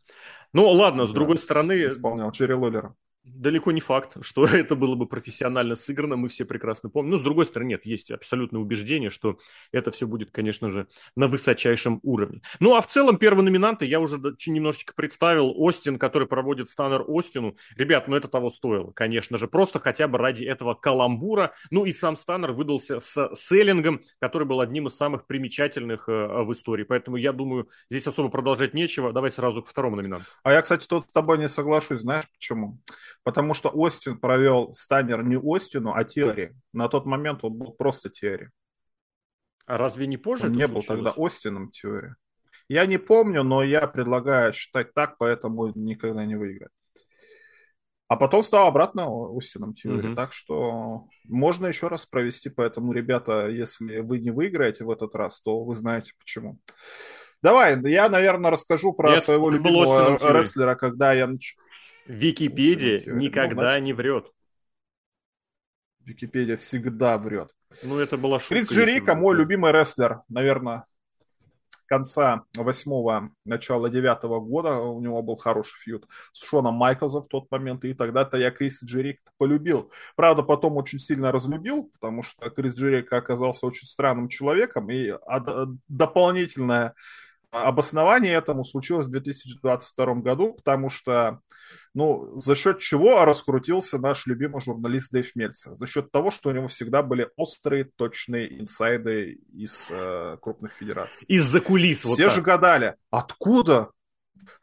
[0.52, 2.94] Ну, ладно, с Да, другой стороны, Исполнял Черри Лоллера.
[3.24, 7.12] Далеко не факт, что это было бы профессионально сыграно, мы все прекрасно помним.
[7.12, 9.38] Но, с другой стороны, нет, есть абсолютное убеждение, что
[9.72, 12.42] это все будет, конечно же, на высочайшем уровне.
[12.60, 15.54] Ну, а в целом, первые номинанты я уже немножечко представил.
[15.56, 17.56] Остин, который проводит Станнер Остину.
[17.76, 21.54] Ребят, ну это того стоило, конечно же, просто хотя бы ради этого каламбура.
[21.70, 26.52] Ну и сам Станнер выдался с селлингом, который был одним из самых примечательных э, в
[26.54, 26.84] истории.
[26.84, 29.14] Поэтому я думаю, здесь особо продолжать нечего.
[29.14, 30.26] Давай сразу к второму номинанту.
[30.44, 32.02] А я, кстати, тут с тобой не соглашусь.
[32.02, 32.80] Знаешь почему?
[33.24, 36.54] Потому что Остин провел Станнер не Остину, а Теори.
[36.74, 38.50] На тот момент он был просто Теори.
[39.66, 41.14] А разве не позже Он не был случилось?
[41.14, 42.16] тогда Остином теории.
[42.68, 46.72] Я не помню, но я предлагаю считать так, поэтому никогда не выиграет.
[48.08, 50.08] А потом стал обратно Остином теории.
[50.08, 50.16] Мгм.
[50.16, 52.50] Так что можно еще раз провести.
[52.50, 56.58] Поэтому, ребята, если вы не выиграете в этот раз, то вы знаете почему.
[57.42, 61.56] Давай, я, наверное, расскажу про Нет, своего был любимого рестлера, когда я нач...
[62.06, 64.32] Википедия никогда Ну, значит, не врет.
[66.04, 67.52] Википедия всегда врет.
[67.84, 68.56] Ну, это была шутка.
[68.56, 70.86] Крис Джерика, мой любимый рестлер, наверное,
[71.86, 74.78] конца восьмого, начала девятого года.
[74.78, 78.84] У него был хороший фьюд с Шоном Майклзом в тот момент, и тогда-то я Крис
[78.84, 79.92] Джерика полюбил.
[80.16, 85.70] Правда, потом очень сильно разлюбил, потому что Крис Джерика оказался очень странным человеком, и ад-
[85.88, 86.96] дополнительное
[87.52, 91.40] обоснование этому случилось в 2022 году, потому что
[91.94, 95.76] ну, за счет чего раскрутился наш любимый журналист Дэйв Мельцер?
[95.76, 101.26] За счет того, что у него всегда были острые, точные инсайды из э, крупных федераций.
[101.28, 102.06] Из-за кулис.
[102.06, 102.36] вот все так.
[102.36, 103.90] же гадали, откуда?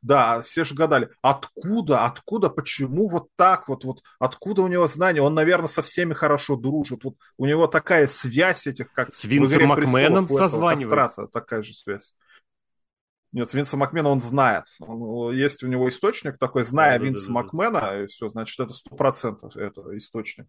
[0.01, 5.21] Да, все же гадали, откуда, откуда, почему вот так вот, вот, откуда у него знания?
[5.21, 7.05] Он, наверное, со всеми хорошо дружит.
[7.05, 10.97] Вот у него такая связь этих, как С Винсом «Игре Макменом престолов» у этого созванивается.
[10.97, 12.15] Кастрата такая же связь.
[13.33, 14.65] Нет, Винса Макмена он знает.
[14.81, 17.19] Он- есть у него источник такой, зная Да-да-да-да-да.
[17.19, 20.47] Винса Макмена, и все, значит, это сто процентов это источник.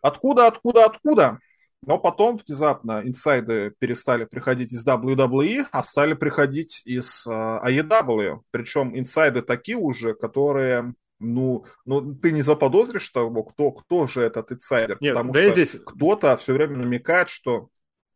[0.00, 1.38] Откуда, откуда, откуда?
[1.84, 8.42] Но потом внезапно инсайды перестали приходить из WWE, а стали приходить из AEW.
[8.52, 14.52] Причем инсайды такие уже, которые, ну, ну ты не заподозришь того, кто, кто же этот
[14.52, 14.98] инсайдер.
[15.00, 17.68] Нет, потому да что здесь кто-то все время намекает, что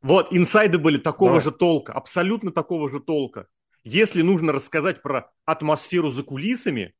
[0.07, 1.43] Вот, инсайды были такого Давай.
[1.43, 3.49] же толка, абсолютно такого же толка.
[3.83, 6.95] Если нужно рассказать про атмосферу за кулисами,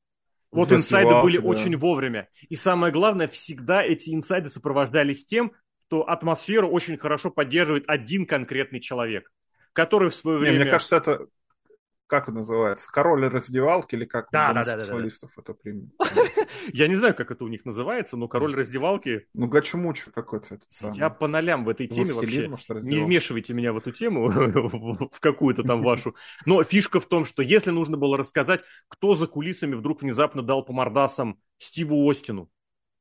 [0.51, 1.45] вот В инсайды раздевалке, были да.
[1.45, 2.28] очень вовремя.
[2.49, 5.53] И самое главное, всегда эти инсайды сопровождались тем,
[5.87, 9.31] что атмосферу очень хорошо поддерживает один конкретный человек,
[9.73, 10.62] который в свое Не, время...
[10.62, 11.27] мне кажется, это
[12.07, 12.89] как это называется?
[12.91, 14.73] Король раздевалки или как Да, да, да, да, да.
[14.77, 15.91] гомосексуалистов это примет?
[16.73, 19.27] Я не знаю, как это у них называется, но король раздевалки...
[19.35, 20.97] Ну, гачмучу какой-то этот самый.
[20.97, 22.49] Я по нолям в этой теме вообще.
[22.83, 24.28] Не вмешивайте меня в эту тему,
[25.12, 26.15] в какую-то там вашу.
[26.45, 30.65] Но фишка в том, что если нужно было рассказать, кто за кулисами вдруг внезапно дал
[30.65, 32.51] по мордасам Стиву Остину,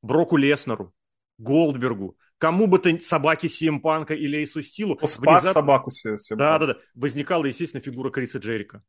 [0.02, 0.94] Броку Леснеру,
[1.38, 6.17] Голдбергу, кому бы то собаке Сиэм Панка или Эйсу Стилу, спас внезапно- собаку себе.
[6.17, 6.77] себе Да, да, да.
[6.93, 8.81] Возникала, естественно, фигура Криса Джерика.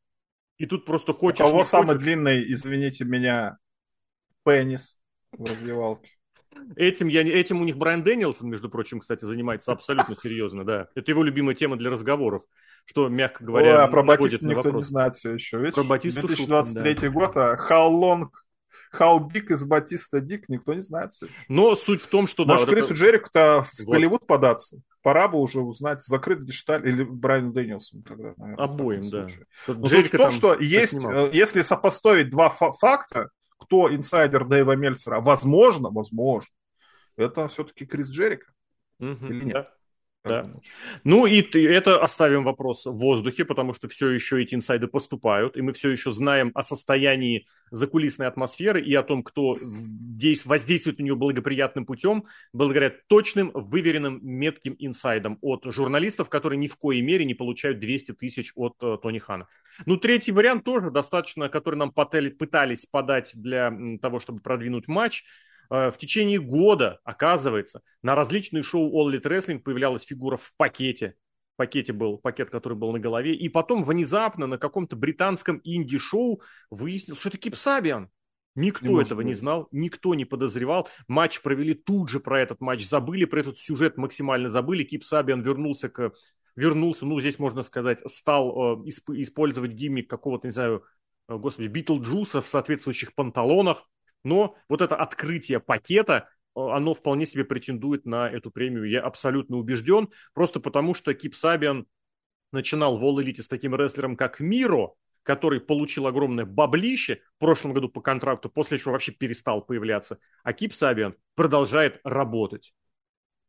[0.58, 3.58] И тут просто У хочешь, кого не самый хочешь, длинный, извините меня,
[4.44, 4.98] пенис
[5.32, 6.10] в раздевалке?
[6.74, 10.88] Этим, я, не- этим у них Брайан Дэнилсон, между прочим, кстати, занимается абсолютно серьезно, да.
[10.94, 12.44] Это его любимая тема для разговоров,
[12.86, 14.02] что, мягко говоря, Ой, а про
[14.46, 14.86] на никто не вопрос.
[14.86, 15.58] знает все еще.
[15.58, 18.28] Видишь, Про Батисту 2023 год, а how long,
[18.92, 21.34] how big is Батиста Дик, никто не знает все еще.
[21.48, 22.44] Но суть в том, что...
[22.44, 23.92] да, Может, вот Крису это- Джерику-то в Вот.
[23.94, 24.78] Голливуд податься?
[25.02, 28.64] Пора бы уже узнать, закрыт гешталь или Брайану Дэнилсону тогда, наверное.
[28.64, 29.26] Обоим, да.
[29.68, 31.26] Но суть в том, что есть, поснимал.
[31.26, 36.48] э, если сопоставить два фа- факта, кто инсайдер Дэйва Мельцера, возможно, возможно,
[37.16, 38.46] это все-таки Крис Джерика.
[38.98, 39.54] Мгм, или нет?
[39.54, 39.70] да.
[40.28, 40.42] Да.
[40.42, 40.66] думаешь?
[41.04, 45.56] Ну и ты- это оставим вопрос в воздухе, потому что все еще эти инсайды поступают,
[45.56, 50.98] и мы все еще знаем о состоянии закулисной атмосферы и о том, кто дейс- воздействует
[50.98, 57.02] на нее благоприятным путем, благодаря точным, выверенным, метким инсайдам от журналистов, которые ни в коей
[57.02, 59.48] мере не получают 200 тысяч от э, Тони Хана.
[59.84, 65.24] Ну, третий вариант тоже достаточно, который нам пытались подать для того, чтобы продвинуть матч.
[65.70, 71.14] Э, В течение года, оказывается, на различные шоу All Elite Wrestling появлялась фигура в пакете.
[71.54, 73.34] В пакете был пакет, который был на голове.
[73.34, 78.10] И потом внезапно на каком-то британском инди-шоу выяснилось, что это Кип Сабиан.
[78.54, 79.38] Никто Не этого не быть.
[79.38, 80.88] знал, никто не подозревал.
[81.08, 84.82] Матч провели тут же про этот матч, забыли про этот сюжет, максимально забыли.
[84.84, 86.12] Кип Сабиан вернулся к
[86.56, 90.84] вернулся, ну, здесь можно сказать, стал э, исп- использовать gimmick какого-то, не знаю,
[91.28, 93.86] э, господи, Битлджуса в соответствующих панталонах.
[94.26, 98.84] Но вот это открытие пакета, э, оно вполне себе претендует на эту премию.
[98.90, 100.08] Я абсолютно убежден.
[100.34, 101.86] Просто потому, что Кип Сабиан
[102.52, 104.90] начинал в All Elite с таким рестлером, как Миро,
[105.22, 110.18] который получил огромное баблище в прошлом году по контракту, после чего вообще перестал появляться.
[110.44, 112.72] А Кип Сабиан продолжает работать.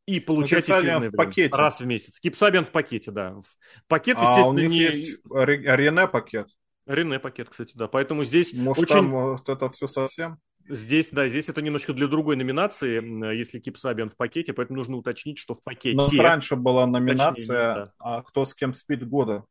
[0.05, 1.25] И получать Кип Сабиан эфирное в время.
[1.25, 1.57] пакете.
[1.57, 2.19] раз в месяц.
[2.19, 3.33] Кип Сабиан в пакете, да.
[3.35, 4.79] В- Пакет, А у естественно, них не...
[4.79, 6.49] есть Ре- Рене пакет.
[6.85, 7.87] Рене пакет, кстати, да.
[7.87, 8.95] Поэтому здесь Может, очень...
[8.95, 10.39] там вот это все совсем?
[10.69, 14.77] Здесь, да, здесь это немножко для другой номинации, м, если Кип Сабиан в пакете, поэтому
[14.77, 15.95] нужно уточнить, что в пакете...
[15.95, 17.94] У нас раньше была номинация, Уточнение, да.
[17.99, 19.45] а кто с кем спит года.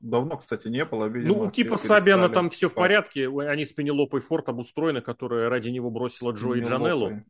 [0.00, 1.06] Давно, кстати, не было.
[1.06, 2.82] Видимо, Ну, у Кипа Сабиана там все в спать.
[2.82, 3.28] порядке.
[3.28, 6.60] Они с Пенелопой Форд обустроены, которая ради него бросила Джо и.
[6.60, 7.22] Джанеллу.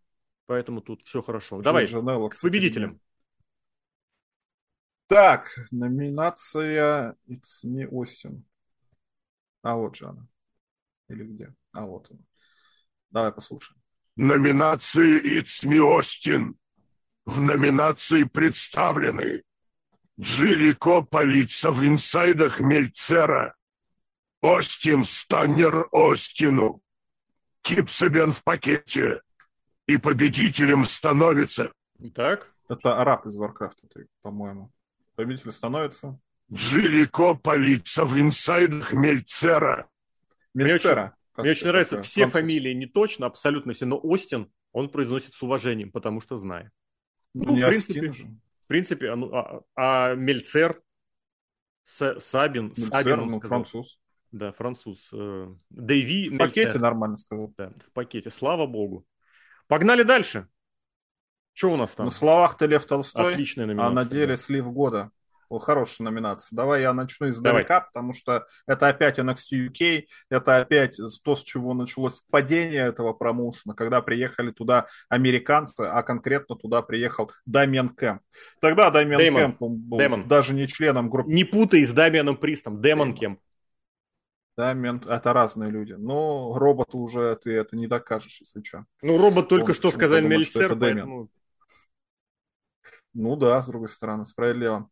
[0.46, 1.58] Поэтому тут все хорошо.
[1.58, 3.00] Джо Давай, Джанелло, к кстати, победителям.
[5.06, 8.44] Так, номинация It's Me Остин.
[9.62, 10.26] А вот же она.
[11.08, 11.54] Или где?
[11.72, 12.20] А вот она.
[13.12, 13.78] Давай послушаем.
[14.16, 16.56] Номинации It's Me Остин.
[17.24, 19.44] В номинации представлены
[20.18, 23.54] Джерико Полица в инсайдах Мельцера,
[24.40, 26.82] Остин Станнер Остину,
[27.60, 29.22] Кипсабен в пакете,
[29.86, 31.70] и победителем становится
[32.14, 33.86] Так, Это араб из Варкрафта,
[34.22, 34.72] по-моему.
[35.14, 36.18] Победитель становится
[36.52, 39.88] Джерико Полица в инсайдах Мельцера,
[40.54, 41.14] Мельцера.
[41.32, 42.40] Как мне очень это нравится, все Француз.
[42.40, 46.70] фамилии не точно, абсолютно все, но Остин он произносит с уважением, потому что знает.
[47.34, 48.10] Ну, Ну, не в принципе.
[48.10, 50.80] В принципе, а, ну, а, а Мельцер,
[51.86, 53.48] Са- Сабин, Мельцер, Сабин, ну, сказал.
[53.64, 53.98] француз.
[54.30, 55.08] Да, француз.
[55.12, 56.80] э, Дэви В пакете Мельцер.
[56.80, 57.52] нормально сказал.
[57.56, 59.06] Да, в пакете, слава богу.
[59.66, 60.48] Погнали дальше.
[61.54, 62.06] Что у нас там?
[62.06, 63.94] На словах-то Лев Толстой, Отличная а номинация.
[63.94, 64.36] на деле да.
[64.36, 65.10] слив года.
[65.58, 66.56] Хорошая номинация.
[66.56, 71.74] Давай я начну издалека, потому что это опять NXT UK, это опять то, с чего
[71.74, 78.22] началось падение этого промоушена, когда приехали туда американцы, а конкретно туда приехал Дамиан Кэмп.
[78.60, 79.40] Тогда Дамиан Дэймон.
[79.42, 80.28] Кэмп он был Дэймон.
[80.28, 81.30] даже не членом группы.
[81.30, 83.18] Не путай с Дамианом Пристом, Демон Дэймон.
[83.18, 83.40] Кемп.
[84.56, 85.92] Дамиан, это разные люди.
[85.92, 88.84] Но роботу уже ты это не докажешь, если что.
[89.00, 91.28] Ну, робот только Он что сказал Мельцер, поэтому...
[93.14, 94.88] Ну да, с другой стороны, справедливо.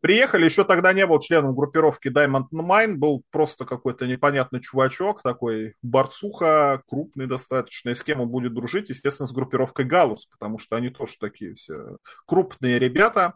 [0.00, 5.74] Приехали, еще тогда не был членом группировки Diamond Mine, был просто какой-то непонятный чувачок, такой
[5.82, 10.76] борцуха, крупный достаточно, и с кем он будет дружить, естественно, с группировкой Галус, потому что
[10.76, 13.34] они тоже такие все крупные ребята.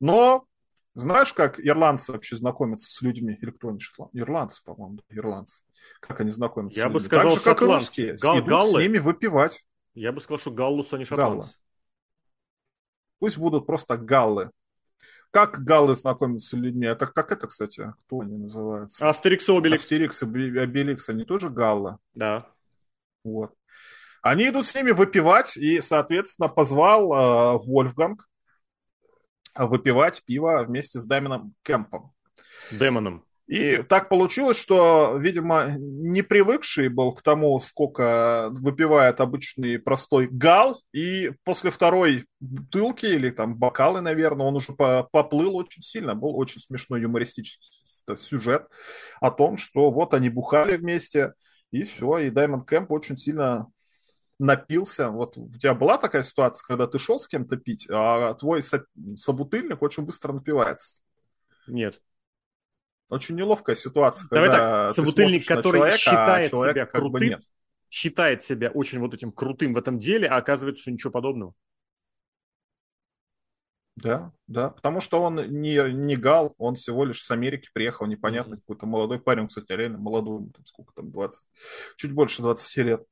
[0.00, 0.46] Но
[0.94, 3.38] знаешь, как ирландцы вообще знакомятся с людьми?
[3.40, 3.78] Или кто они?
[4.12, 5.62] Ирландцы, по-моему, да, ирландцы.
[6.00, 7.06] Как они знакомятся Я с бы людьми?
[7.06, 7.86] сказал, так же, как и шотландцы.
[7.86, 8.16] русские.
[8.20, 8.80] Гал- идут галлы.
[8.80, 9.64] с ними выпивать.
[9.94, 11.46] Я бы сказал, что Галлус, а не Галла.
[13.20, 14.50] Пусть будут просто галлы.
[15.30, 16.86] Как галлы знакомятся с людьми?
[16.86, 17.92] Это как это, кстати?
[18.06, 19.08] Кто они называются?
[19.08, 19.82] Астерикс и Обеликс.
[19.84, 21.98] Астерикс и Бе- Обеликс, они тоже галлы.
[22.14, 22.48] Да.
[23.22, 23.54] Вот.
[24.22, 28.28] Они идут с ними выпивать, и, соответственно, позвал э, Вольфганг
[29.54, 32.12] выпивать пиво вместе с Дамином Кемпом.
[32.72, 33.24] Демоном.
[33.50, 40.80] И так получилось, что, видимо, не привыкший был к тому, сколько выпивает обычный простой гал,
[40.92, 46.14] и после второй бутылки или там бокалы, наверное, он уже по- поплыл очень сильно.
[46.14, 47.68] Был очень смешной юмористический
[48.16, 48.68] сюжет
[49.20, 51.34] о том, что вот они бухали вместе,
[51.72, 53.66] и все, и Даймонд Кэмп очень сильно
[54.38, 55.08] напился.
[55.08, 58.86] Вот у тебя была такая ситуация, когда ты шел с кем-то пить, а твой со-
[59.16, 61.00] собутыльник очень быстро напивается?
[61.66, 62.00] Нет.
[63.10, 67.10] Очень неловкая ситуация, Давай так, ты собутыльник, который человека, а считает человека себя как бы
[67.10, 67.42] крутым, нет.
[67.90, 71.54] считает себя очень вот этим крутым в этом деле, а оказывается, что ничего подобного.
[73.96, 78.56] Да, да, потому что он не, не гал, он всего лишь с Америки приехал, непонятно,
[78.56, 81.44] какой-то молодой парень, кстати, реально молодой, там сколько там, 20,
[81.96, 83.02] чуть больше 20 лет.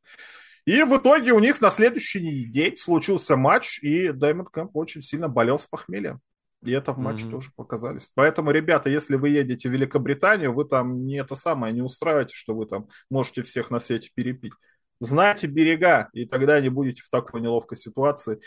[0.65, 5.29] И в итоге у них на следующий день случился матч, и Даймонд Кэмп очень сильно
[5.29, 6.21] болел с похмелья.
[6.65, 7.33] И это в матче Мгм.
[7.33, 8.11] тоже показались.
[8.15, 12.55] Поэтому, ребята, если вы едете в Великобританию, вы там не это самое, не устраивайте, что
[12.55, 14.53] вы там можете всех на свете перепить.
[15.01, 18.41] Знайте берега, и тогда не будете в такой неловкой ситуации,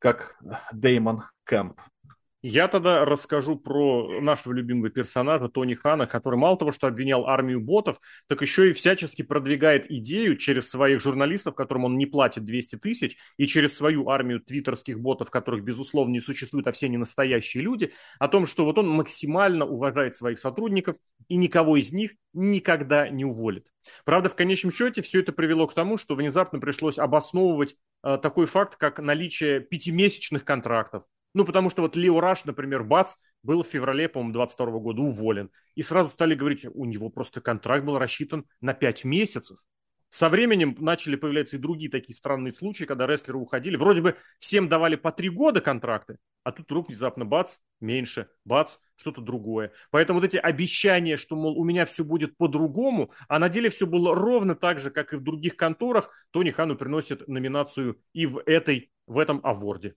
[0.00, 0.36] как
[0.72, 1.80] Деймон Кэмп.
[2.46, 7.58] Я тогда расскажу про нашего любимого персонажа Тони Хана, который мало того, что обвинял армию
[7.58, 7.98] ботов,
[8.28, 13.16] так еще и всячески продвигает идею через своих журналистов, которым он не платит 200 тысяч,
[13.38, 17.94] и через свою армию твиттерских ботов, которых, безусловно, не существует, а все не настоящие люди,
[18.18, 20.96] о том, что вот он максимально уважает своих сотрудников
[21.28, 23.68] и никого из них никогда не уволит.
[24.04, 28.44] Правда, в конечном счете все это привело к тому, что внезапно пришлось обосновывать э, такой
[28.44, 31.04] факт, как наличие пятимесячных контрактов,
[31.34, 35.50] ну, потому что вот Лео Раш, например, Бац, был в феврале, по-моему, 22 года уволен.
[35.74, 39.58] И сразу стали говорить, у него просто контракт был рассчитан на 5 месяцев.
[40.10, 43.74] Со временем начали появляться и другие такие странные случаи, когда рестлеры уходили.
[43.74, 48.76] Вроде бы всем давали по 3 года контракты, а тут вдруг внезапно бац, меньше, бац,
[48.94, 49.72] что-то другое.
[49.90, 53.88] Поэтому вот эти обещания, что, мол, у меня все будет по-другому, а на деле все
[53.88, 58.40] было ровно так же, как и в других конторах, Тони Хану приносит номинацию и в
[58.46, 59.96] этой, в этом аворде.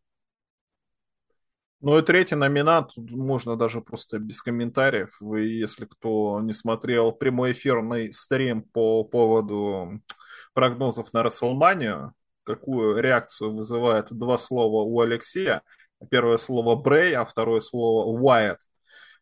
[1.80, 5.16] Ну и третий номинант, можно даже просто без комментариев.
[5.20, 10.02] Вы, если кто не смотрел прямой эфирный стрим по поводу
[10.54, 12.14] прогнозов на Расселманию,
[12.44, 15.62] какую реакцию вызывает два слова у Алексея.
[16.10, 18.58] Первое слово Брей, а второе слово Уайт.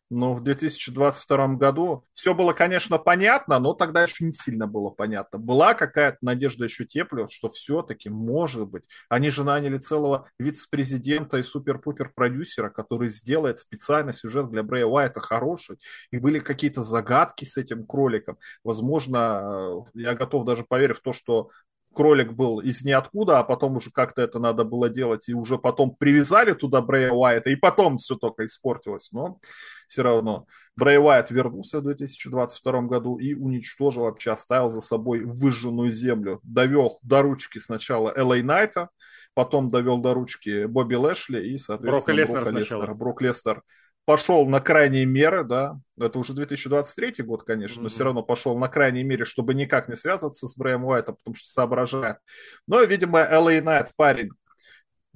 [0.08, 5.38] Но в 2022 году все было, конечно, понятно, но тогда еще не сильно было понятно.
[5.38, 11.42] Была какая-то надежда еще теплилась, что все-таки, может быть, они же наняли целого вице-президента и
[11.42, 15.78] супер-пупер-продюсера, который сделает специально сюжет для Брэя Уайта хороший.
[16.12, 18.38] И были какие-то загадки с этим кроликом.
[18.62, 21.50] Возможно, э, я готов даже поверить в то, что
[21.96, 25.96] кролик был из ниоткуда, а потом уже как-то это надо было делать, и уже потом
[25.96, 29.08] привязали туда Брэя Уайта, и потом все только испортилось.
[29.12, 29.40] Но
[29.88, 30.46] все равно
[30.76, 36.40] Брэй Уайт вернулся в 2022 году и уничтожил вообще, оставил за собой выжженную землю.
[36.42, 38.90] Довел до ручки сначала Элэй Найта,
[39.32, 42.40] потом довел до ручки Бобби Лэшли и, соответственно, Брока Леснера.
[42.42, 42.94] Брока Леснера.
[42.94, 43.62] Брок Лестер
[44.06, 47.82] пошел на крайние меры, да, это уже 2023 год, конечно, mm-hmm.
[47.82, 51.34] но все равно пошел на крайние меры, чтобы никак не связываться с Брэем Уайтом, потому
[51.34, 52.18] что соображает.
[52.66, 54.30] Но, видимо, LA Knight парень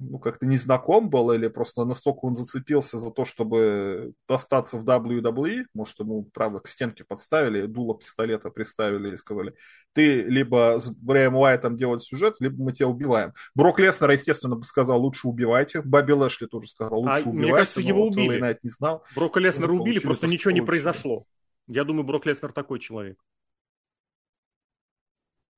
[0.01, 4.83] ну, как-то не знаком был, или просто настолько он зацепился за то, чтобы достаться в
[4.83, 9.53] WWE, может, ему, правда, к стенке подставили, дуло пистолета приставили и сказали,
[9.93, 13.33] ты либо с Брэем Уайтом делать сюжет, либо мы тебя убиваем.
[13.53, 15.81] Брок Леснер, естественно, бы сказал, лучше убивайте.
[15.81, 17.39] Бобби Лэшли тоже сказал, лучше а, убивайте.
[17.39, 18.59] Мне кажется, его вот убили.
[18.63, 19.03] Не знал.
[19.15, 21.25] Брока Леснера убили, просто ничего не произошло.
[21.67, 23.17] Я думаю, Брок Леснер такой человек.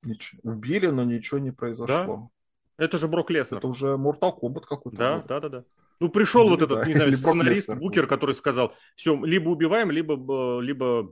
[0.03, 0.41] Ничего.
[0.43, 2.17] Убили, но ничего не произошло.
[2.17, 2.42] Да?
[2.77, 3.59] Это же Брок Леснер.
[3.59, 4.97] Это уже Mortal Kombat какой-то.
[4.97, 5.27] Да, был.
[5.27, 5.63] да, да, да.
[5.99, 7.77] Ну, пришел вот этот, не знаю, сценарист Леснер.
[7.77, 11.03] Букер, который сказал, все, либо убиваем, либо, либо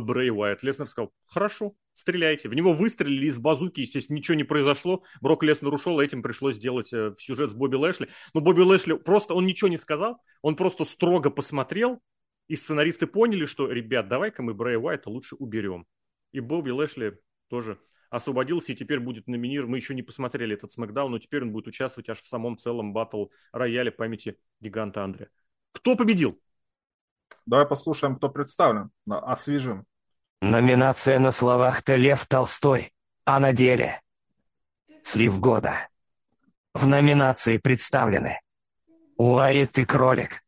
[0.00, 0.62] Брей Уайт.
[0.62, 2.48] Леснер сказал, хорошо, стреляйте.
[2.48, 5.04] В него выстрелили из базуки, естественно, ничего не произошло.
[5.20, 8.08] Брок Леснер ушел, этим пришлось сделать э, сюжет с Бобби Лэшли.
[8.34, 12.02] Но Бобби Лэшли просто, он ничего не сказал, он просто строго посмотрел,
[12.48, 15.86] и сценаристы поняли, что, ребят, давай-ка мы Брэй Уайта лучше уберем.
[16.32, 17.18] И Бобби Лэшли
[17.48, 17.78] тоже
[18.16, 19.70] освободился и теперь будет номинирован.
[19.70, 22.92] Мы еще не посмотрели этот смакдаун, но теперь он будет участвовать аж в самом целом
[22.92, 25.28] батл рояле памяти гиганта Андре.
[25.72, 26.40] Кто победил?
[27.44, 28.90] Давай послушаем, кто представлен.
[29.08, 29.84] Освежим.
[30.40, 32.92] Номинация на словах-то Лев Толстой,
[33.24, 34.00] а на деле
[35.02, 35.88] Слив года.
[36.74, 38.40] В номинации представлены
[39.16, 40.42] Уайт и Кролик.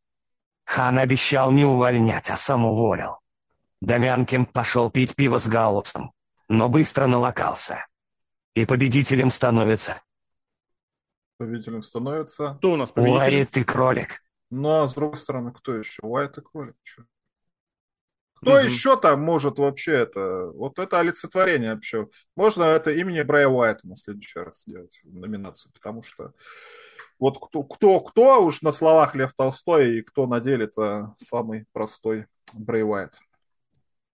[0.65, 3.19] Хан обещал не увольнять, а сам уволил.
[3.81, 6.13] Домянкин пошел пить пиво с Галлупсом
[6.49, 7.85] но быстро налокался.
[8.55, 10.01] И победителем становится...
[11.37, 12.55] Победителем становится...
[12.55, 13.17] Кто у нас победитель?
[13.17, 14.21] Уайт и кролик.
[14.49, 16.01] Ну, а с другой стороны, кто еще?
[16.01, 16.75] Уайт и кролик.
[16.83, 17.03] Что?
[18.41, 18.59] Кто угу.
[18.59, 20.47] еще там может вообще это...
[20.53, 22.09] Вот это олицетворение вообще.
[22.35, 26.33] Можно это имени Брайя Уайта на следующий раз сделать, номинацию, потому что
[27.19, 31.65] вот кто, кто, кто уж на словах Лев Толстой и кто на деле это самый
[31.73, 33.19] простой Брэй Уайт.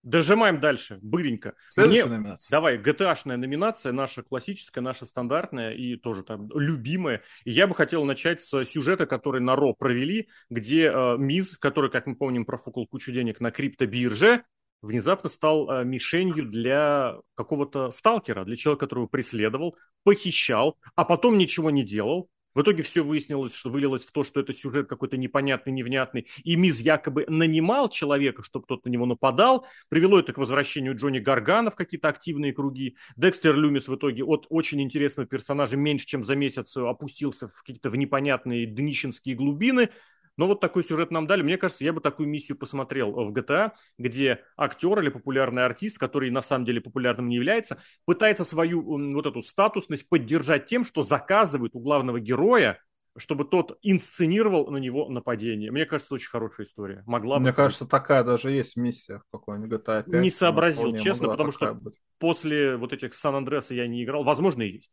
[0.06, 1.54] Дожимаем дальше, быренько.
[1.66, 2.18] Следующая Мне...
[2.18, 2.52] номинация.
[2.52, 7.22] Давай, GTA-шная номинация, наша классическая, наша стандартная и тоже там любимая.
[7.44, 11.90] И я бы хотел начать с сюжета, который на Ро провели, где э, Миз, который,
[11.90, 14.44] как мы помним, профукал кучу денег на криптобирже,
[14.80, 21.72] внезапно стал э, мишенью для какого-то сталкера, для человека, которого преследовал, похищал, а потом ничего
[21.72, 25.74] не делал, в итоге все выяснилось, что вылилось в то, что это сюжет какой-то непонятный,
[25.74, 29.66] невнятный, и Миз якобы нанимал человека, чтобы тот на него нападал.
[29.90, 32.96] Привело это к возвращению Джонни Гаргана в какие-то активные круги.
[33.14, 37.90] Декстер Люмис в итоге от очень интересного персонажа меньше, чем за месяц опустился в какие-то
[37.90, 39.90] в непонятные днищенские глубины.
[40.36, 41.42] Но вот такой сюжет нам дали.
[41.42, 46.30] Мне кажется, я бы такую миссию посмотрел в GTA, где актер или популярный артист, который
[46.30, 48.82] на самом деле популярным не является, пытается свою
[49.14, 52.80] вот эту статусность поддержать тем, что заказывает у главного героя
[53.18, 55.70] чтобы тот инсценировал на него нападение.
[55.70, 57.02] Мне кажется, это очень хорошая история.
[57.06, 60.20] Могла Мне бы кажется, такая даже есть миссия в какой-нибудь GTA 5.
[60.20, 62.00] Не сообразил, честно, потому что быть.
[62.18, 64.24] после вот этих Сан-Андреса я не играл.
[64.24, 64.92] Возможно, и есть.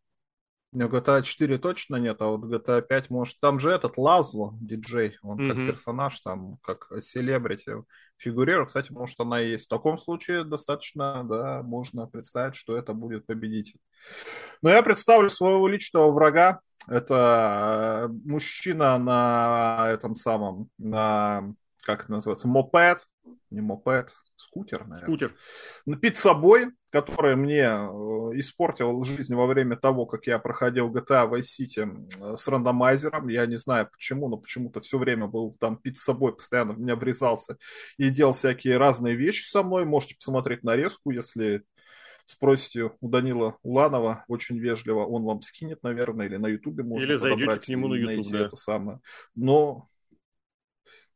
[0.73, 3.39] У GTA 4 точно нет, а вот GTA 5 может...
[3.39, 5.47] Там же этот Лазло, диджей, он mm-hmm.
[5.47, 7.75] как персонаж, там, как селебрити
[8.17, 8.69] фигурирует.
[8.69, 9.65] Кстати, может, она и есть.
[9.65, 13.79] В таком случае достаточно, да, можно представить, что это будет победитель.
[14.61, 16.59] Но я представлю своего личного врага.
[16.87, 23.07] Это э, мужчина на этом самом, на, как это называется, мопед,
[23.49, 25.03] не мопед, скутер, наверное.
[25.03, 25.35] Скутер.
[26.01, 31.29] Пить с собой, который мне э, испортил жизнь во время того, как я проходил GTA
[31.29, 33.27] Vice City с рандомайзером.
[33.27, 36.79] Я не знаю почему, но почему-то все время был там пить с собой, постоянно в
[36.79, 37.57] меня врезался
[37.97, 39.85] и делал всякие разные вещи со мной.
[39.85, 41.63] Можете посмотреть нарезку, если
[42.25, 47.15] спросите у Данила Уланова, очень вежливо, он вам скинет, наверное, или на Ютубе можно Или
[47.15, 48.45] зайдете к нему на Ютуб, да.
[48.45, 48.99] это самое.
[49.35, 49.89] Но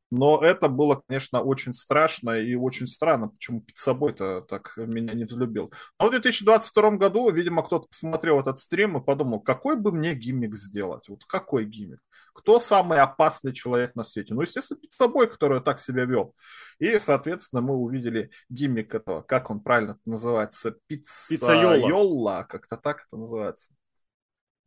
[0.10, 5.26] Но это было, конечно, очень страшно и очень странно, почему перед собой-то так меня не
[5.26, 5.72] взлюбил.
[6.00, 10.56] Но в 2022 году, видимо, кто-то посмотрел этот стрим и подумал, какой бы мне гиммик
[10.56, 11.10] сделать?
[11.10, 12.00] Вот какой гиммик?
[12.34, 14.34] Кто самый опасный человек на свете?
[14.34, 16.36] Ну, естественно, перед собой, который так себя вел.
[16.80, 23.72] И, соответственно, мы увидели гиммик этого, как он правильно называется, пиццайола, как-то так это называется.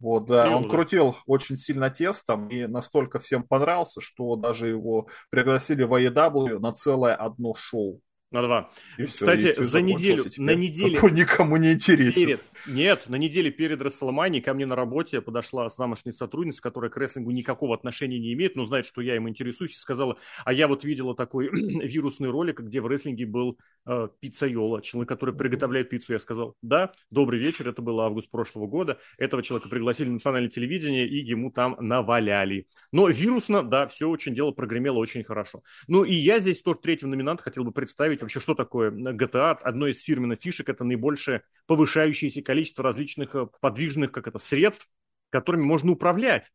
[0.00, 5.82] Вот, да, он крутил очень сильно тестом и настолько всем понравился, что даже его пригласили
[5.82, 8.00] в AEW на целое одно шоу.
[8.30, 8.70] На два.
[8.96, 11.00] И Кстати, все, за неделю, на неделе...
[11.10, 12.26] Никому не интересен.
[12.26, 16.96] Перед, нет, на неделе перед Расселманией ко мне на работе подошла тамошняя сотрудница, которая к
[16.96, 20.68] рестлингу никакого отношения не имеет, но знает, что я им интересуюсь, и сказала, а я
[20.68, 26.12] вот видела такой вирусный ролик, где в рестлинге был э, пиццайола, человек, который приготовляет пиццу.
[26.12, 28.98] Я сказал, да, добрый вечер, это был август прошлого года.
[29.18, 32.68] Этого человека пригласили на национальное телевидение, и ему там наваляли.
[32.92, 35.64] Но вирусно, да, все очень дело прогремело очень хорошо.
[35.88, 39.58] Ну и я здесь тоже третьего номинанта хотел бы представить посмотреть вообще, что такое GTA.
[39.62, 44.88] Одно из фирменных фишек– это наибольшее повышающееся количество различных э, подвижных как это, средств,
[45.30, 46.50] которыми можно управлять.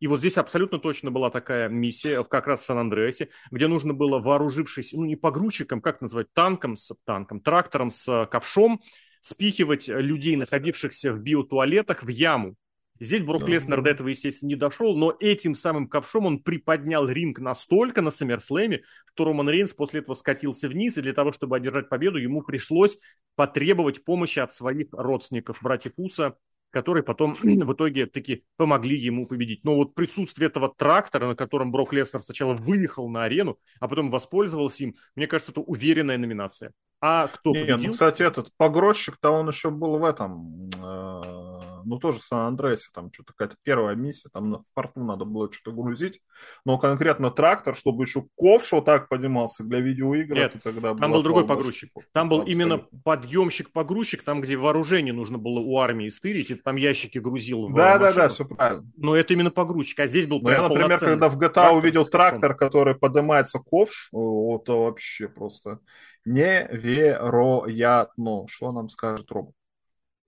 [0.00, 4.18] И вот здесь абсолютно точно была такая миссия, как раз в Сан-Андреасе, где нужно было,
[4.18, 8.80] вооружившись, ну не погрузчиком, как назвать, танком, с танком, трактором с э, ковшом,
[9.20, 12.56] спихивать людей, находившихся в биотуалетах, в яму.
[13.00, 17.08] Здесь Брок да, Леснер до этого, естественно, не дошел, но этим самым ковшом он приподнял
[17.08, 18.82] ринг настолько на Саммерслэме,
[19.14, 22.98] что Роман Рейнс после этого скатился вниз, и для того, чтобы одержать победу, ему пришлось
[23.36, 26.36] потребовать помощи от своих родственников, братьев Уса,
[26.70, 29.64] которые потом в итоге таки помогли ему победить.
[29.64, 34.10] Но вот присутствие этого трактора, на котором Брок Леснер сначала выехал на арену, а потом
[34.10, 36.72] воспользовался им, мне кажется, это уверенная номинация.
[37.00, 37.86] А кто Не, победил?
[37.86, 41.49] Ну, кстати, этот погрузчик-то он еще был в этом э,
[41.84, 45.76] ну, тоже в Сан-Андреасе, там что-то какая-то первая миссия, там в порту надо было что-то
[45.76, 46.20] грузить,
[46.64, 51.22] но конкретно трактор, чтобы еще ковш вот так поднимался для видеоигр, Нет, тогда там был
[51.22, 51.90] другой погрузчик.
[52.12, 52.62] Там был абсолютно.
[52.62, 57.74] именно подъемщик-погрузчик, там, где вооружение нужно было у армии стырить, и там ящики грузил в
[57.74, 58.84] Да, да, да, все правильно.
[58.96, 62.06] Но это именно погрузчик, а здесь был ну, Я, например, когда в GTA трактор, увидел
[62.06, 65.80] трактор, который поднимается ковш, вот вообще просто
[66.24, 68.46] невероятно.
[68.48, 69.54] Что нам скажет робот?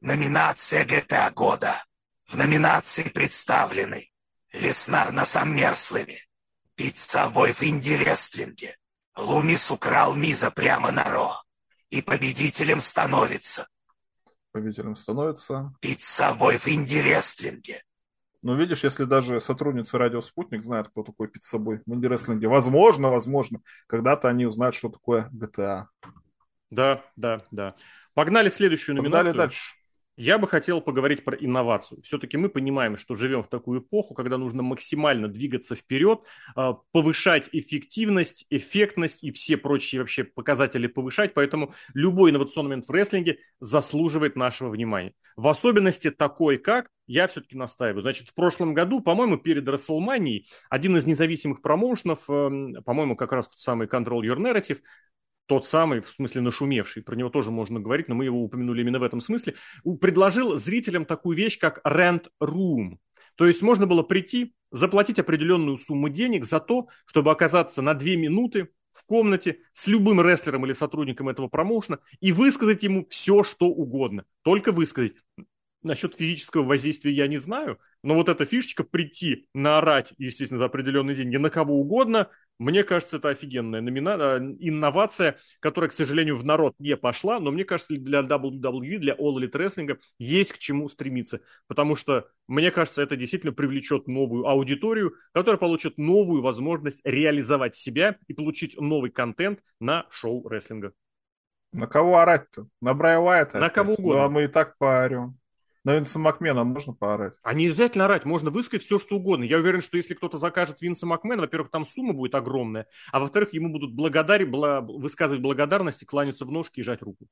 [0.03, 1.85] Номинация GTA года.
[2.27, 4.11] В номинации представлены
[4.53, 6.25] Леснар на Саммерславе,
[6.75, 8.79] Пиццабой в Инди-рестлинге,
[9.17, 11.45] Лумис украл Миза прямо на Ро,
[11.89, 13.69] и победителем становится...
[14.51, 15.73] Победителем становится...
[15.81, 17.85] Пиццабой в Инди-рестлинге.
[18.43, 23.61] Ну, видишь, если даже сотрудницы Радио Спутник знают, кто такой Пиццабой в инди-рестлинге, возможно, возможно,
[23.87, 25.85] когда-то они узнают, что такое GTA.
[26.71, 27.77] Да, да, да.
[28.15, 29.27] Погнали следующую номинацию.
[29.27, 29.75] Погнали дальше.
[30.17, 32.03] Я бы хотел поговорить про инновацию.
[32.03, 36.21] Все-таки мы понимаем, что живем в такую эпоху, когда нужно максимально двигаться вперед,
[36.55, 41.33] а, повышать эффективность, эффектность и все прочие вообще показатели повышать.
[41.33, 45.15] Поэтому любой инновационный момент в рестлинге заслуживает нашего внимания.
[45.37, 48.03] В особенности такой, как я все-таки настаиваю.
[48.03, 53.49] Значит, в прошлом году, по-моему, перед Расселманией один из независимых промоушенов, эм, по-моему, как раз
[53.49, 54.81] тот самый Control Your Narrative,
[55.47, 58.99] тот самый, в смысле нашумевший, про него тоже можно говорить, но мы его упомянули именно
[58.99, 59.55] в этом смысле,
[60.01, 62.97] предложил зрителям такую вещь, как rent room.
[63.37, 68.17] То есть можно было прийти, заплатить определенную сумму денег за то, чтобы оказаться на две
[68.17, 73.67] минуты в комнате с любым рестлером или сотрудником этого промоушена и высказать ему все, что
[73.67, 74.25] угодно.
[74.43, 75.15] Только высказать.
[75.83, 81.17] Насчет физического воздействия я не знаю, но вот эта фишечка прийти, наорать, естественно, за определенные
[81.17, 82.29] деньги на кого угодно,
[82.59, 84.17] мне кажется, это офигенная номина...
[84.19, 89.15] Э, инновация, которая, к сожалению, в народ не пошла, но мне кажется, для WWE, для
[89.15, 94.47] All Elite Wrestling есть к чему стремиться, потому что, мне кажется, это действительно привлечет новую
[94.47, 100.93] аудиторию, которая получит новую возможность реализовать себя и получить новый контент на шоу рестлинга.
[101.73, 102.67] На кого орать-то?
[102.81, 103.59] На Брайа Уайта?
[103.59, 104.21] На кого угодно.
[104.21, 105.39] Ну, а мы и так поорем.
[105.85, 107.39] На Винса Макмена можно поорать?
[107.43, 109.43] А не обязательно орать, можно высказать все, что угодно.
[109.43, 113.53] Я уверен, что если кто-то закажет Винса Макмена, во-первых, там сумма будет огромная, а во-вторых,
[113.53, 114.81] ему будут благодарить, бла...
[114.81, 117.27] высказывать благодарность, кланяться в ножки и жать руку.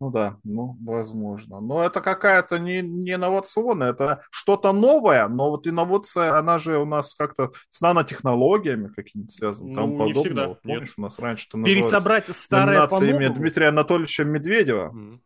[0.00, 1.60] Ну да, ну, возможно.
[1.60, 6.84] Но это какая-то не, не инновационная, это что-то новое, но вот инновация, она же у
[6.84, 10.22] нас как-то с нанотехнологиями какими-то связана, ну, тому подобное.
[10.24, 10.48] Всегда.
[10.48, 10.98] Вот, помнишь, Нет.
[10.98, 14.90] у нас раньше это Пересобрать старое по Дмитрия Анатольевича Медведева.
[14.92, 15.20] Mm.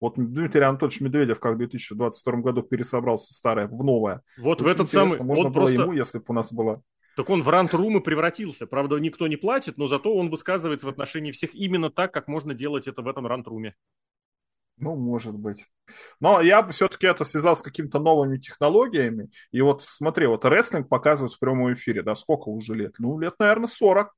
[0.00, 4.22] Вот Дмитрий Анатольевич Медведев, как в 2022 году пересобрался старое в новое.
[4.38, 5.18] Вот Очень в этот самый...
[5.18, 5.82] Можно он было просто...
[5.82, 6.80] ему, если бы у нас была...
[7.16, 8.68] Так он в рант-румы превратился.
[8.68, 12.54] Правда, никто не платит, но зато он высказывается в отношении всех именно так, как можно
[12.54, 13.74] делать это в этом рант-руме.
[14.76, 15.66] Ну, может быть.
[16.20, 19.30] Но я бы все-таки это связал с какими-то новыми технологиями.
[19.50, 22.94] И вот смотри, вот рестлинг показывают в прямом эфире, да, сколько уже лет?
[23.00, 24.14] Ну, лет, наверное, 40.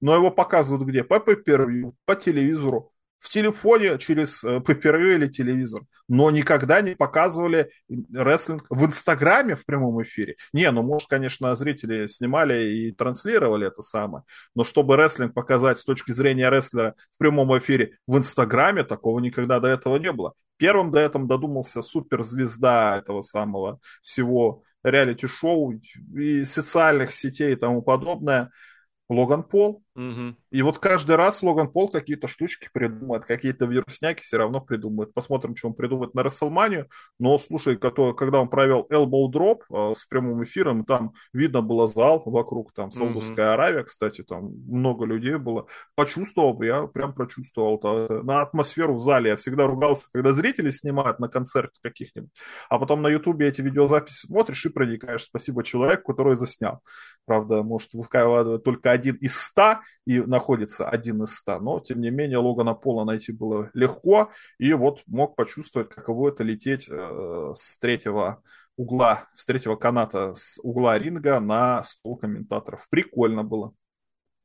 [0.00, 1.02] Но его показывают где?
[1.02, 7.70] По pay по телевизору в телефоне через э, пейпервью или телевизор, но никогда не показывали
[8.12, 10.36] рестлинг в Инстаграме в прямом эфире.
[10.52, 14.24] Не, ну, может, конечно, зрители снимали и транслировали это самое,
[14.54, 19.60] но чтобы рестлинг показать с точки зрения рестлера в прямом эфире в Инстаграме, такого никогда
[19.60, 20.34] до этого не было.
[20.58, 25.80] Первым до этого додумался суперзвезда этого самого всего реалити-шоу
[26.14, 28.50] и социальных сетей и тому подобное–
[29.08, 29.82] Логан Пол.
[29.96, 30.36] Угу.
[30.50, 35.14] И вот каждый раз Логан Пол какие-то штучки придумывает, какие-то вирусняки все равно придумывает.
[35.14, 36.88] Посмотрим, что он придумает на Расселманию.
[37.18, 42.22] Но, слушай, когда он провел Elbow Drop э, с прямым эфиром, там видно было зал
[42.26, 43.54] вокруг, там Саудовская mm-hmm.
[43.54, 45.66] Аравия, кстати, там много людей было.
[45.94, 49.30] Почувствовал, я прям прочувствовал -то, на атмосферу в зале.
[49.30, 52.30] Я всегда ругался, когда зрители снимают на концерте каких-нибудь,
[52.68, 55.24] а потом на Ютубе эти видеозаписи смотришь и проникаешь.
[55.24, 56.82] Спасибо человеку, который заснял.
[57.24, 61.58] Правда, может, выкладывать только один из ста, и находится один из ста.
[61.60, 66.44] Но, тем не менее, Логана Пола найти было легко, и вот мог почувствовать, каково это
[66.44, 68.42] лететь э, с третьего
[68.76, 72.86] угла, с третьего каната, с угла ринга на стол комментаторов.
[72.90, 73.72] Прикольно было.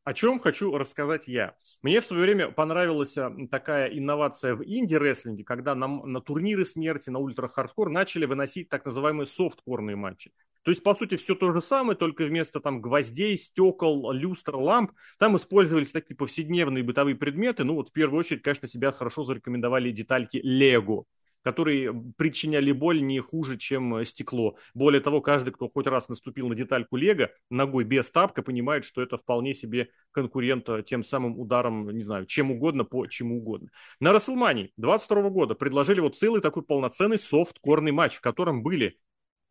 [0.04, 1.54] О чем хочу рассказать я.
[1.84, 3.16] Мне в свое время понравилась
[3.52, 9.28] такая инновация в инди-рестлинге, когда на, на турниры смерти, на ультра-хардкор начали выносить так называемые
[9.28, 10.34] софткорные матчи.
[10.64, 14.92] То есть, по сути, все то же самое, только вместо там гвоздей, стекол, люстр, ламп,
[15.18, 17.64] там использовались такие повседневные бытовые предметы.
[17.64, 21.06] Ну вот в первую очередь, конечно, себя хорошо зарекомендовали детальки Лего
[21.44, 24.58] которые причиняли боль не хуже, чем э, стекло.
[24.74, 29.02] Более того, каждый, кто хоть раз наступил на детальку Лего ногой без тапка, понимает, что
[29.02, 33.70] это вполне себе конкурент э, тем самым ударом, не знаю, чем угодно по чему угодно.
[34.00, 38.98] На Расселмании 22 года предложили вот целый такой полноценный софт-корный матч, в котором были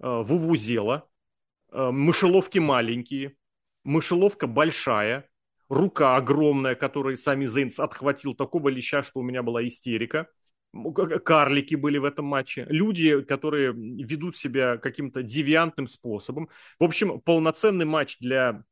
[0.00, 1.08] вувузела,
[1.72, 3.36] э, мышеловки маленькие,
[3.84, 5.28] мышеловка большая,
[5.68, 10.28] рука огромная, которой сами Зейнс отхватил такого леща, что у меня была истерика–
[11.24, 16.48] карлики были в этом матче, люди, которые ведут себя каким-то девиантным способом.
[16.78, 18.64] В общем, полноценный матч для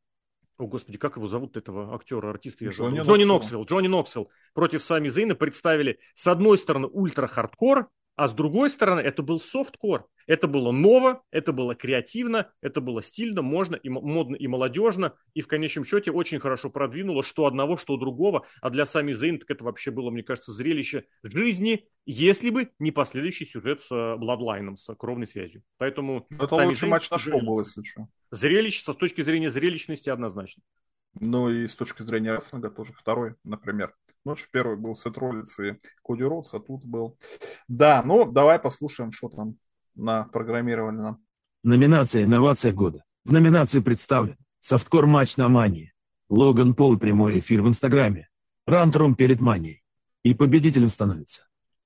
[0.59, 2.64] о, господи, как его зовут, этого актера, артиста?
[2.64, 3.64] Я Джонни, Джонни Ноксвилл.
[3.64, 7.88] Джонни Ноксвилл против Сами Зейна представили, с одной стороны, ультра-хардкор,
[8.19, 10.09] а с другой стороны, это был софткор.
[10.27, 15.15] Это было ново, это было креативно, это было стильно, можно и модно и молодежно.
[15.35, 18.45] И в конечном счете очень хорошо продвинуло что одного, что другого.
[18.61, 22.90] А для Сами Зейн так это вообще было, мне кажется, зрелище жизни, если бы не
[22.90, 25.62] последующий сюжет с Бладлайном, с кровной связью.
[25.77, 26.27] Поэтому...
[26.28, 28.09] Это Сами лучший Зейн, матч на шоу был, если что.
[28.32, 30.65] Зрелище с точки зрения зрелищности однозначно.
[31.14, 33.94] Ну и с точки зрения рестлинга тоже второй, например.
[34.24, 37.18] Ну, что первый был Сет Роллинс и Коди Роудс, а тут был...
[37.66, 39.56] Да, ну, давай послушаем, что там
[39.94, 41.24] на программировали нам.
[41.62, 43.05] Номинация «Инновация года».
[43.24, 45.93] В номинации представлен Софткор матч на Мании.
[46.28, 48.28] Логан Пол прямой эфир в Инстаграме.
[48.66, 49.82] Рантрум перед Манией.
[50.22, 51.43] И победителем становится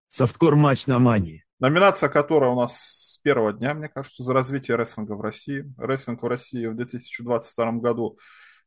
[0.08, 1.44] Софткор матч на Мании.
[1.58, 5.72] Номинация, которая у нас с первого дня, мне кажется, за развитие рестлинга в России.
[5.78, 8.18] Рестлинг в России в 2022 году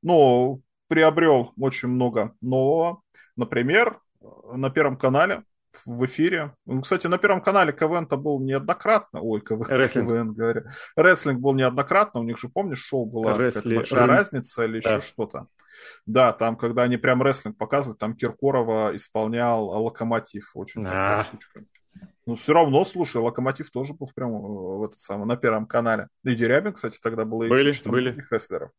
[0.05, 3.01] ну, приобрел очень много нового.
[3.35, 3.99] Например,
[4.53, 5.43] на Первом канале
[5.83, 6.53] в эфире.
[6.67, 9.19] Ну, кстати, на Первом канале КВН-то был неоднократно.
[9.19, 10.07] Ой, КВН, Рестлинг.
[10.07, 10.63] КВН говорю.
[10.95, 12.19] Рестлинг был неоднократно.
[12.19, 13.77] У них же, помнишь, шоу была Рестлинг.
[13.77, 14.97] большая разница или да.
[14.97, 15.47] еще что-то.
[16.05, 20.51] Да, там, когда они прям рестлинг показывали, там Киркорова исполнял Локомотив.
[20.53, 20.89] Очень а.
[20.89, 21.63] такая штучка.
[22.27, 26.07] Ну, все равно, слушай, Локомотив тоже был прям э, в этот самый, на Первом канале.
[26.23, 27.43] И Дерябин, кстати, тогда был.
[27.43, 28.25] И были, были.
[28.31, 28.71] Рестлеров.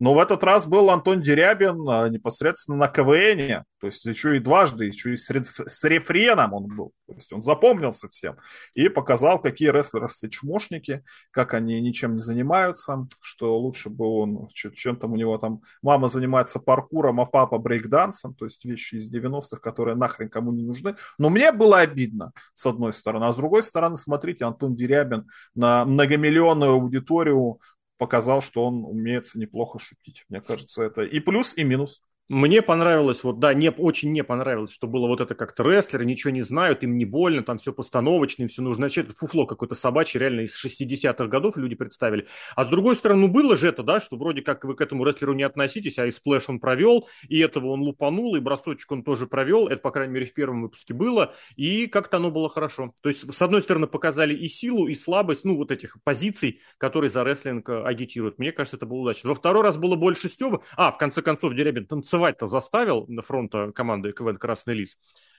[0.00, 3.64] Но в этот раз был Антон Дерябин а, непосредственно на КВНе.
[3.80, 5.60] То есть еще и дважды, еще и с, реф...
[5.64, 6.92] с рефреном он был.
[7.06, 8.36] То есть он запомнился всем.
[8.74, 14.48] И показал, какие рестлеры все чмошники, как они ничем не занимаются, что лучше бы он,
[14.48, 18.34] чем там у него там мама занимается паркуром, а папа брейкдансом.
[18.34, 20.96] То есть вещи из 90-х, которые нахрен кому не нужны.
[21.16, 23.24] Но мне было обидно, с одной одной стороны.
[23.24, 27.60] А с другой стороны, смотрите, Антон Дерябин на многомиллионную аудиторию
[27.98, 30.24] показал, что он умеет неплохо шутить.
[30.28, 32.02] Мне кажется, это и плюс, и минус.
[32.30, 36.30] Мне понравилось, вот да, не, очень не понравилось, что было вот это как-то рестлеры, ничего
[36.30, 38.82] не знают, им не больно, там все постановочно, им все нужно.
[38.82, 42.26] Значит, фуфло какое-то собачье, реально из 60-х годов люди представили.
[42.54, 45.06] А с другой стороны, ну было же это, да, что вроде как вы к этому
[45.06, 49.04] рестлеру не относитесь, а и сплэш он провел, и этого он лупанул, и бросочек он
[49.04, 52.92] тоже провел, это, по крайней мере, в первом выпуске было, и как-то оно было хорошо.
[53.00, 57.08] То есть, с одной стороны, показали и силу, и слабость, ну, вот этих позиций, которые
[57.08, 58.38] за рестлинг агитируют.
[58.38, 59.30] Мне кажется, это было удачно.
[59.30, 60.60] Во второй раз было больше стеба.
[60.76, 64.96] А, в конце концов, Дерябин танцевал танцевать-то заставил на фронта команды КВН «Красный лис».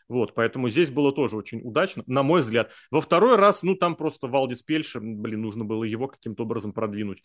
[0.08, 2.72] Вот, поэтому здесь было тоже очень удачно, на мой взгляд.
[2.90, 7.22] Во второй раз, ну, там просто Валдис Пельша, блин, нужно было его каким-то образом продвинуть.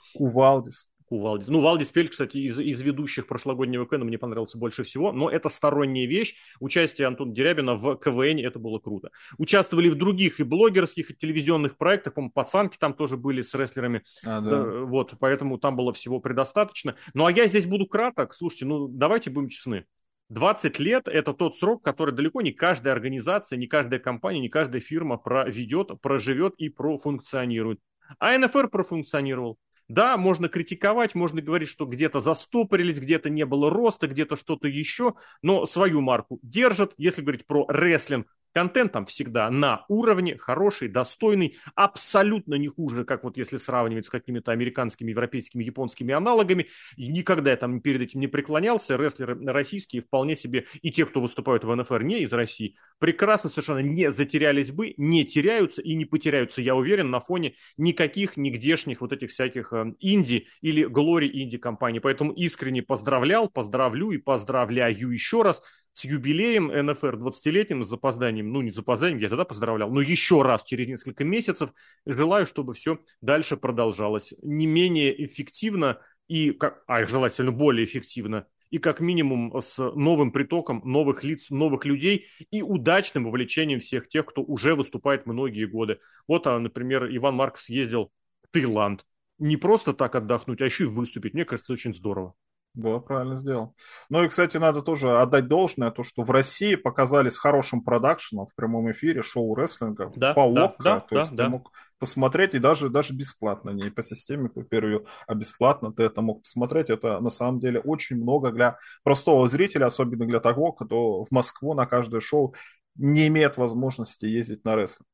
[1.06, 1.46] Кувалдис.
[1.46, 1.48] Кувалдис.
[1.48, 5.48] Ну, Валдис Пель, кстати, из, из ведущих прошлогоднего КВН мне понравился больше всего, но это
[5.48, 6.36] сторонняя вещь.
[6.60, 9.10] Участие Антона Дерябина в КВН, это было круто.
[9.38, 14.02] Участвовали в других и блогерских, и телевизионных проектах, по пацанки там тоже были с рестлерами.
[14.24, 14.62] А, да.
[14.84, 16.96] Вот, поэтому там было всего предостаточно.
[17.12, 18.34] Ну, а я здесь буду краток.
[18.34, 19.84] Слушайте, ну, давайте будем честны.
[20.30, 24.80] 20 лет– это тот срок, который далеко не каждая организация, не каждая компания, не каждая
[24.80, 27.80] фирма проведет, проживет и профункционирует.
[28.18, 29.58] А НФР профункционировал.
[29.88, 35.14] Да, можно критиковать, можно говорить, что где-то застопорились, где-то не было роста, где-то что-то еще,
[35.42, 36.94] но свою марку держат.
[36.96, 43.24] Если говорить про рестлинг, Контент там всегда на уровне, хороший, достойный, абсолютно не хуже, как
[43.24, 46.68] вот если сравнивать с какими-то американскими, европейскими, японскими аналогами.
[46.96, 48.94] И никогда я там перед этим не преклонялся.
[48.96, 53.80] Рестлеры российские вполне себе, и те, кто выступают в НФР не из России, прекрасно совершенно
[53.80, 59.12] не затерялись бы, не теряются и не потеряются, я уверен, на фоне никаких нигдешних вот
[59.12, 61.98] этих всяких э, инди или глори инди компаний.
[61.98, 65.60] Поэтому искренне поздравлял, поздравлю и поздравляю еще раз
[65.94, 70.42] с юбилеем НФР 20-летним, с запозданием, ну не с запозданием, я тогда поздравлял, но еще
[70.42, 71.72] раз через несколько месяцев
[72.04, 78.78] желаю, чтобы все дальше продолжалось не менее эффективно и, как, а желательно более эффективно, и
[78.78, 84.42] как минимум с новым притоком новых лиц, новых людей и удачным вовлечением всех тех, кто
[84.42, 86.00] уже выступает многие годы.
[86.26, 88.10] Вот, а, например, Иван Маркс ездил
[88.42, 89.06] в Таиланд.
[89.38, 91.34] Не просто так отдохнуть, а еще и выступить.
[91.34, 92.34] Мне кажется, очень здорово.
[92.74, 93.74] Да, правильно сделал.
[94.10, 98.46] Ну и, кстати, надо тоже отдать должное, то, что в России показали с хорошим продакшеном
[98.46, 101.70] в прямом эфире шоу рестлинга да, по ОККО, да, то да, есть да, ты мог
[102.00, 106.42] посмотреть и даже, даже бесплатно, не по системе по первую, а бесплатно ты это мог
[106.42, 106.90] посмотреть.
[106.90, 111.74] Это на самом деле очень много для простого зрителя, особенно для того, кто в Москву
[111.74, 112.54] на каждое шоу
[112.96, 115.08] не имеет возможности ездить на рестлинг.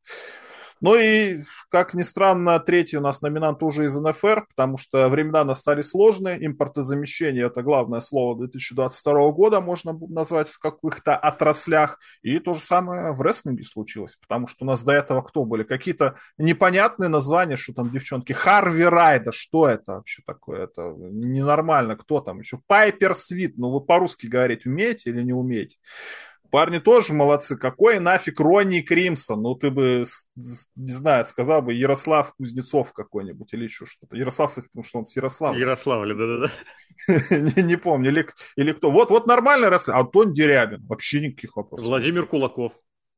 [0.81, 5.45] Ну и, как ни странно, третий у нас номинант тоже из НФР, потому что времена
[5.45, 12.55] настали сложные, импортозамещение– это главное слово 2022 года, можно назвать в каких-то отраслях, и то
[12.55, 15.65] же самое в рестлинге случилось, потому что у нас до этого кто были?
[15.65, 20.65] Какие-то непонятные названия, что там девчонки, Харви Райда, что это вообще такое?
[20.65, 22.59] Это ненормально, кто там еще?
[22.67, 25.77] Пайпер Свит, ну вы по-русски говорить умеете или не умеете?
[26.51, 27.57] Парни тоже молодцы.
[27.57, 29.43] Какой нафиг Ронни Кримсон?
[29.43, 30.05] Ну, ты бы,
[30.35, 34.17] не знаю, сказал бы Ярослав Кузнецов какой-нибудь или еще что-то.
[34.17, 35.61] Ярослав, кстати, потому что он с Ярославля.
[35.61, 37.63] Ярославля, да-да-да.
[37.63, 38.11] не, помню.
[38.11, 38.91] Или, или кто.
[38.91, 39.97] Вот, вот нормальный Ярослав.
[39.97, 40.85] Антон Дерябин.
[40.87, 41.87] Вообще никаких вопросов.
[41.87, 42.73] Владимир Кулаков.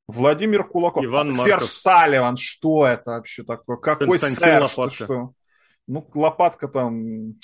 [0.09, 1.05] Владимир Кулаков.
[1.05, 1.69] Иван Серж Марков.
[1.69, 2.37] Салливан.
[2.37, 3.79] Что это вообще такое?
[3.79, 4.73] Какой Серж?
[4.93, 5.33] Что?
[5.87, 7.35] Ну, лопатка там...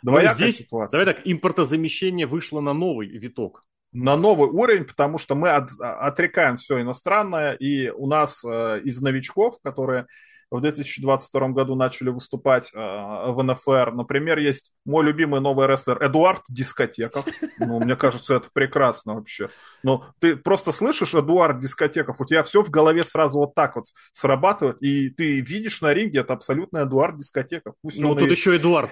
[0.00, 1.00] Двоякая здесь, ситуация.
[1.00, 6.56] Давай так, импортозамещение вышло на новый виток на новый уровень, потому что мы от, отрекаем
[6.56, 10.06] все иностранное, и у нас э, из новичков, которые
[10.50, 13.92] в 2022 году начали выступать э, в НФР.
[13.92, 17.26] Например, есть мой любимый новый рестлер Эдуард Дискотеков.
[17.58, 19.50] Ну, мне кажется, это прекрасно вообще.
[19.82, 23.86] Но ты просто слышишь Эдуард Дискотеков, у тебя все в голове сразу вот так вот
[24.12, 27.74] срабатывает, и ты видишь на ринге, это абсолютно Эдуард Дискотеков.
[27.82, 28.30] Пусть ну, тут и...
[28.30, 28.90] еще Эдуард.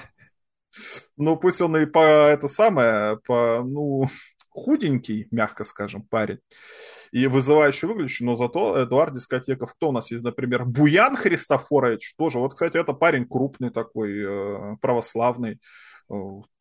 [1.17, 4.09] Ну, пусть он и по это самое, по, ну,
[4.57, 6.39] худенький, мягко скажем, парень,
[7.13, 12.39] и вызывающе выглядящий, но зато Эдуард Дискотеков, кто у нас есть, например, Буян Христофорович, тоже,
[12.39, 15.61] вот, кстати, это парень крупный такой, э, православный,
[16.11, 16.15] э,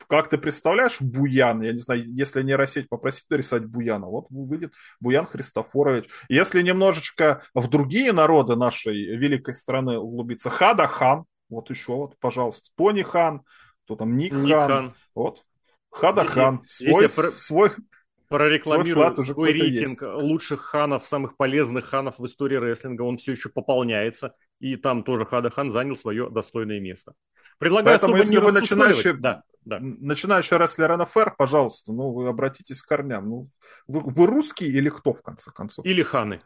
[0.08, 4.74] как ты представляешь Буян, я не знаю, если не нейросеть попросить нарисовать Буяна, вот выйдет
[5.00, 6.06] Буян Христофорович.
[6.30, 12.70] Если немножечко в другие народы нашей великой страны углубиться, Хада Хан, вот еще вот, пожалуйста,
[12.76, 13.42] Тони Хан,
[13.86, 15.44] кто там, Ник, Ник Хан, Хан, вот,
[15.96, 16.62] Хадахан.
[16.66, 17.32] Свой, про...
[17.32, 17.72] свой,
[18.28, 20.24] прорекламирую свой, свой рейтинг есть.
[20.24, 25.26] лучших ханов, самых полезных ханов в истории рестлинга, он все еще пополняется, и там тоже
[25.26, 27.14] Хадахан занял свое достойное место.
[27.60, 29.80] Предлагаю Поэтому, если вы начинающий, да, да.
[29.80, 33.30] начинающий рестлер НФР, пожалуйста, ну, вы обратитесь к корням.
[33.30, 33.50] Ну,
[33.88, 35.86] вы, вы русский или кто, в конце концов?
[35.86, 36.42] Или ханы.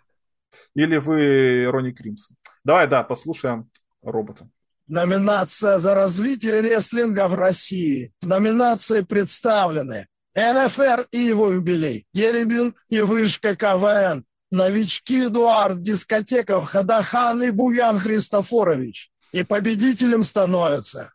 [0.75, 2.37] Или вы Ронни Кримсон.
[2.63, 3.69] Давай, да, послушаем
[4.03, 4.47] робота.
[4.89, 8.11] Номинация за развитие рестлинга в России.
[8.23, 17.43] В номинации представлены НФР и его юбилей, Деребин и Вышка КВН, новички Эдуард Дискотеков, Хадахан
[17.43, 19.11] и Буян Христофорович.
[19.31, 21.13] И победителем становятся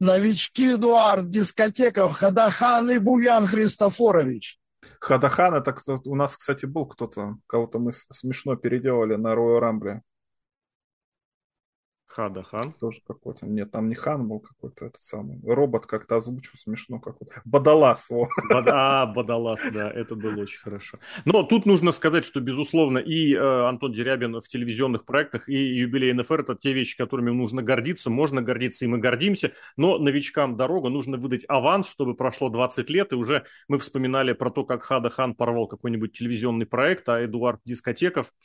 [0.00, 4.58] новички Эдуард Дискотеков, Хадахан и Буян Христофорович.
[4.98, 10.02] Хадахан, это кто у нас, кстати, был кто-то, кого-то мы смешно переделали на Роя Рамбле.
[12.08, 12.72] Хада Хан.
[12.72, 13.46] Тоже какой-то.
[13.46, 15.40] Нет, там не Хан был какой-то этот самый.
[15.44, 17.42] Робот как-то озвучил смешно какой-то.
[17.44, 18.06] Бадалас.
[18.10, 18.26] О.
[18.48, 18.64] Бад...
[18.66, 20.98] А, Бадалас, да, это было очень хорошо.
[21.26, 26.12] Но тут нужно сказать, что, безусловно, и э, Антон Дерябин в телевизионных проектах, и юбилей
[26.14, 29.52] НФР– это те вещи, которыми нужно гордиться, можно гордиться, и мы гордимся.
[29.76, 34.50] Но новичкам дорога, нужно выдать аванс, чтобы прошло 20 лет, и уже мы вспоминали про
[34.50, 38.32] то, как Хада Хан порвал какой-нибудь телевизионный проект, а Эдуард Дискотеков–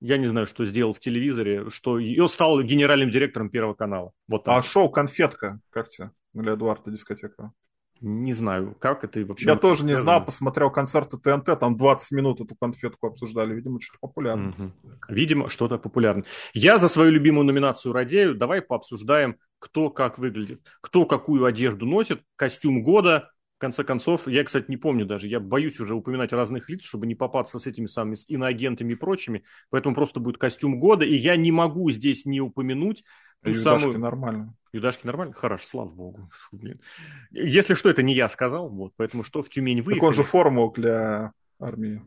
[0.00, 4.12] я не знаю, что сделал в телевизоре, что он стал генеральным директором Первого канала.
[4.28, 4.58] Вот так.
[4.58, 7.52] А шоу «Конфетка» как тебе для Эдуарда Дискотека?
[8.00, 9.46] Не знаю, как это и вообще...
[9.46, 13.54] Я тоже не знал, посмотрел концерты ТНТ, там 20 минут эту конфетку обсуждали.
[13.54, 14.50] Видимо, что-то популярно.
[14.50, 14.72] Угу.
[15.08, 16.24] Видимо, что-то популярно.
[16.52, 18.36] Я за свою любимую номинацию радею.
[18.36, 20.60] Давай пообсуждаем, кто как выглядит.
[20.80, 22.22] Кто какую одежду носит.
[22.36, 26.70] Костюм года, в конце концов, я, кстати, не помню даже, я боюсь уже упоминать разных
[26.70, 30.78] лиц, чтобы не попасться с этими самыми с иноагентами и прочими, поэтому просто будет костюм
[30.78, 33.02] года, и я не могу здесь не упомянуть
[33.42, 33.98] ту Юдашки самую...
[33.98, 34.54] нормально.
[34.72, 35.34] Юдашки нормально?
[35.34, 36.30] Хорошо, слава богу.
[36.52, 36.80] Блин.
[37.32, 39.94] Если что, это не я сказал, вот, поэтому что в Тюмень вы.
[39.94, 42.00] Так он же форму для армии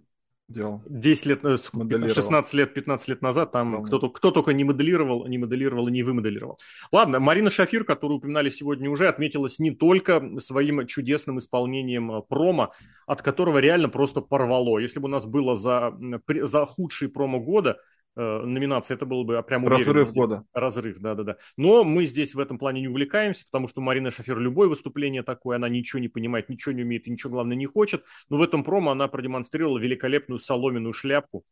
[0.51, 0.81] делал.
[0.87, 5.37] 10 лет, 16 э, лет, 15 лет назад там кто, кто только не моделировал, не
[5.37, 6.59] моделировал и не вымоделировал.
[6.91, 12.73] Ладно, Марина Шафир, которую упоминали сегодня уже, отметилась не только своим чудесным исполнением э, промо,
[13.07, 14.79] от которого реально просто порвало.
[14.79, 15.93] Если бы у нас было за,
[16.27, 17.77] за худший промо года,
[18.15, 20.13] номинации, это было бы прям Разрыв уверен.
[20.13, 20.43] года.
[20.53, 21.37] Разрыв, да-да-да.
[21.57, 25.55] Но мы здесь в этом плане не увлекаемся, потому что Марина Шафер любое выступление такое,
[25.55, 28.03] она ничего не понимает, ничего не умеет и ничего, главное, не хочет.
[28.29, 31.43] Но в этом промо она продемонстрировала великолепную соломенную шляпку.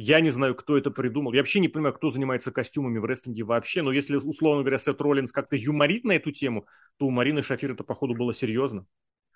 [0.00, 1.32] Я не знаю, кто это придумал.
[1.32, 3.82] Я вообще не понимаю, кто занимается костюмами в рестлинге вообще.
[3.82, 6.66] Но если, условно говоря, Сет Роллинс как-то юморит на эту тему,
[6.98, 8.86] то у Марины Шафир это, походу, было серьезно.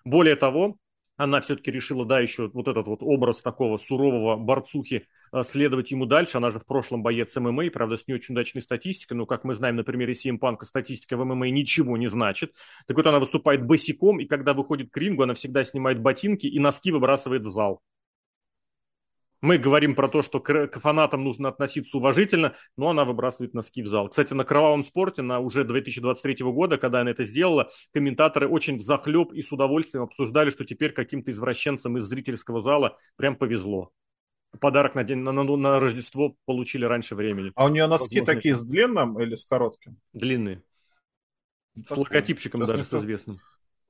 [0.04, 0.76] Более того,
[1.22, 6.06] она все-таки решила, да, еще вот этот вот образ такого сурового борцухи э, следовать ему
[6.06, 6.38] дальше.
[6.38, 9.54] Она же в прошлом боец ММА, правда, с не очень удачной статистикой, но, как мы
[9.54, 12.54] знаем на примере CM Punk, статистика в ММА ничего не значит.
[12.86, 16.58] Так вот, она выступает босиком, и когда выходит к рингу, она всегда снимает ботинки и
[16.58, 17.80] носки выбрасывает в зал.
[19.42, 23.88] Мы говорим про то, что к, фанатам нужно относиться уважительно, но она выбрасывает носки в
[23.88, 24.08] зал.
[24.08, 29.32] Кстати, на кровавом спорте, на уже 2023 года, когда она это сделала, комментаторы очень захлеб
[29.32, 33.90] и с удовольствием обсуждали, что теперь каким-то извращенцам из зрительского зала прям повезло.
[34.60, 37.50] Подарок на, день, на, на, на Рождество получили раньше времени.
[37.56, 39.96] А у нее носки Возможно, такие с длинным или с коротким?
[40.12, 40.62] Длинные.
[41.74, 43.40] С логотипчиком Сейчас даже, с известным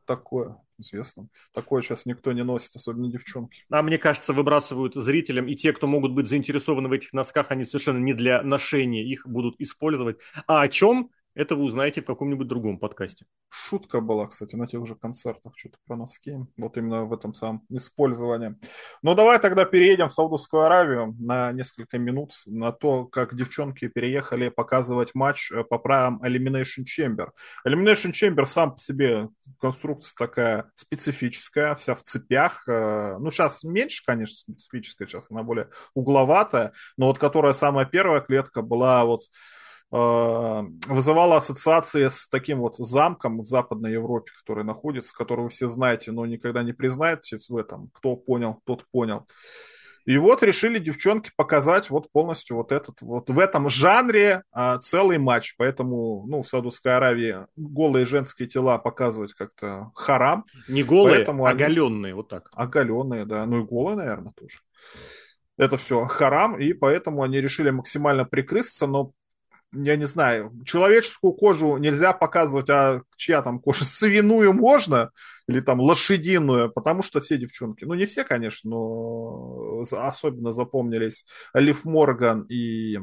[0.04, 1.28] такое, известно.
[1.52, 3.64] Такое сейчас никто не носит, особенно девчонки.
[3.70, 7.64] А мне кажется, выбрасывают зрителям, и те, кто могут быть заинтересованы в этих носках, они
[7.64, 10.18] совершенно не для ношения их будут использовать.
[10.46, 11.10] А о чем?
[11.34, 13.24] Это вы узнаете в каком-нибудь другом подкасте.
[13.48, 16.36] Шутка была, кстати, на тех же концертах, что-то про носки.
[16.58, 18.56] Вот именно в этом самом использовании.
[19.02, 24.50] Но давай тогда переедем в Саудовскую Аравию на несколько минут на то, как девчонки переехали
[24.50, 27.30] показывать матч э, по правилам Elimination Chamber.
[27.66, 29.28] Elimination Chamber сам по себе
[29.58, 32.68] конструкция такая специфическая, вся в цепях.
[32.68, 38.20] Э, ну, сейчас меньше, конечно, специфическая, сейчас она более угловатая, но вот которая самая первая
[38.20, 39.22] клетка была вот
[39.92, 45.68] Э, вызывало ассоциации с таким вот замком в Западной Европе, который находится, который вы все
[45.68, 47.90] знаете, но никогда не признаетесь в этом.
[47.92, 49.26] Кто понял, тот понял.
[50.04, 55.18] И вот решили девчонки показать вот полностью вот этот, вот в этом жанре а, целый
[55.18, 55.54] матч.
[55.56, 60.44] Поэтому, ну, в Саудовской Аравии голые женские тела показывать как-то харам.
[60.68, 62.14] Не голые, Поэтому оголенные, они...
[62.14, 62.48] вот так.
[62.52, 63.46] Оголенные, да.
[63.46, 64.58] Ну и голые, наверное, тоже.
[65.56, 69.12] Это все харам, и поэтому они решили максимально прикрыться, но
[69.72, 75.10] я не знаю, человеческую кожу нельзя показывать, а чья там кожа, свиную можно,
[75.48, 81.84] или там лошадиную, потому что все девчонки, ну не все, конечно, но особенно запомнились Лив
[81.84, 82.98] Морган и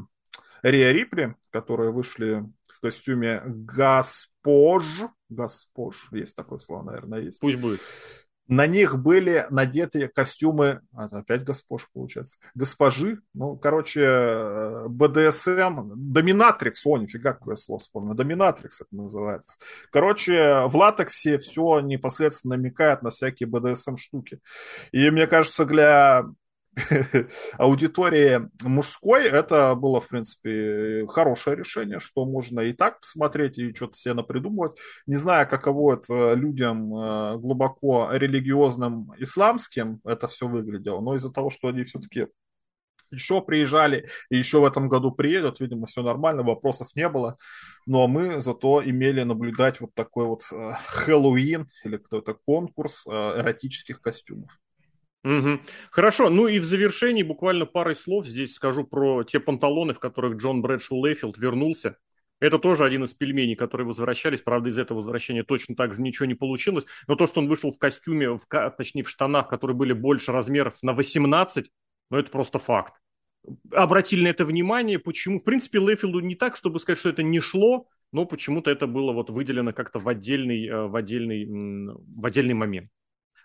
[0.62, 4.86] Риа Рипли, которые вышли в костюме Госпож,
[5.30, 7.40] Госпож, есть такое слово, наверное, есть.
[7.40, 7.82] Пусть будет.
[8.50, 16.84] На них были надеты костюмы, а, опять госпож получается, госпожи, ну, короче, э, БДСМ, доминатрикс,
[16.84, 19.60] о, нифига, какое слово вспомнил, доминатрикс это называется.
[19.92, 24.40] Короче, в латексе все непосредственно намекает на всякие БДСМ штуки.
[24.92, 26.26] И мне кажется, для
[27.58, 33.98] аудитории мужской это было, в принципе, хорошее решение, что можно и так посмотреть и что-то
[33.98, 34.78] себе напридумывать.
[35.08, 41.50] Не знаю, каково это людям э, глубоко религиозным исламским это все выглядело, но из-за того,
[41.50, 42.28] что они все-таки
[43.12, 47.36] еще приезжали и еще в этом году приедут, видимо, все нормально, вопросов не было.
[47.86, 54.02] Но мы зато имели наблюдать вот такой вот э, Хэллоуин или кто-то конкурс э, эротических
[54.02, 54.52] костюмов.
[55.24, 55.60] Угу.
[55.92, 60.38] Хорошо, ну и в завершении буквально парой слов здесь скажу про те панталоны, в которых
[60.38, 61.98] Джон Брэдшоу Лейфилд вернулся
[62.40, 64.42] Это тоже один из пельменей, которые возвращались.
[64.42, 66.86] Правда, из этого возвращения точно так же ничего не получилось.
[67.08, 68.46] Но то, что он вышел в костюме, в,
[68.78, 71.70] точнее в штанах, которые были больше размеров на 18,
[72.12, 72.94] ну это просто факт.
[73.74, 75.00] Обратили на это внимание.
[75.00, 75.40] Почему?
[75.40, 79.12] В принципе, Лейфилду не так, чтобы сказать, что это не шло, но почему-то это было
[79.12, 82.90] вот выделено как-то в отдельный, э, в отдельный, в отдельный момент.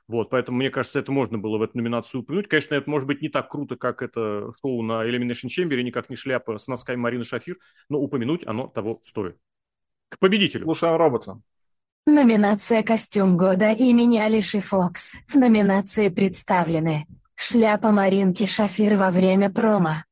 [0.06, 2.48] Вот, поэтому, мне кажется, это можно было в эту номинацию упомянуть.
[2.48, 6.16] Конечно, это может быть не так круто, как это шоу на Elimination Chamber, никак не
[6.16, 7.56] шляпа с носками Марины Шафир,
[7.88, 9.38] но упомянуть оно того стоит.
[10.10, 10.64] К победителю.
[10.64, 11.40] Слушаем робота.
[12.06, 15.14] Номинация «Костюм года» имени Алиши Фокс.
[15.26, 20.04] В номинации представлены шляпа Маринки Шафир во время промо,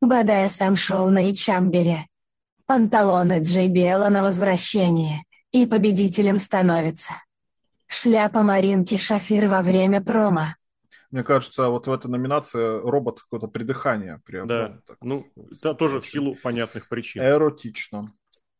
[0.00, 2.06] БДСМ шоу на Ичамбере,
[2.66, 7.14] панталоны Джей Бела на возвращение, и победителем становится
[7.90, 10.54] Шляпа Маринки Шафир во время промо.
[11.10, 14.46] Мне кажется, вот в этой номинации робот какое-то придыхание приобрел.
[14.68, 17.22] Да, так, ну, это тоже в силу понятных причин.
[17.22, 18.12] Эротично.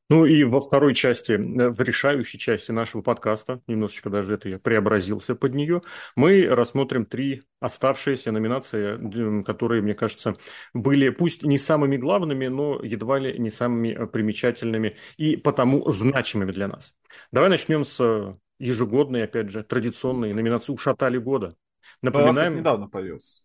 [0.09, 4.59] Ну и во второй части, э, в решающей части нашего подкаста, немножечко даже это я
[4.59, 5.83] преобразился под нее,
[6.17, 10.37] мы рассмотрим три оставшиеся номинации, которые, мне кажется,
[10.75, 16.51] были пусть не самыми главными, но едва ли не самыми э, примечательными и потому значимыми
[16.51, 16.93] для нас.
[17.31, 21.57] Давай начнем с ежегодной, опять же, традиционной номинации «Ушатали года».
[22.03, 22.53] Напоминаем...
[22.53, 23.43] Она, недавно появилась.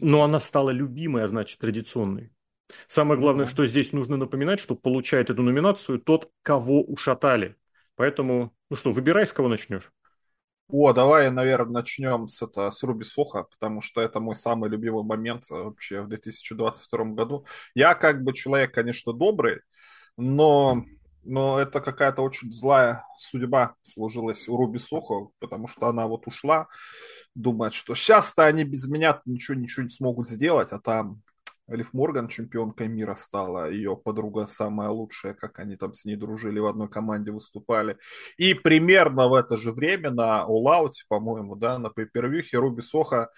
[0.00, 2.32] Но она стала любимой, а значит, традиционной.
[2.88, 3.50] Самое главное, mm-hmm.
[3.50, 7.56] что здесь нужно напоминать, что получает эту номинацию тот, кого ушатали.
[7.94, 9.92] Поэтому, ну что, выбирай, с кого начнешь.
[10.68, 15.04] О, давай, наверное, начнем с, это, с Руби Соха, потому что это мой самый любимый
[15.04, 17.46] момент э, вообще в 2022 году.
[17.74, 19.60] Я как бы человек, конечно, добрый,
[20.16, 20.84] но
[21.26, 26.68] но это какая-то очень злая судьба сложилась у Руби Сохо, потому что она вот ушла,
[27.34, 31.22] думает, что сейчас-то они без меня ничего, ничего не смогут сделать, а там
[31.68, 36.60] Элиф Морган чемпионкой мира стала, ее подруга самая лучшая, как они там с ней дружили,
[36.60, 37.98] в одной команде выступали.
[38.36, 43.30] И примерно в это же время на Out, по-моему, да, на Pay-Per-View Руби Соха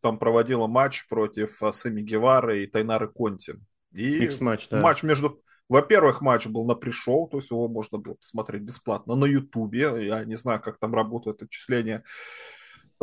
[0.00, 3.56] там проводила матч против Сами Гевары и Тайнары Конти.
[3.92, 4.80] И матч, да.
[4.80, 9.24] матч между во-первых, матч был на пришел, то есть его можно было посмотреть бесплатно на
[9.24, 10.06] Ютубе.
[10.06, 12.04] Я не знаю, как там работает отчисление.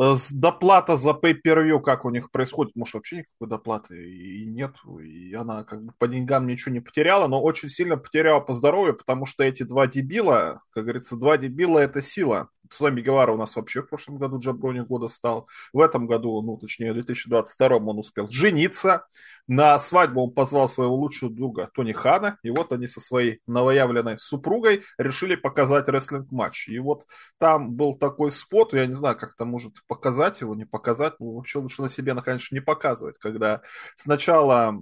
[0.00, 4.76] Э, доплата за pay-per-view, как у них происходит, может, вообще никакой доплаты и нет.
[5.02, 8.96] И она как бы по деньгам ничего не потеряла, но очень сильно потеряла по здоровью,
[8.96, 12.48] потому что эти два дебила, как говорится, два дебила– это сила.
[12.70, 15.48] Слами Гевара у нас вообще в прошлом году Джаброни года стал.
[15.72, 19.06] В этом году, ну, точнее, в 2022 он успел жениться.
[19.46, 22.38] На свадьбу он позвал своего лучшего друга Тони Хана.
[22.42, 26.68] И вот они со своей новоявленной супругой решили показать рестлинг-матч.
[26.68, 27.06] И вот
[27.38, 31.14] там был такой спот, я не знаю, как это может показать его, не показать.
[31.18, 33.18] Ну, вообще лучше на себе, конечно, не показывать.
[33.18, 33.62] Когда
[33.96, 34.80] сначала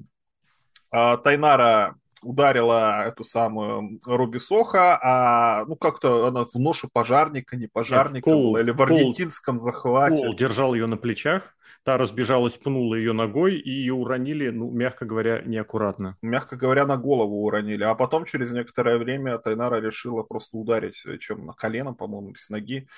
[0.90, 7.66] а, Тайнара ударила эту самую Руби Соха, а ну как-то она в ношу пожарника, не
[7.66, 10.24] пожарника Кол, была, или в аргентинском захвате.
[10.24, 11.54] Кол держал ее на плечах,
[11.84, 16.16] та разбежалась, пнула ее ногой, и ее уронили, ну, мягко говоря, неаккуратно.
[16.20, 17.82] Мягко говоря, на голову уронили.
[17.82, 22.88] А потом, через некоторое время, Тайнара решила просто ударить, чем на колено, по-моему, с ноги,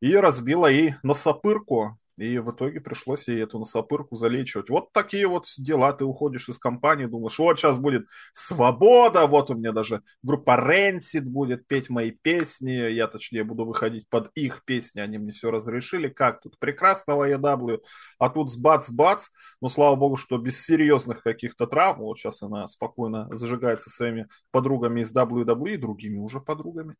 [0.00, 4.70] и разбила ей носопырку, и в итоге пришлось ей эту носопырку залечивать.
[4.70, 5.92] Вот такие вот дела.
[5.92, 11.22] Ты уходишь из компании, думаешь, вот сейчас будет свобода, вот у меня даже группа Rancid
[11.22, 16.08] будет петь мои песни, я точнее буду выходить под их песни, они мне все разрешили.
[16.08, 16.58] Как тут?
[16.58, 17.80] Прекрасного EW.
[18.18, 19.28] А тут с бац-бац.
[19.60, 22.02] Но слава богу, что без серьезных каких-то травм.
[22.02, 26.96] Вот сейчас она спокойно зажигается своими подругами из WWE и другими уже подругами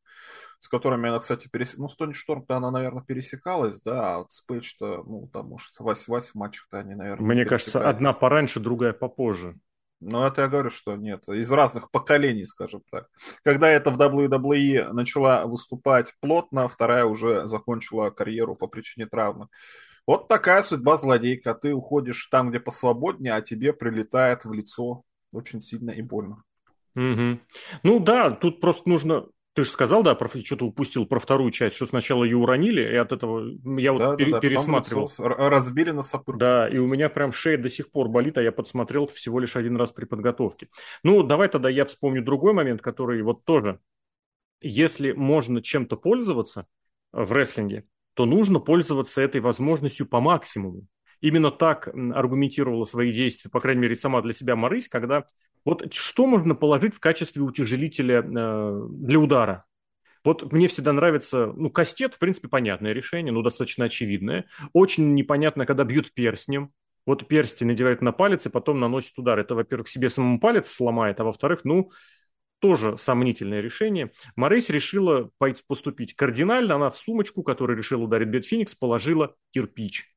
[0.65, 1.79] с которыми она, кстати, пересекалась.
[1.79, 5.73] Ну, с Тони Шторм-то она, наверное, пересекалась, да, а вот с Пейдж-то, ну, там, может,
[5.79, 9.59] Вась-Вась в матчах-то они, наверное, Мне кажется, одна пораньше, другая попозже.
[10.01, 11.29] Ну, это я говорю, что нет.
[11.29, 13.09] Из разных поколений, скажем так.
[13.43, 19.49] Когда это в WWE начала выступать плотно, вторая уже закончила карьеру по причине травмы.
[20.07, 21.53] Вот такая судьба злодейка.
[21.53, 26.43] Ты уходишь там, где посвободнее, а тебе прилетает в лицо очень сильно и больно.
[26.97, 27.41] Угу.
[27.83, 31.77] Ну да, тут просто нужно ты же сказал, да, про, что-то упустил про вторую часть,
[31.77, 35.09] что сначала ее уронили, и от этого я вот да, пер, да, пересматривал.
[35.19, 36.37] разбили на сапыр.
[36.37, 39.55] Да, и у меня прям шея до сих пор болит, а я подсмотрел всего лишь
[39.55, 40.69] один раз при подготовке.
[41.05, 43.79] Ну, давай тогда я вспомню другой момент, который вот тоже,
[44.61, 46.67] если можно чем-то пользоваться
[47.13, 50.89] в рестлинге, то нужно пользоваться этой возможностью по максимуму.
[51.21, 55.25] Именно так аргументировала свои действия, по крайней мере, сама для себя Марысь, когда
[55.65, 59.65] вот что можно положить в качестве утяжелителя э, для удара?
[60.25, 64.47] Вот мне всегда нравится, ну, кастет, в принципе, понятное решение, ну, достаточно очевидное.
[64.73, 66.71] Очень непонятно, когда бьют перстнем.
[67.07, 69.39] Вот перстень надевают на палец и потом наносят удар.
[69.39, 71.91] Это, во-первых, себе самому палец сломает, а во-вторых, ну,
[72.61, 74.13] тоже сомнительное решение.
[74.37, 75.29] Морейс решила
[75.67, 76.77] поступить кардинально.
[76.77, 80.14] Она в сумочку, которую решила ударить Бет Феникс, положила кирпич.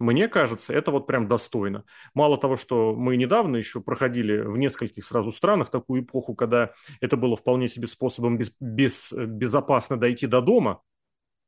[0.00, 1.84] Мне кажется, это вот прям достойно.
[2.14, 7.16] Мало того, что мы недавно еще проходили в нескольких сразу странах такую эпоху, когда это
[7.16, 10.82] было вполне себе способом без, без, безопасно дойти до дома,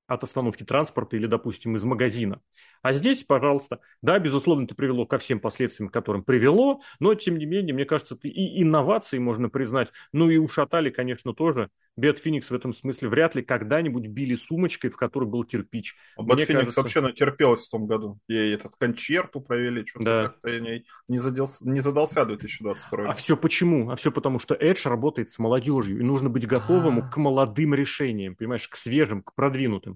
[0.06, 2.40] от остановки транспорта или, допустим, из магазина.
[2.82, 7.46] А здесь, пожалуйста, да, безусловно, это привело ко всем последствиям, которым привело, но, тем не
[7.46, 11.70] менее, мне кажется, и инновации можно признать, ну и ушатали, конечно, тоже.
[11.96, 15.96] Бет Феникс в этом смысле вряд ли когда-нибудь били сумочкой, в которой был кирпич.
[16.16, 16.80] А Бет Феникс кажется...
[16.82, 18.18] вообще натерпелась в том году.
[18.28, 20.22] Ей этот кончерту провели, что-то да.
[20.24, 23.90] как-то я не, не, задался, не задался 2022 А все почему?
[23.90, 27.10] А все потому, что Эдж работает с молодежью, и нужно быть готовым А-а-а.
[27.10, 29.95] к молодым решениям, понимаешь, к свежим, к продвинутым.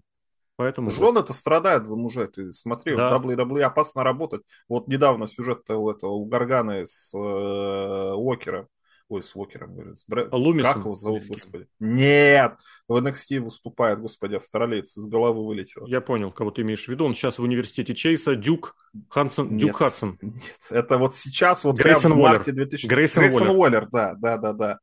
[0.60, 2.26] Поэтому Жены это страдают за мужей.
[2.26, 3.18] Ты смотри, да.
[3.18, 4.42] в WWE опасно работать.
[4.68, 8.66] Вот недавно сюжет у этого у Гарганы с э, Уокером.
[9.08, 9.94] Ой, с Уокером, говорю.
[9.94, 10.30] С Брэд...
[10.32, 10.74] Лумисом.
[10.74, 11.66] Как его зовут, господи?
[11.78, 12.58] Нет!
[12.86, 14.98] В NXT выступает, господи, австралиец.
[14.98, 15.86] Из головы вылетел.
[15.86, 17.06] Я понял, кого ты имеешь в виду.
[17.06, 18.36] Он сейчас в университете Чейса.
[18.36, 18.76] Дюк
[19.08, 19.52] Хансон.
[19.52, 20.18] Нет, Дюк Хадсон.
[20.20, 22.86] Нет, это вот сейчас, вот Грейсон прямо в марте 2000...
[22.86, 23.56] Грейсон, Грейсон Уоллер.
[23.56, 23.88] Уоллер.
[23.90, 24.78] Да, да, да, да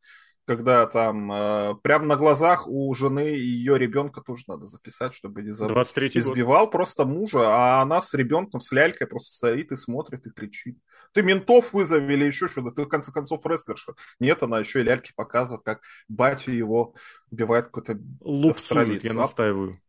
[0.48, 5.42] когда там э, прямо на глазах у жены и ее ребенка тоже надо записать, чтобы
[5.42, 5.74] не забыть.
[5.74, 6.72] 23 Избивал год.
[6.72, 10.78] просто мужа, а она с ребенком, с лялькой просто стоит и смотрит и кричит.
[11.12, 13.94] Ты ментов вызови или еще что-то, ты в конце концов рестлерша.
[14.22, 16.96] Нет, она еще и ляльки показывает, как батю его
[17.30, 19.04] убивает какой-то австралиец.
[19.04, 19.82] я настаиваю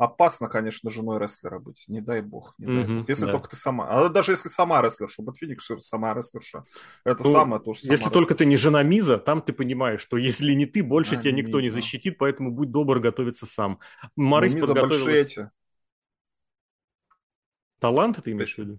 [0.00, 1.84] опасно, конечно, женой рестлера быть.
[1.86, 2.54] Не дай бог.
[2.56, 3.08] Не дай бог.
[3.08, 3.32] Если да.
[3.32, 3.86] только ты сама.
[3.88, 6.64] А даже если сама рестлерша, Феникс сама рестлерша.
[7.04, 8.10] Это ну, самое тоже Если рестлерша.
[8.10, 11.32] только ты не жена Миза, там ты понимаешь, что если не ты, больше а, тебя
[11.32, 11.66] никто Миза.
[11.66, 13.78] не защитит, поэтому будь добр готовиться сам.
[14.16, 15.04] Марис ну, подготовилась...
[15.04, 15.50] большие эти.
[17.78, 18.78] Таланты ты имеешь в виду?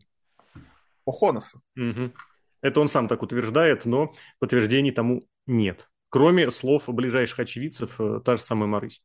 [1.05, 1.59] Охоноса.
[1.77, 2.13] Угу.
[2.61, 5.87] Это он сам так утверждает, но подтверждений тому нет.
[6.09, 9.03] Кроме слов ближайших очевидцев, э, та же самая Марысь.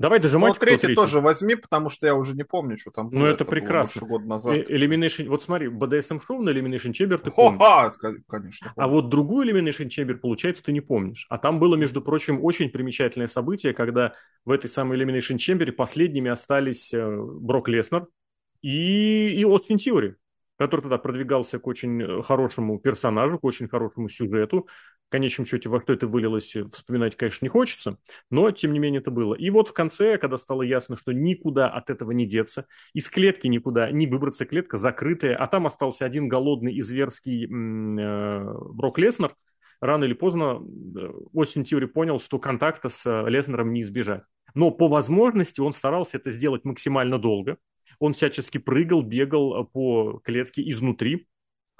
[0.00, 0.54] Давай дожимать.
[0.54, 3.10] Ну, третий, третий тоже возьми, потому что я уже не помню, что там.
[3.12, 4.06] Ну, это, это прекрасно.
[4.06, 4.54] Год назад.
[4.56, 5.28] Э, Elimination...
[5.28, 7.60] Вот смотри, BDSM шоу на Elimination Chamber ты помнишь.
[7.60, 7.92] Ха,
[8.26, 8.72] конечно.
[8.74, 8.88] Помню.
[8.88, 11.26] А вот другую Elimination Chamber, получается, ты не помнишь.
[11.28, 14.14] А там было, между прочим, очень примечательное событие, когда
[14.46, 18.06] в этой самой Elimination Chamber последними остались э, Брок Леснер
[18.62, 20.16] и, и Остин Тиори
[20.60, 24.68] который тогда продвигался к очень э, хорошему персонажу, к очень хорошему сюжету.
[25.08, 27.96] В конечном счете, во что это вылилось, э, вспоминать, конечно, не хочется,
[28.28, 29.32] но, тем не менее, это было.
[29.32, 33.46] И вот в конце, когда стало ясно, что никуда от этого не деться, из клетки
[33.46, 39.34] никуда не выбраться, клетка закрытая, а там остался один голодный и зверский э, Брок Леснер,
[39.80, 40.60] рано или поздно
[41.34, 44.24] Осин Тьюри понял, что контакта с Леснером не избежать.
[44.54, 47.56] Но по возможности он старался это сделать максимально долго,
[48.00, 51.28] он всячески прыгал, бегал э, по клетке изнутри,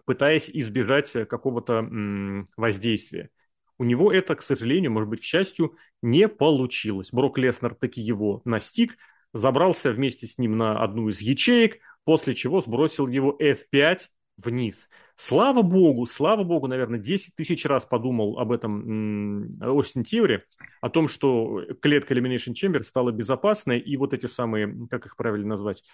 [0.05, 3.31] пытаясь избежать э, какого-то воздействия.
[3.79, 7.11] У него это, к сожалению, может быть, к счастью, не получилось.
[7.11, 8.99] Брок Леснер таки его настиг,
[9.33, 14.01] забрался вместе с ним на одну из ячеек, после чего сбросил его F5
[14.45, 14.89] вниз.
[15.17, 20.45] Слава богу, слава богу, наверное, 10 тысяч раз подумал об этом Остин Тиори,
[20.81, 25.49] о том, что клетка Elimination Chamber стала безопасной, и вот эти самые, как их правильно
[25.49, 25.85] назвать,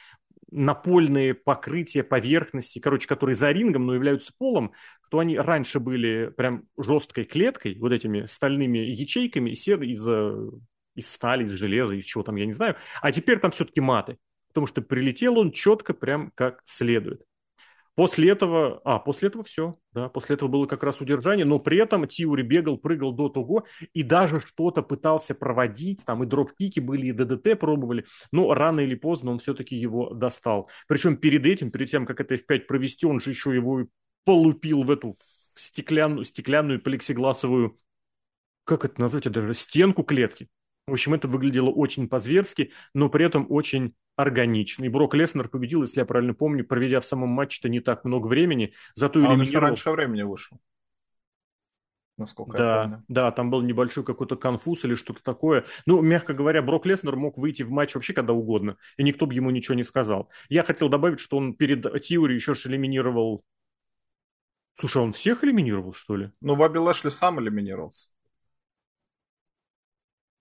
[0.51, 4.73] напольные покрытия поверхности, короче, которые за рингом, но являются полом,
[5.05, 10.09] что они раньше были прям жесткой клеткой, вот этими стальными ячейками из, из,
[10.94, 14.18] из стали, из железа, из чего там, я не знаю, а теперь там все-таки маты,
[14.48, 17.23] потому что прилетел он четко прям как следует.
[17.97, 21.78] После этого, а, после этого все, да, после этого было как раз удержание, но при
[21.78, 23.64] этом Тиури бегал, прыгал до того
[23.94, 28.94] и даже что-то пытался проводить, там и дропкики были, и ДДТ пробовали, но рано или
[28.94, 30.68] поздно он все-таки его достал.
[30.89, 33.86] Причем перед этим, перед тем, как это F5 провести, он же еще его
[34.24, 35.16] полупил в эту
[35.55, 37.78] стеклянную, стеклянную плексигласовую,
[38.64, 40.48] как это назвать, даже стенку клетки.
[40.86, 44.84] В общем, это выглядело очень по-зверски, но при этом очень органично.
[44.84, 48.28] И Брок Леснер победил, если я правильно помню, проведя в самом матче-то не так много
[48.28, 49.40] времени, зато а элиминировал...
[49.40, 50.60] он еще раньше времени вышел.
[52.16, 53.04] Насколько да, я помню.
[53.08, 55.64] Да, там был небольшой какой-то конфуз или что-то такое.
[55.86, 59.34] Ну, мягко говоря, Брок Леснер мог выйти в матч вообще когда угодно, и никто бы
[59.34, 60.30] ему ничего не сказал.
[60.48, 63.42] Я хотел добавить, что он перед Тиури еще ж элиминировал...
[64.78, 66.30] Слушай, а он всех элиминировал, что ли?
[66.40, 68.10] Ну, Бобби Лэшли сам элиминировался.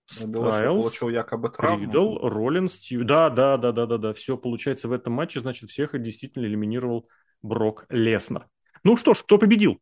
[0.06, 1.84] Стайлз, получил якобы травму.
[1.84, 3.04] Ридл, Роллинс, Тью.
[3.04, 4.12] Да, да, да, да, да, да.
[4.12, 7.08] Все получается в этом матче, значит, всех действительно элиминировал
[7.42, 8.46] Брок Леснер.
[8.84, 9.80] Ну что ж, кто победил?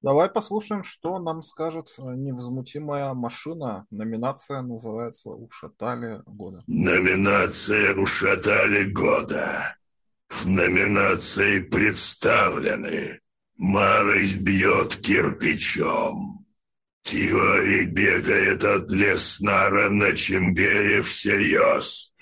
[0.00, 3.86] Давай послушаем, что нам скажет невозмутимая машина.
[3.90, 6.62] Номинация называется «Ушатали года».
[6.68, 9.76] Номинация «Ушатали года».
[10.28, 13.18] В номинации представлены
[13.56, 16.46] «Марысь бьет кирпичом»,
[17.08, 22.12] Тиори бегает от Леснара на Чембере всерьез.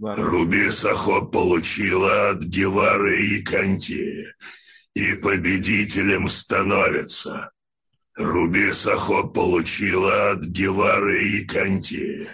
[0.00, 4.26] Руби Сахо получила от Гевары и Канти.
[4.94, 7.52] И победителем становится.
[8.16, 12.28] Руби Сахо получила от Гевары и Канти.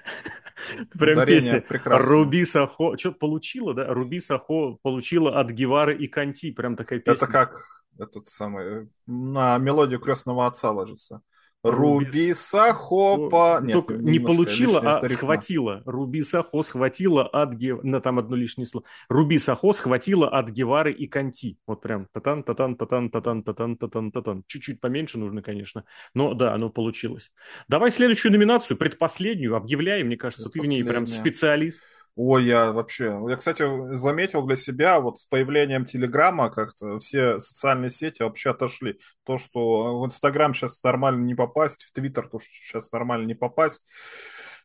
[0.99, 1.65] Прям Ударение песня.
[1.85, 2.97] Руби Сахо.
[2.97, 3.93] Что получила, да?
[3.93, 6.51] Руби Сахо получила от Гевары и Канти.
[6.51, 7.25] Прям такая песня.
[7.25, 7.63] Это как
[7.99, 11.21] этот самый, на мелодию крестного отца ложится.
[11.63, 13.61] Руби Сахопа.
[13.63, 15.17] Нет, Только не получила, а тарифма.
[15.17, 15.83] схватила.
[15.85, 17.83] Руби Сахо схватила от Гев...
[17.83, 18.87] На там одно лишнее слово.
[19.09, 21.59] Руби Сахо схватила от Гевары и Канти.
[21.67, 24.45] Вот прям татан, татан, татан, татан, татан, татан, татан.
[24.47, 25.85] Чуть-чуть поменьше нужно, конечно.
[26.15, 27.31] Но да, оно получилось.
[27.69, 30.07] Давай следующую номинацию, предпоследнюю, объявляем.
[30.07, 31.83] Мне кажется, ты в ней прям специалист.
[32.23, 33.19] Ой, я вообще...
[33.31, 33.65] Я, кстати,
[33.95, 38.99] заметил для себя, вот с появлением Телеграма как-то все социальные сети вообще отошли.
[39.25, 43.33] То, что в Инстаграм сейчас нормально не попасть, в Твиттер то, что сейчас нормально не
[43.33, 43.83] попасть.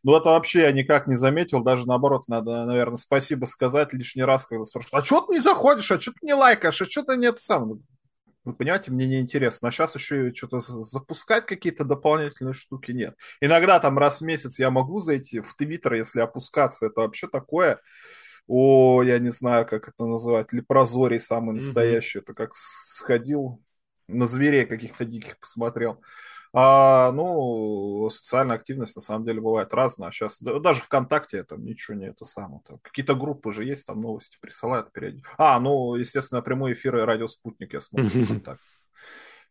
[0.04, 1.64] Ну, это вообще я никак не заметил.
[1.64, 5.90] Даже наоборот, надо, наверное, спасибо сказать лишний раз, когда спрашивают, а что ты не заходишь,
[5.92, 7.80] а что ты не лайкаешь, а что ты нет сам?
[8.46, 9.68] Вы понимаете, мне неинтересно.
[9.68, 13.16] А сейчас еще и что-то запускать какие-то дополнительные штуки нет.
[13.42, 16.86] Иногда там раз в месяц я могу зайти в Твиттер, если опускаться.
[16.86, 17.80] Это вообще такое...
[18.48, 20.54] О, я не знаю, как это называть.
[20.54, 22.20] Лепрозорий самый настоящий.
[22.20, 23.60] Это как сходил
[24.08, 26.04] на зверей каких-то диких посмотрел.
[26.58, 30.10] А, ну, социальная активность на самом деле бывает разная.
[30.12, 32.62] Сейчас даже ВКонтакте там ничего не это самое.
[32.66, 35.30] Там какие-то группы же есть, там новости присылают периодически.
[35.38, 38.72] А, ну, естественно, прямые эфиры Радио Спутник я смотрю ВКонтакте.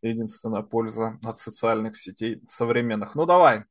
[0.00, 3.14] Единственная польза от социальных сетей современных.
[3.14, 3.64] Ну, давай.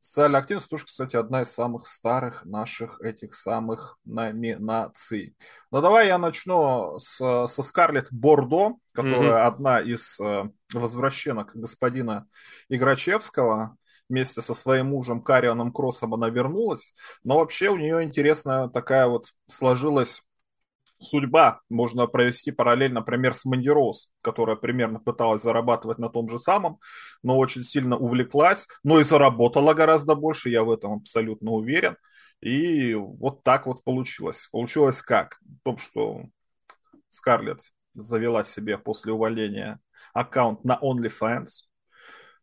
[0.00, 5.36] Социальная активность тоже, кстати, одна из самых старых наших этих самых номинаций.
[5.70, 9.46] Ну, давай я начну с, со Скарлетт Бордо, которая Мгм.
[9.46, 12.26] одна из э, возвращенок господина
[12.70, 13.76] Играчевского.
[14.08, 16.94] Вместе со своим мужем Карионом Кроссом она вернулась.
[17.22, 20.22] Но вообще у нее интересная такая вот сложилась
[21.00, 26.38] судьба можно провести параллель, например, с Мэнди Роуз, которая примерно пыталась зарабатывать на том же
[26.38, 26.78] самом,
[27.22, 31.96] но очень сильно увлеклась, но и заработала гораздо больше, я в этом абсолютно уверен.
[32.40, 34.48] И вот так вот получилось.
[34.50, 35.38] Получилось как?
[35.42, 36.22] В том, что
[37.08, 39.80] Скарлетт завела себе после увольнения
[40.14, 41.66] аккаунт на OnlyFans,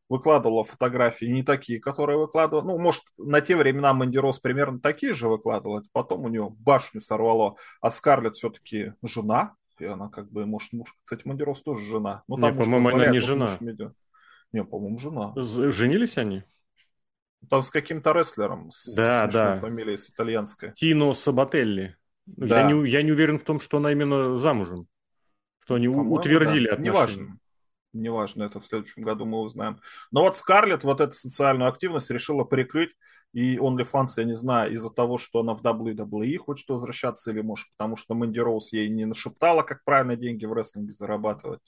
[0.09, 2.63] выкладывала фотографии не такие, которые выкладывала.
[2.63, 5.83] Ну, может, на те времена Мэнди Росс примерно такие же выкладывала.
[5.91, 7.55] Потом у нее башню сорвало.
[7.81, 9.55] А Скарлетт все-таки жена.
[9.79, 10.95] И она как бы, может, муж.
[11.03, 12.23] Кстати, Мэнди Росс тоже жена.
[12.27, 13.57] Ну, там по-моему, она не жена.
[14.53, 15.33] Не, по-моему, жена.
[15.35, 16.43] Женились они?
[17.49, 18.71] Там с каким-то рестлером.
[18.71, 19.59] С Да, да.
[19.59, 20.73] фамилией, с итальянской.
[20.73, 21.95] Тино Сабателли.
[22.25, 22.61] Да.
[22.61, 24.87] Я, не, я не уверен в том, что она именно замужем.
[25.59, 26.73] Что они утвердили да.
[26.73, 26.91] отношения.
[26.91, 27.39] Неважно.
[27.93, 29.79] Неважно, это в следующем году мы узнаем.
[30.11, 32.91] Но вот Скарлетт вот эту социальную активность решила прикрыть.
[33.33, 37.67] И OnlyFans, я не знаю, из-за того, что она в WWE хочет возвращаться, или, может,
[37.77, 41.59] потому что Мэнди Роуз ей не нашептала, как правильно деньги в рестлинге зарабатывать,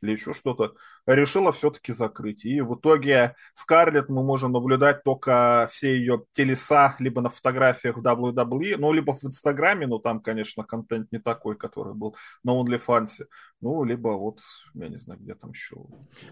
[0.00, 0.74] или еще что-то,
[1.06, 2.44] решила все-таки закрыть.
[2.44, 8.06] И в итоге Скарлетт мы можем наблюдать только все ее телеса либо на фотографиях в
[8.06, 13.26] WWE, ну, либо в Инстаграме, но там, конечно, контент не такой, который был на OnlyFans.
[13.60, 14.38] Ну, либо вот,
[14.74, 15.76] я не знаю, где там еще.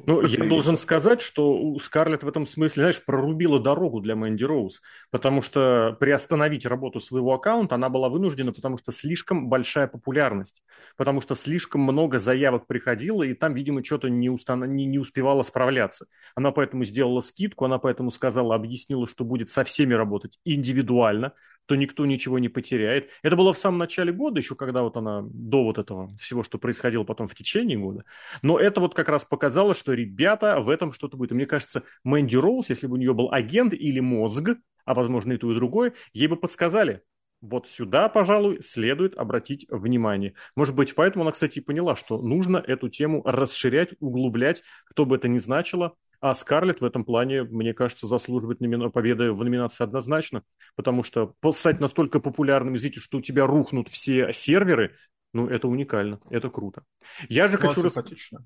[0.06, 0.84] Ну, я Какие должен есть.
[0.84, 4.80] сказать, что у Скарлетт в этом смысле, знаешь, прорубила дорогу для Мэнди Роуз,
[5.10, 10.62] потому что приостановить работу своего аккаунта она была вынуждена, потому что слишком большая популярность,
[10.96, 14.76] потому что слишком много заявок приходило, и там, видимо, что-то не, устан...
[14.76, 16.06] не, не успевала справляться.
[16.36, 21.32] Она поэтому сделала скидку, она поэтому сказала, объяснила, что будет со всеми работать индивидуально,
[21.66, 23.10] то никто ничего не потеряет.
[23.22, 26.58] Это было в самом начале года, еще когда вот она до вот этого всего, что
[26.58, 28.04] происходило потом в течение года.
[28.42, 31.32] Но это вот как раз показало, что ребята в этом что-то будет.
[31.32, 34.50] И мне кажется, Мэнди Роуз, если бы у нее был агент или мозг,
[34.84, 37.02] а возможно и то, и другое, ей бы подсказали.
[37.42, 40.34] Вот сюда, пожалуй, следует обратить внимание.
[40.54, 45.16] Может быть, поэтому она, кстати, и поняла, что нужно эту тему расширять, углублять, кто бы
[45.16, 45.94] это ни значило.
[46.20, 50.42] А Скарлетт в этом плане, мне кажется, заслуживает номина- победы в номинации однозначно,
[50.74, 54.94] потому что стать настолько популярным, извините, что у тебя рухнут все серверы,
[55.32, 56.84] ну, это уникально, это круто.
[57.28, 57.88] Я же Ну, а хочу...
[57.88, 58.44] симпатично.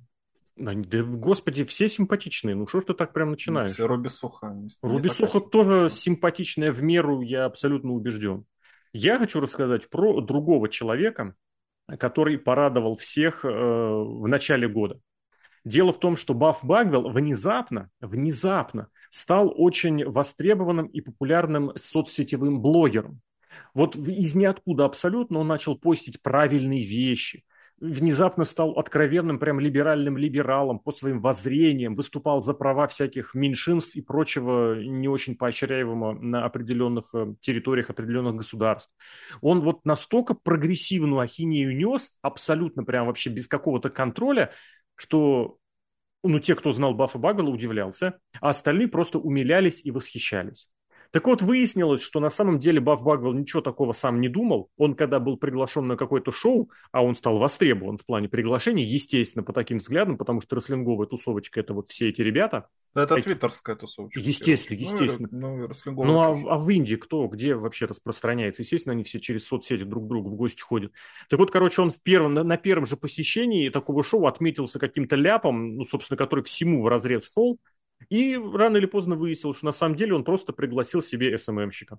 [0.56, 2.54] Да, господи, все симпатичные.
[2.54, 3.70] Ну, что ж ты так прям начинаешь?
[3.70, 4.10] Все Руби
[4.52, 8.44] не Руби Сохо тоже симпатичная в меру, я абсолютно убежден.
[8.92, 11.34] Я хочу рассказать про другого человека,
[11.98, 15.00] который порадовал всех э, в начале года.
[15.64, 23.20] Дело в том, что Бафф Багвелл внезапно, внезапно стал очень востребованным и популярным соцсетевым блогером.
[23.74, 27.44] Вот из ниоткуда абсолютно он начал постить правильные вещи,
[27.80, 34.02] внезапно стал откровенным прям либеральным либералом по своим воззрениям, выступал за права всяких меньшинств и
[34.02, 38.94] прочего не очень поощряемого на определенных э, территориях определенных государств.
[39.40, 44.52] Он вот настолько прогрессивную ахинею нес, абсолютно прям вообще без какого-то контроля,
[45.00, 45.58] что
[46.22, 50.68] ну, те, кто знал Баффа Баггела, удивлялся, а остальные просто умилялись и восхищались.
[51.12, 54.70] Так вот, выяснилось, что на самом деле Бафф Багвелл ничего такого сам не думал.
[54.76, 59.42] Он, когда был приглашен на какое-то шоу, а он стал востребован в плане приглашений, естественно,
[59.42, 62.68] по таким взглядам, потому что рестлинговая тусовочка– это вот все эти ребята.
[62.94, 63.20] Это а...
[63.20, 64.20] твиттерская тусовочка.
[64.20, 65.28] Естественно, естественно.
[65.32, 68.62] Ну, ну, ну а, а в Индии кто, где вообще распространяется?
[68.62, 70.92] Естественно, они все через соцсети друг к другу в гости ходят.
[71.28, 75.16] Так вот, короче, он в первом, на, на первом же посещении такого шоу отметился каким-то
[75.16, 77.58] ляпом, ну, собственно, который всему в разрез шел,
[78.08, 81.98] и рано или поздно выяснилось, что на самом деле он просто пригласил себе СММщика.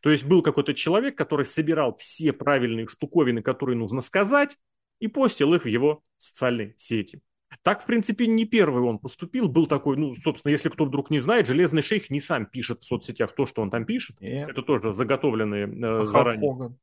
[0.00, 4.56] То есть был какой-то человек, который собирал все правильные штуковины, которые нужно сказать,
[5.00, 7.20] и постил их в его социальной сети.
[7.62, 9.48] Так, в принципе, не первый он поступил.
[9.48, 12.84] Был такой, ну, собственно, если кто вдруг не знает, Железный Шейх не сам пишет в
[12.84, 14.20] соцсетях то, что он там пишет.
[14.20, 14.50] Нет.
[14.50, 16.52] Это тоже заготовленные э, а заранее.
[16.52, 16.78] Хоган.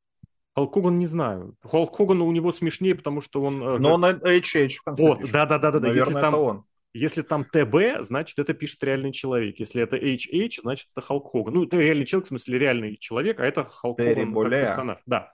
[0.56, 1.56] Халк Хоган не знаю.
[1.64, 3.62] Халк Хоган у него смешнее, потому что он...
[3.62, 5.72] Э, Но он HH в конце Вот, да-да-да.
[5.72, 5.88] да.
[5.88, 6.66] Если там, он.
[6.96, 9.60] Если там ТБ, значит, это пишет реальный человек.
[9.60, 11.54] Если это HH, значит, это Халк Хоган.
[11.54, 15.00] Ну, это реальный человек, в смысле, реальный человек, а это Халк Хоган как персонаж.
[15.06, 15.34] Да.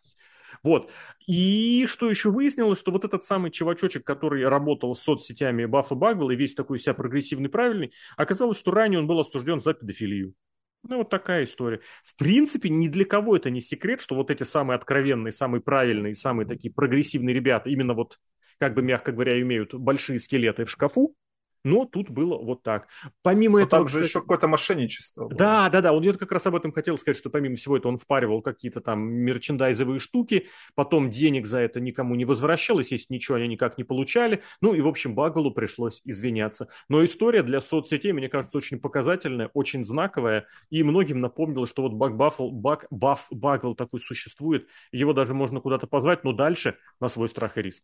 [0.63, 0.89] Вот.
[1.27, 6.31] И что еще выяснилось, что вот этот самый чувачочек, который работал с соцсетями Баффа Багвелла
[6.31, 10.33] и весь такой себя прогрессивный, правильный, оказалось, что ранее он был осужден за педофилию.
[10.81, 11.81] Ну, вот такая история.
[12.03, 16.15] В принципе, ни для кого это не секрет, что вот эти самые откровенные, самые правильные,
[16.15, 18.17] самые такие прогрессивные ребята, именно вот,
[18.57, 21.15] как бы мягко говоря, имеют большие скелеты в шкафу,
[21.63, 22.87] но тут было вот так.
[23.21, 23.81] Помимо Но этого...
[23.81, 24.09] Там же кстати...
[24.09, 25.37] еще какое-то мошенничество было.
[25.37, 25.93] Да, да, да.
[25.93, 28.81] Он я как раз об этом хотел сказать, что помимо всего этого он впаривал какие-то
[28.81, 33.83] там мерчендайзовые штуки, потом денег за это никому не возвращалось, если ничего они никак не
[33.83, 34.41] получали.
[34.61, 36.67] Ну и, в общем, Баглу пришлось извиняться.
[36.89, 41.93] Но история для соцсетей, мне кажется, очень показательная, очень знаковая, и многим напомнила, что вот
[41.93, 47.09] Баг Баффл, Баг, Бафф Багл такой существует, его даже можно куда-то позвать, но дальше на
[47.09, 47.83] свой страх и риск.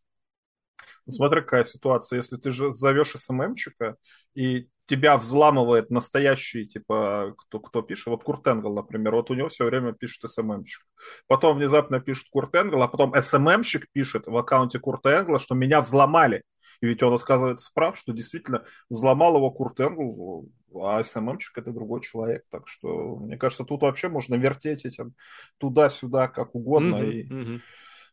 [1.09, 2.17] Смотри, какая ситуация.
[2.17, 3.95] Если ты же зовешь СММчика,
[4.35, 9.49] и тебя взламывает настоящий, типа, кто, кто пишет, вот Курт Энгл, например, вот у него
[9.49, 10.85] все время пишет СММщик.
[11.27, 15.81] Потом внезапно пишет Курт Энгл, а потом СММщик пишет в аккаунте Курта Энгла, что меня
[15.81, 16.43] взломали.
[16.81, 22.01] И ведь он рассказывает прав, что действительно взломал его Курт Энгл, а СММчик это другой
[22.01, 22.43] человек.
[22.49, 25.13] Так что, мне кажется, тут вообще можно вертеть этим
[25.57, 26.95] туда-сюда как угодно.
[26.95, 27.29] Mm-hmm, и...
[27.29, 27.61] mm-hmm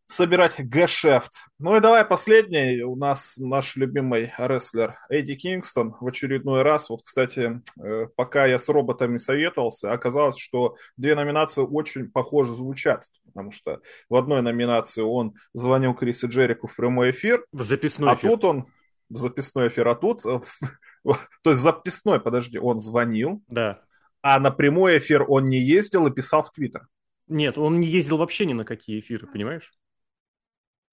[0.07, 1.33] собирать гешефт.
[1.59, 2.83] Ну и давай последний.
[2.83, 6.91] У нас наш любимый рестлер Эдди Кингстон в очередной раз.
[6.91, 13.07] Вот, кстати, э, пока я с роботами советовался, оказалось, что две номинации очень похоже звучат.
[13.25, 17.45] Потому что в одной номинации он звонил Крису Джерику в прямой эфир.
[17.53, 18.31] В записной а эфир.
[18.31, 18.67] А тут он...
[19.09, 19.89] В записной эфир.
[19.89, 20.23] А тут...
[21.43, 23.43] То есть записной, подожди, он звонил.
[23.49, 23.83] Да.
[24.23, 26.89] А на прямой эфир он не ездил и писал в Твиттер.
[27.27, 29.73] Нет, он не ездил вообще ни на какие эфиры, понимаешь?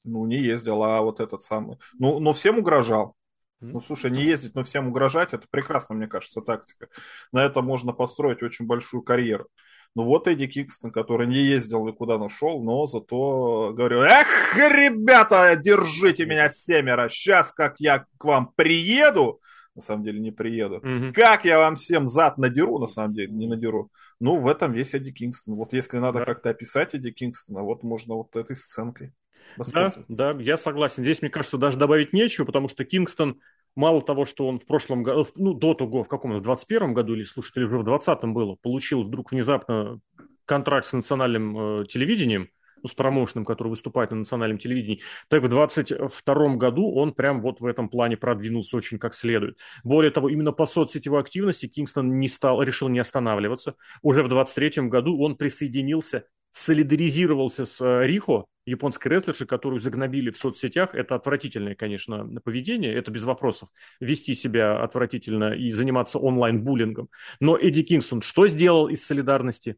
[0.04, 1.78] Ну, не ездил, а вот этот самый.
[2.00, 3.16] Ну, но всем угрожал.
[3.62, 6.88] Ну, слушай, не ездить, но всем угрожать, это прекрасно, мне кажется, тактика.
[7.32, 9.48] На это можно построить очень большую карьеру.
[9.94, 16.26] Ну вот Эдди Кикстон, который не ездил никуда нашел, но зато говорю, эх, ребята, держите
[16.26, 19.42] меня семеро, сейчас как я к вам приеду,
[19.76, 21.12] на самом деле не приеду, mm-hmm.
[21.12, 23.92] как я вам всем зад надеру, на самом деле не надеру.
[24.20, 25.56] Ну, в этом весь Эдди Кингстон.
[25.56, 26.26] Вот если надо да.
[26.26, 29.14] как-то описать Эдди Кингстона, вот можно вот этой сценкой.
[29.58, 31.04] Да, да, я согласен.
[31.04, 33.40] Здесь, мне кажется, даже добавить нечего, потому что Кингстон,
[33.76, 37.14] мало того, что он в прошлом году, ну, до того, в каком-то, в 21 году,
[37.14, 40.00] или, слушайте, или уже в 20-м было, получил вдруг внезапно
[40.46, 42.50] контракт с национальным э, телевидением,
[42.84, 47.60] ну, с промоушеном, который выступает на национальном телевидении, так в 22 году он прям вот
[47.60, 49.58] в этом плане продвинулся очень как следует.
[49.84, 53.76] Более того, именно по соцсетевой активности Кингстон не стал, решил не останавливаться.
[54.02, 60.38] Уже в 23 году он присоединился солидаризировался с э, Рихо, японской рестлершей, которую загнобили в
[60.38, 60.94] соцсетях.
[60.94, 63.70] Это отвратительное, конечно, поведение, это без вопросов.
[64.00, 67.10] Вести себя отвратительно и заниматься онлайн-буллингом.
[67.40, 69.78] Но Эдди Кингстон что сделал из солидарности?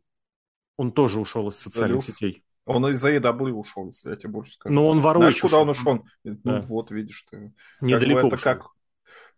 [0.77, 2.15] Он тоже ушел из социальных Залез.
[2.15, 2.43] сетей.
[2.65, 4.73] Он из-за EW ушел, если я тебе больше скажу.
[4.73, 5.31] Но он ворует.
[5.31, 6.05] Знаешь, куда он ушел?
[6.23, 6.61] Ну, да.
[6.61, 7.53] вот, видишь ты.
[7.81, 8.67] Недалеко как бы это как,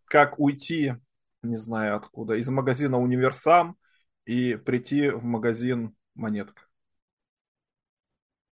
[0.06, 0.94] как уйти,
[1.42, 3.78] не знаю откуда, из магазина Универсам
[4.26, 6.64] и прийти в магазин Монетка.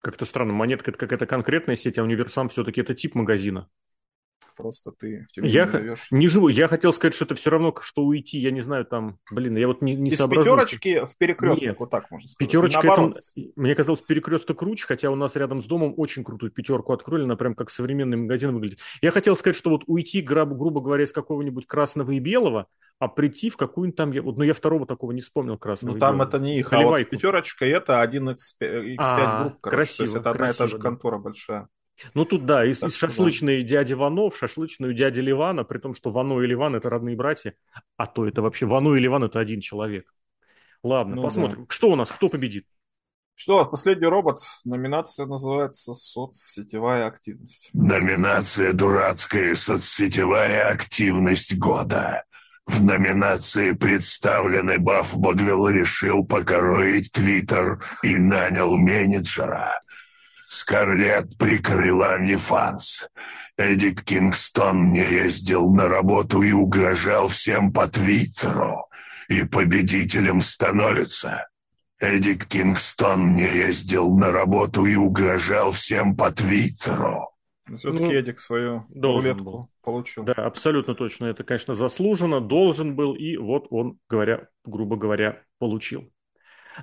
[0.02, 3.68] Как-то странно, монетка это какая-то конкретная сеть, а универсам все-таки это тип магазина.
[4.54, 6.06] Просто ты в тебе я не живешь.
[6.10, 6.48] Не живу.
[6.48, 9.66] Я хотел сказать, что это все равно, что уйти, я не знаю, там, блин, я
[9.66, 10.44] вот не, не Из соображу.
[10.44, 11.76] пятерочки в перекресток, Нет.
[11.78, 12.38] вот так можно сказать.
[12.38, 13.12] Пятерочка, это,
[13.56, 17.36] мне казалось, перекресток круче, хотя у нас рядом с домом очень крутую пятерку открыли, она
[17.36, 18.78] прям как современный магазин выглядит.
[19.00, 22.66] Я хотел сказать, что вот уйти, грубо, говоря, из какого-нибудь красного и белого,
[23.02, 25.94] а прийти в какую-нибудь там, вот, ну я второго такого не вспомнил красного.
[25.94, 26.94] Ну там это не их, Холивайку.
[26.94, 30.52] а вот пятерочка это 1x5, X5 а, групп, короче, красиво, то есть это одна и
[30.52, 31.68] та же контора большая.
[32.14, 33.68] Ну тут да, из, из шашлычной да.
[33.68, 37.54] дяди Ванов, шашлычную дяди Ливана, при том, что Вано и Ливан это родные братья,
[37.96, 40.12] а то это вообще Вано и Ливан это один человек.
[40.82, 41.60] Ладно, ну, посмотрим.
[41.60, 41.66] Да.
[41.68, 42.66] Что у нас, кто победит?
[43.34, 44.38] Что, последний робот.
[44.64, 47.70] Номинация называется «Соцсетевая активность».
[47.72, 52.24] Номинация «Дурацкая соцсетевая активность года».
[52.66, 59.80] В номинации представленный Баф Багвилл решил покороить Твиттер и нанял менеджера–
[60.52, 63.08] Скарлетт прикрыла OnlyFans.
[63.56, 68.84] Эдик Кингстон не ездил на работу и угрожал всем по Твиттеру.
[69.28, 71.48] И победителем становится.
[71.98, 77.30] Эдик Кингстон не ездил на работу и угрожал всем по Твиттеру.
[77.74, 79.70] Все-таки ну, Эдик свою должен был.
[79.80, 80.24] получил.
[80.24, 81.26] Да, абсолютно точно.
[81.26, 86.12] Это, конечно, заслуженно, должен был, и вот он, говоря, грубо говоря, получил.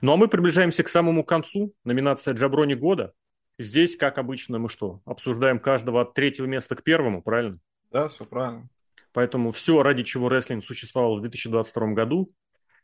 [0.01, 1.71] Ну а мы приближаемся к самому концу.
[1.83, 3.13] Номинация Джаброни года.
[3.59, 5.01] Здесь, как обычно, мы что?
[5.05, 7.59] Обсуждаем каждого от третьего места к первому, правильно?
[7.91, 8.69] Да, все правильно.
[9.11, 12.33] Поэтому все, ради чего рестлинг существовал в 2022 году,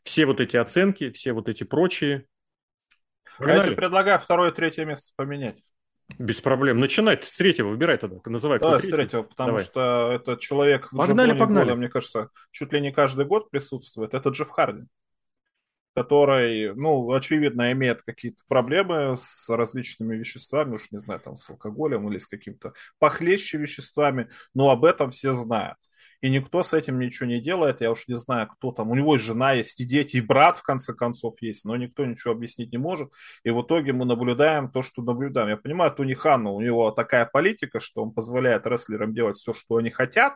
[0.02, 2.26] все вот эти оценки, все вот эти прочие.
[3.40, 5.62] Я тебе предлагаю второе и третье место поменять.
[6.18, 6.78] Без проблем.
[6.78, 8.18] Начинай с третьего, выбирай тогда.
[8.26, 8.60] Называй.
[8.60, 9.64] Давай с третьего, потому Давай.
[9.64, 11.64] что этот человек в погнали, погнали.
[11.64, 14.12] года, мне кажется, чуть ли не каждый год присутствует.
[14.12, 14.86] Это Джефф Харди
[15.96, 22.06] который, ну, очевидно, имеет какие-то проблемы с различными веществами, уж не знаю, там, с алкоголем
[22.10, 25.78] или с какими-то похлеще веществами, но об этом все знают.
[26.20, 28.90] И никто с этим ничего не делает, я уж не знаю, кто там.
[28.90, 32.04] У него и жена есть, и дети, и брат, в конце концов, есть, но никто
[32.04, 33.10] ничего объяснить не может.
[33.42, 35.48] И в итоге мы наблюдаем то, что наблюдаем.
[35.48, 39.76] Я понимаю, Тони Хану, у него такая политика, что он позволяет рестлерам делать все, что
[39.76, 40.34] они хотят,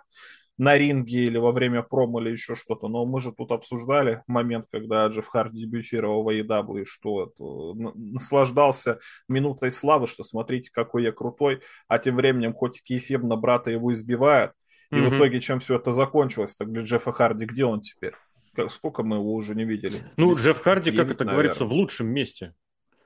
[0.60, 2.88] на ринге или во время промо или еще что-то.
[2.88, 8.98] Но мы же тут обсуждали момент, когда Джефф Харди дебютировал в AEW, что это, наслаждался
[9.26, 13.90] минутой славы, что смотрите, какой я крутой, а тем временем хоть Кейфеб на брата его
[13.90, 14.52] избивает,
[14.90, 15.08] и mm-hmm.
[15.08, 18.12] в итоге чем все это закончилось, так для Джеффа Харди где он теперь?
[18.68, 20.12] Сколько мы его уже не видели?
[20.18, 21.32] Ну, Джефф Харди, как это наверное.
[21.32, 22.52] говорится, в лучшем месте.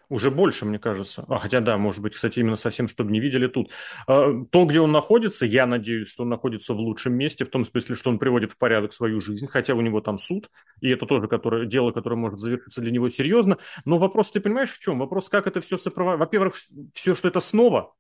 [0.08, 1.24] Уже больше, мне кажется.
[1.28, 3.70] А, хотя, да, может быть, кстати, именно совсем, чтобы не видели тут.
[4.07, 7.65] А, то, где он находится, я надеюсь, что он находится в лучшем месте, в том
[7.65, 10.50] смысле, что он приводит в порядок свою жизнь, хотя у него там суд,
[10.81, 13.58] и это тоже которое, дело, которое может завершиться для него серьезно.
[13.84, 14.99] Но вопрос, ты понимаешь, в чем?
[14.99, 16.20] Вопрос, как это все сопровождает.
[16.20, 16.55] Во-первых,
[16.94, 17.94] все, что это снова,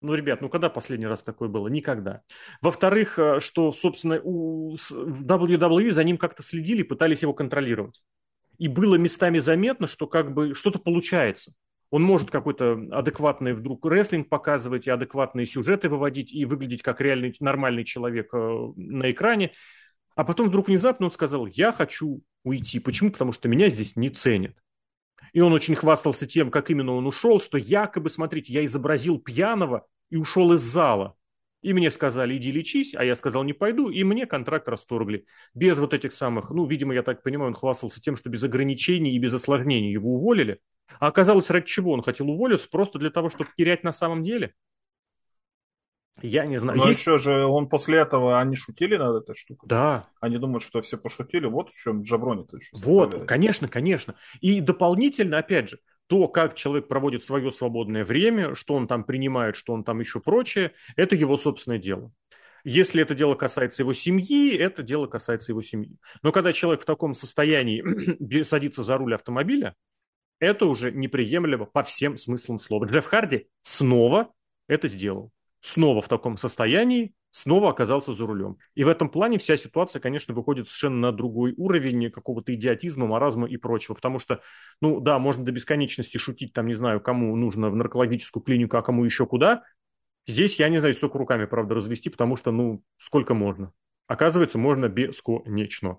[0.00, 1.68] ну, ребят, ну когда последний раз такое было?
[1.68, 2.22] Никогда.
[2.60, 8.02] Во-вторых, э, что, собственно, у WWE за ним как-то следили, пытались его контролировать
[8.58, 11.52] и было местами заметно, что как бы что-то получается.
[11.90, 17.34] Он может какой-то адекватный вдруг рестлинг показывать и адекватные сюжеты выводить и выглядеть как реальный
[17.38, 19.52] нормальный человек э, на экране.
[20.16, 22.80] А потом вдруг внезапно он сказал, я хочу уйти.
[22.80, 23.10] Почему?
[23.10, 24.56] Потому что меня здесь не ценят.
[25.32, 29.86] И он очень хвастался тем, как именно он ушел, что якобы, смотрите, я изобразил пьяного
[30.10, 31.16] и ушел из зала.
[31.64, 35.24] И мне сказали, иди лечись, а я сказал, не пойду, и мне контракт расторгли.
[35.54, 39.12] Без вот этих самых, ну, видимо, я так понимаю, он хвастался тем, что без ограничений
[39.12, 40.60] и без осложнений его уволили.
[41.00, 42.68] А оказалось, ради чего он хотел уволиться?
[42.70, 44.52] Просто для того, чтобы терять на самом деле?
[46.20, 46.78] Я не знаю.
[46.78, 47.00] Но Есть...
[47.00, 49.66] еще же он после этого, они шутили над этой штукой.
[49.66, 50.06] Да.
[50.20, 51.46] Они думают, что все пошутили.
[51.46, 54.16] Вот в чем Джаброни-то еще Вот, конечно, конечно.
[54.42, 59.56] И дополнительно, опять же, то, как человек проводит свое свободное время, что он там принимает,
[59.56, 62.12] что он там еще прочее, это его собственное дело.
[62.64, 65.96] Если это дело касается его семьи, это дело касается его семьи.
[66.22, 69.74] Но когда человек в таком состоянии садится за руль автомобиля,
[70.40, 72.86] это уже неприемлемо по всем смыслам слова.
[72.86, 74.32] Джефф Харди снова
[74.66, 75.30] это сделал.
[75.60, 78.58] Снова в таком состоянии, снова оказался за рулем.
[78.76, 83.48] И в этом плане вся ситуация, конечно, выходит совершенно на другой уровень какого-то идиотизма, маразма
[83.48, 83.94] и прочего.
[83.94, 84.40] Потому что,
[84.80, 88.82] ну да, можно до бесконечности шутить, там, не знаю, кому нужно в наркологическую клинику, а
[88.82, 89.64] кому еще куда.
[90.28, 93.72] Здесь, я не знаю, столько руками, правда, развести, потому что, ну, сколько можно.
[94.06, 95.98] Оказывается, можно бесконечно.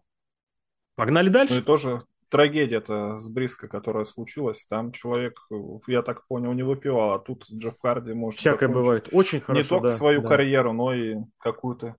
[0.96, 1.56] Погнали дальше.
[1.56, 2.04] Ну и тоже
[2.36, 5.40] трагедия-то с Бриско, которая случилась, там человек,
[5.88, 9.10] я так понял, не выпивал, а тут Джефф Харди может Всякое бывает.
[9.12, 10.30] Очень хорошо, Не только да, свою да.
[10.30, 11.96] карьеру, но и какую-то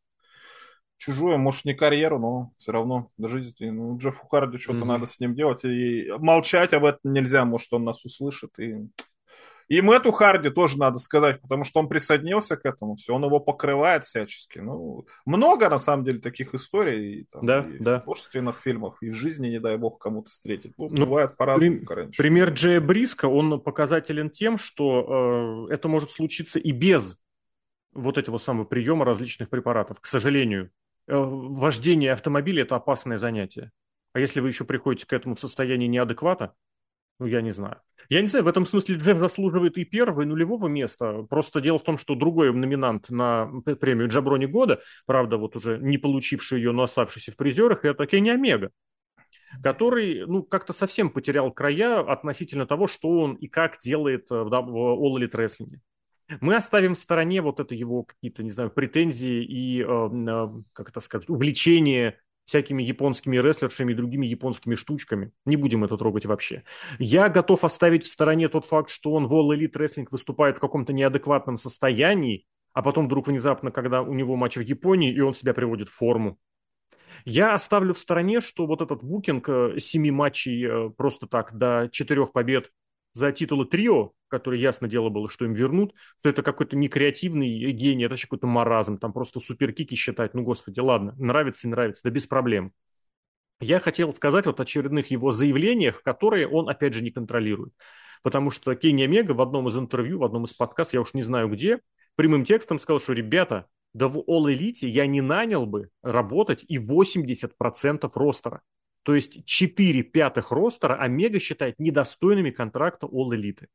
[0.98, 3.54] чужую, может, не карьеру, но все равно жизнь.
[3.60, 4.84] Ну, Джеффу Харди что-то mm-hmm.
[4.84, 5.64] надо с ним делать.
[5.64, 8.58] И молчать об этом нельзя, может, он нас услышит.
[8.58, 8.88] И
[9.68, 13.40] И Мэтту Харди тоже надо сказать, потому что он присоединился к этому, все, он его
[13.40, 14.60] покрывает всячески.
[14.60, 18.00] Ну, много, на самом деле, таких историй там, да, и да.
[18.00, 20.72] в художественных фильмах, и в жизни, не дай бог, кому-то встретить.
[20.78, 22.10] Ну, Ну, бывает по-разному, При-.
[22.16, 27.18] Пример Джея Бриска, он показателен тем, что э, это может случиться и без
[27.92, 30.70] вот этого самого приема различных препаратов, к сожалению.
[31.08, 33.72] Э, вождение автомобиля– это опасное занятие.
[34.12, 36.54] А если вы еще приходите к этому в состоянии неадеквата,
[37.18, 37.80] ну, я не знаю.
[38.08, 41.22] Я не знаю, в этом смысле Джефф заслуживает и первого, и нулевого места.
[41.28, 43.46] Просто дело в том, что другой номинант на
[43.80, 48.30] премию Джаброни года, правда, вот уже не получивший ее, но оставшийся в призерах, это Кенни
[48.30, 48.70] Омега
[49.62, 54.48] который, ну, как-то совсем потерял края относительно того, что он и как делает э, в,
[54.48, 55.78] в All Elite Wrestling.
[56.40, 60.90] Мы оставим в стороне вот это его какие-то, не знаю, претензии и, э, э, как
[60.90, 65.32] это сказать, увлечение всякими японскими рестлершами и другими японскими штучками.
[65.44, 66.62] Не будем это трогать вообще.
[66.98, 70.60] Я готов оставить в стороне тот факт, что он в All Elite Wrestling выступает в
[70.60, 75.34] каком-то неадекватном состоянии, а потом вдруг внезапно, когда у него матч в Японии, и он
[75.34, 76.38] себя приводит в форму.
[77.24, 81.88] Я оставлю в стороне, что вот этот букинг э, семи матчей э, просто так до
[81.90, 82.70] четырех побед
[83.16, 88.04] за титулы трио, которые ясно дело было, что им вернут, что это какой-то некреативный гений,
[88.04, 92.10] это вообще какой-то маразм, там просто суперкики считать, ну господи, ладно, нравится и нравится, да
[92.10, 92.72] без проблем.
[93.58, 97.72] Я хотел сказать вот о очередных его заявлениях, которые он, опять же, не контролирует.
[98.22, 101.22] Потому что Кенни Омега в одном из интервью, в одном из подкастов, я уж не
[101.22, 101.80] знаю где,
[102.16, 106.76] прямым текстом сказал, что, ребята, да в All Elite я не нанял бы работать и
[106.76, 108.60] 80% ростера.
[109.06, 113.68] То есть 4 пятых ростера Омега считает недостойными контракта All Elite.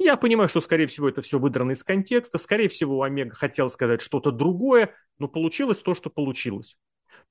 [0.00, 2.38] Я понимаю, что, скорее всего, это все выдрано из контекста.
[2.38, 6.76] Скорее всего, Омега хотел сказать что-то другое, но получилось то, что получилось.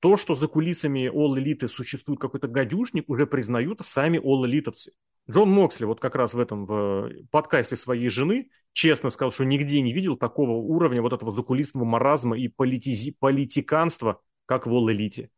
[0.00, 4.92] То, что за кулисами All Elite существует какой-то гадюшник, уже признают сами All Eliteовцы.
[5.30, 9.82] Джон Моксли вот как раз в этом в подкасте своей жены честно сказал, что нигде
[9.82, 15.28] не видел такого уровня вот этого закулисного маразма и политизи- политиканства, как в All Elite.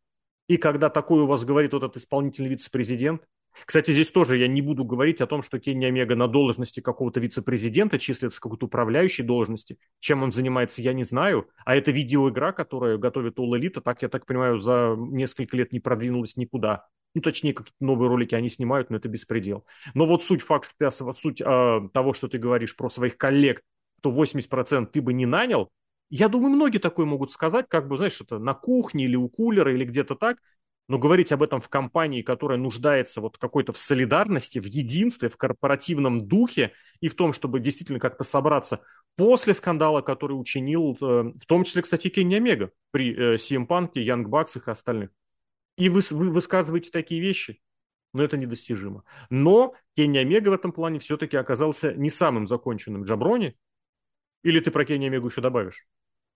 [0.50, 3.22] И когда такое у вас говорит вот этот исполнительный вице-президент,
[3.66, 7.20] кстати, здесь тоже я не буду говорить о том, что Кенни Омега на должности какого-то
[7.20, 9.78] вице-президента числится какой-то управляющей должности.
[10.00, 11.48] Чем он занимается, я не знаю.
[11.64, 15.78] А это видеоигра, которая готовит All Elite, так, я так понимаю, за несколько лет не
[15.78, 16.88] продвинулась никуда.
[17.14, 19.64] Ну, точнее, какие-то новые ролики они снимают, но это беспредел.
[19.94, 23.62] Но вот суть факта, суть э, того, что ты говоришь про своих коллег,
[24.02, 25.70] то 80% ты бы не нанял,
[26.10, 29.72] я думаю, многие такое могут сказать, как бы, знаешь, это на кухне или у кулера
[29.72, 30.38] или где-то так,
[30.88, 35.36] но говорить об этом в компании, которая нуждается вот какой-то в солидарности, в единстве, в
[35.36, 38.80] корпоративном духе и в том, чтобы действительно как-то собраться
[39.14, 43.90] после скандала, который учинил, э, в том числе, кстати, Кенни Омега при э, CM Punk,
[43.94, 45.10] Янг Баксах и остальных.
[45.76, 47.60] И вы, вы высказываете такие вещи,
[48.12, 49.04] но это недостижимо.
[49.30, 53.56] Но Кенни Омега в этом плане все-таки оказался не самым законченным Джаброни.
[54.42, 55.86] Или ты про Кенни Омегу еще добавишь?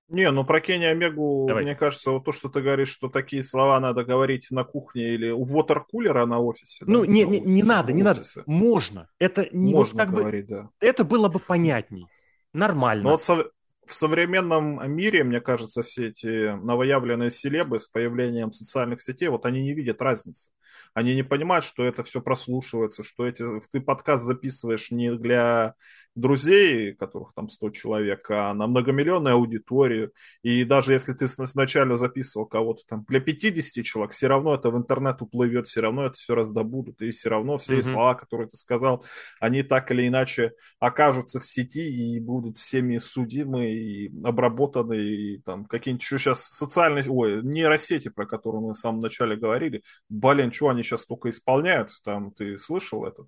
[0.08, 1.64] Не, ну про Кенни Омегу, Давай.
[1.64, 5.30] мне кажется, вот то, что ты говоришь, что такие слова надо говорить на кухне или
[5.30, 6.84] у вотеркулера на офисе.
[6.86, 8.22] Ну, да, не, не, не офисе, надо, в не надо.
[8.46, 9.08] Можно.
[9.18, 10.68] Это не вот Можно бы- говорить, да.
[10.80, 12.06] это было бы понятней.
[12.52, 13.04] Нормально.
[13.04, 13.50] Но вот со-
[13.86, 19.62] в современном мире, мне кажется, все эти новоявленные селебы с появлением социальных сетей, вот они
[19.62, 20.50] не видят разницы.
[20.92, 25.74] Они не понимают, что это все прослушивается, что эти, ты подкаст записываешь не для
[26.14, 30.12] друзей, которых там 100 человек, а на многомиллионную аудиторию.
[30.42, 34.76] И даже если ты сначала записывал кого-то там для 50 человек, все равно это в
[34.76, 37.82] интернет уплывет, все равно это все раздобудут, и все равно все Мгм.
[37.82, 39.04] слова, которые ты сказал,
[39.40, 41.80] они так или иначе окажутся в сети
[42.16, 48.26] и будут всеми судимы и обработаны, и там какие-нибудь еще сейчас социальные, ой, нейросети, про
[48.26, 53.04] которые мы в самом начале говорили, блин, что они сейчас только исполняют, там, ты слышал
[53.06, 53.26] этот?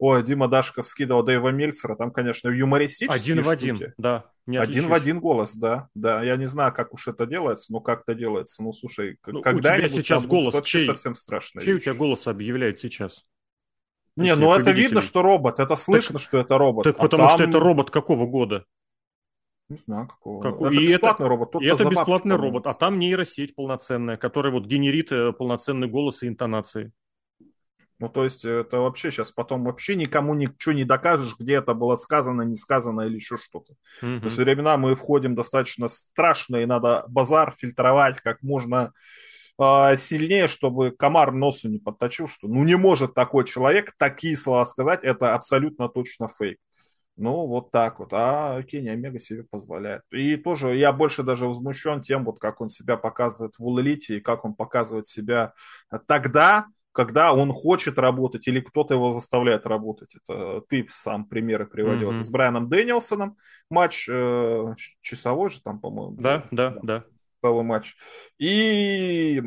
[0.00, 3.94] Ой, Дима Дашков скидывал Дэйва Мельцера, там, конечно, юмористические Один в один, штуки.
[3.98, 4.26] да.
[4.46, 6.22] не один в один голос, да, да.
[6.22, 8.62] Я не знаю, как уж это делается, но как это делается.
[8.62, 10.86] Ну, слушай, Ну, у когда-нибудь сейчас голос вообще чей?
[10.86, 11.84] совсем страшная Чей у вещь.
[11.84, 13.24] тебя голос объявляет сейчас?
[14.14, 15.58] Не, ну это видно, что робот.
[15.58, 16.84] Это слышно, что это робот.
[16.84, 18.64] Так А потому что там- это робот какого года?
[19.68, 20.40] Не знаю, какого.
[20.40, 21.48] Какой- Это и бесплатный это, робот.
[21.54, 22.54] это бабки, бесплатный по-моему.
[22.54, 26.92] робот, а там нейросеть полноценная, которая вот генерит э, полноценный голос и интонации.
[28.00, 31.96] Ну, то есть, это вообще сейчас потом вообще никому ничего не докажешь, где это было
[31.96, 33.74] сказано, не сказано или еще что-то.
[34.02, 34.20] Мгм.
[34.20, 38.92] То есть, времена мы входим достаточно страшно, и надо базар фильтровать как можно
[39.58, 44.64] а, сильнее, чтобы комар носу не подточил, что ну не может такой человек такие слова
[44.64, 46.58] сказать, это абсолютно точно фейк.
[47.18, 48.10] Ну, вот так вот.
[48.12, 50.02] А Кенни Омега себе позволяет.
[50.10, 54.20] И тоже я больше даже возмущен тем, вот как он себя показывает в Elite и
[54.20, 55.52] как он показывает себя
[56.06, 60.14] тогда, когда он хочет работать или кто-то его заставляет работать.
[60.16, 62.12] Это ты сам примеры приводил.
[62.12, 62.22] Mm-hmm.
[62.22, 63.36] С Брайаном Дэнилсоном
[63.68, 66.16] матч э, часовой же там, по-моему.
[66.20, 67.04] Да, да, да.
[67.42, 67.52] да.
[67.62, 67.96] матч.
[68.38, 69.42] И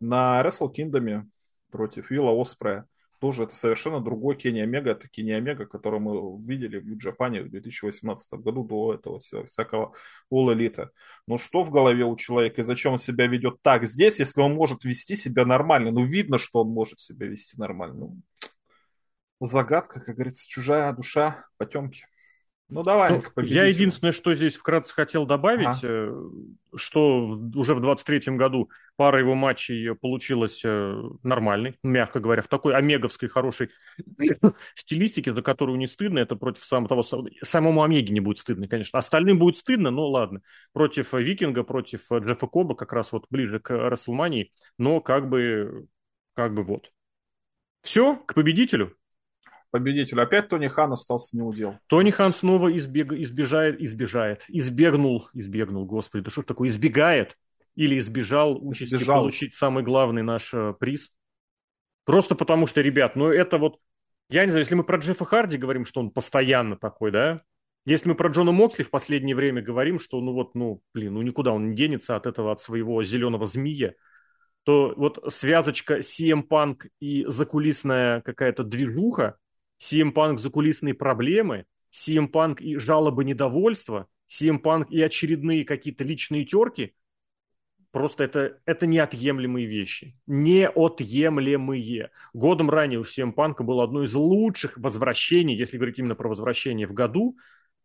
[0.00, 1.24] на Wrestle Kingdom
[1.70, 2.86] против Вилла Оспрея
[3.18, 7.50] тоже это совершенно другой Кенни Омега, это Кенни Омега, который мы видели в Джапане в
[7.50, 9.94] 2018 году до этого всякого
[10.32, 10.88] All Elite.
[11.26, 14.54] Ну что в голове у человека и зачем он себя ведет так здесь, если он
[14.54, 15.90] может вести себя нормально?
[15.90, 17.94] Ну видно, что он может себя вести нормально.
[19.40, 22.06] Ну, загадка, как говорится, чужая душа, потемки.
[22.68, 23.22] Ну, давай.
[23.36, 26.14] Ну, я единственное, что здесь вкратце хотел добавить, ага.
[26.74, 27.18] что
[27.54, 33.28] уже в 23-м году пара его матчей получилась э, нормальной, мягко говоря, в такой омеговской
[33.28, 33.68] хорошей
[34.74, 38.98] стилистике, за которую не стыдно, это против самого того, самому Омеге не будет стыдно, конечно.
[38.98, 40.40] Остальным будет стыдно, но ладно.
[40.72, 45.86] Против Викинга, против Джеффа Коба, как раз вот ближе к Расселмании, но как бы,
[46.34, 46.90] как бы вот.
[47.82, 48.96] Все, к победителю
[49.74, 50.22] победителю.
[50.22, 51.76] Опять Тони Хан остался неудел.
[51.88, 57.36] Тони Хан снова избег, избежает, избежает, избегнул, избегнул, господи, да что такое, избегает
[57.74, 59.22] или избежал участи избежал.
[59.22, 61.10] получить самый главный наш э, приз.
[62.04, 63.80] Просто потому что, ребят, ну это вот,
[64.28, 67.42] я не знаю, если мы про Джеффа Харди говорим, что он постоянно такой, да,
[67.84, 71.22] если мы про Джона Моксли в последнее время говорим, что ну вот, ну, блин, ну
[71.22, 73.94] никуда он не денется от этого, от своего зеленого змея,
[74.62, 79.36] то вот связочка CM Punk и закулисная какая-то движуха,
[79.84, 81.66] CM Punk закулисные проблемы,
[82.30, 84.08] Punk и жалобы недовольства,
[84.62, 86.94] Punk и очередные какие-то личные терки,
[87.90, 90.18] просто это, это неотъемлемые вещи.
[90.26, 92.10] Неотъемлемые.
[92.32, 96.86] Годом ранее у CM Punk было одно из лучших возвращений, если говорить именно про возвращение
[96.86, 97.36] в году.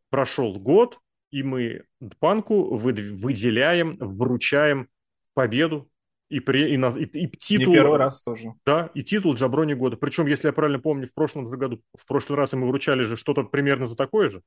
[0.09, 0.99] Прошел год,
[1.31, 1.83] и мы
[2.19, 4.87] Панку выделяем, вручаем
[5.33, 5.89] победу
[6.29, 7.73] и, при, и, на, и, и титул...
[7.73, 8.53] Не первый раз тоже.
[8.65, 9.97] Да, и титул Джаброни года.
[9.97, 13.17] Причем, если я правильно помню, в прошлом же году, в прошлый раз мы вручали же
[13.17, 14.41] что-то примерно за такое же.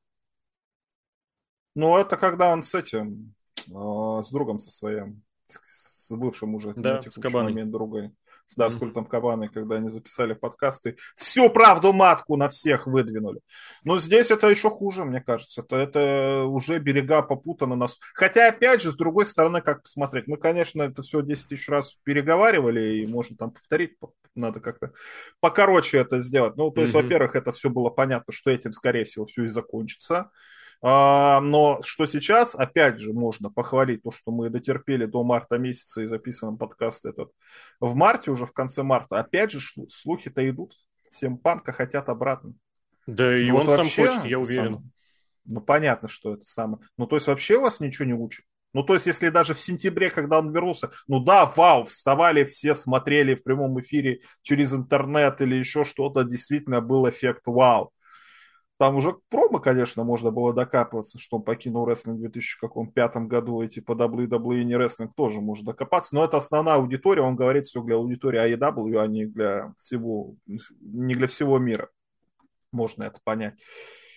[1.75, 3.35] Ну, это когда он с этим,
[3.67, 7.65] э, с другом со своим, с, с бывшим уже, да, с Кабаной.
[7.65, 8.15] другой да,
[8.56, 13.40] с Культом Кабаной, когда они записали подкасты, всю правду матку на всех выдвинули.
[13.84, 15.62] Но здесь это еще хуже, мне кажется.
[15.62, 17.98] Это, это уже берега попутаны нас.
[18.14, 20.26] Хотя, опять же, с другой стороны, как посмотреть?
[20.26, 23.97] Мы, конечно, это все 10 тысяч раз переговаривали, и можно там повторить,
[24.34, 24.92] надо как-то
[25.40, 26.56] покороче это сделать.
[26.56, 27.02] Ну, то есть, mm-hmm.
[27.02, 30.31] во-первых, это все было понятно, что этим, скорее всего, все и закончится.
[30.85, 36.02] А, но что сейчас, опять же, можно похвалить то, что мы дотерпели до марта месяца
[36.02, 37.31] и записываем подкаст этот
[37.78, 39.20] в марте, уже в конце марта.
[39.20, 40.75] Опять же, слухи-то идут.
[41.09, 42.55] Всем панка хотят обратно.
[43.07, 44.75] Да и вот он вообще, сам хочет, я уверен.
[44.75, 44.93] Сам,
[45.44, 46.83] ну, понятно, что это самое.
[46.97, 48.44] Ну, то есть вообще вас ничего не учат?
[48.75, 52.75] Ну, то есть, если даже в сентябре, когда он вернулся, ну да, вау, вставали все,
[52.75, 57.93] смотрели в прямом эфире через интернет или еще что-то, действительно был эффект вау.
[58.83, 63.69] Там уже промо, конечно, можно было докапываться, что он покинул рестлинг в 2005 году, и
[63.69, 67.94] типа WWE не рестлинг тоже можно докопаться, но это основная аудитория, он говорит все для
[67.94, 70.35] аудитории AEW, а не для всего,
[70.81, 71.91] не для всего мира.
[72.73, 73.62] Можно это понять.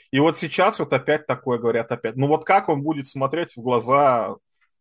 [0.10, 2.16] И вот сейчас вот опять такое говорят опять.
[2.16, 4.36] Ну вот как он будет смотреть в глаза,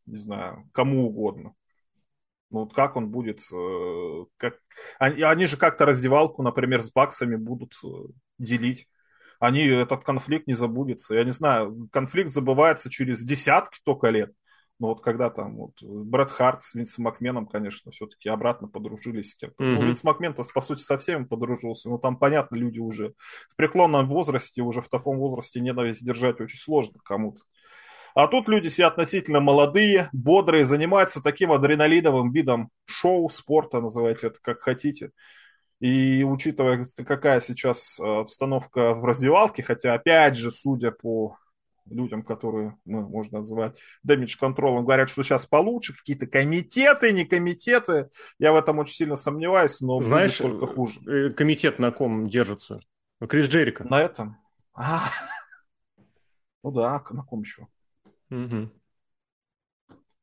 [0.07, 1.53] не знаю, кому угодно.
[2.51, 4.61] Ну вот как он будет, э, как...
[4.99, 7.89] Они, они же как-то раздевалку, например, с баксами будут э,
[8.39, 8.89] делить
[9.45, 11.15] они, этот конфликт не забудется.
[11.15, 14.33] Я не знаю, конфликт забывается через десятки только лет.
[14.81, 19.37] Но вот когда там вот Брэд Харт с Винсом Макменом, конечно, все-таки обратно подружились с
[19.37, 19.63] кем-то.
[19.63, 19.75] Mm-hmm.
[19.75, 21.89] Ну, Винс Макмен-то, по сути, со всеми подружился.
[21.89, 23.15] Ну, там, понятно, люди уже
[23.51, 27.43] в преклонном возрасте, уже в таком возрасте ненависть держать очень сложно кому-то.
[28.15, 34.39] А тут люди все относительно молодые, бодрые, занимаются таким адреналиновым видом шоу, спорта, называйте это
[34.41, 35.11] как хотите.
[35.85, 41.37] И учитывая, какая сейчас э, обстановка в раздевалке, хотя, опять же, судя по
[41.85, 47.27] людям, которые мы, ну, можно называть damage контролом, говорят, что сейчас получше, какие-то комитеты, не
[47.27, 48.09] комитеты.
[48.39, 51.01] Я в этом очень сильно сомневаюсь, но Знаешь, только хуже.
[51.07, 52.81] Э, комитет на ком держится?
[53.21, 53.85] Крис Джерика.
[53.85, 54.39] На этом?
[54.73, 55.11] А,
[56.63, 57.67] ну да, на ком еще?
[58.31, 58.71] Угу.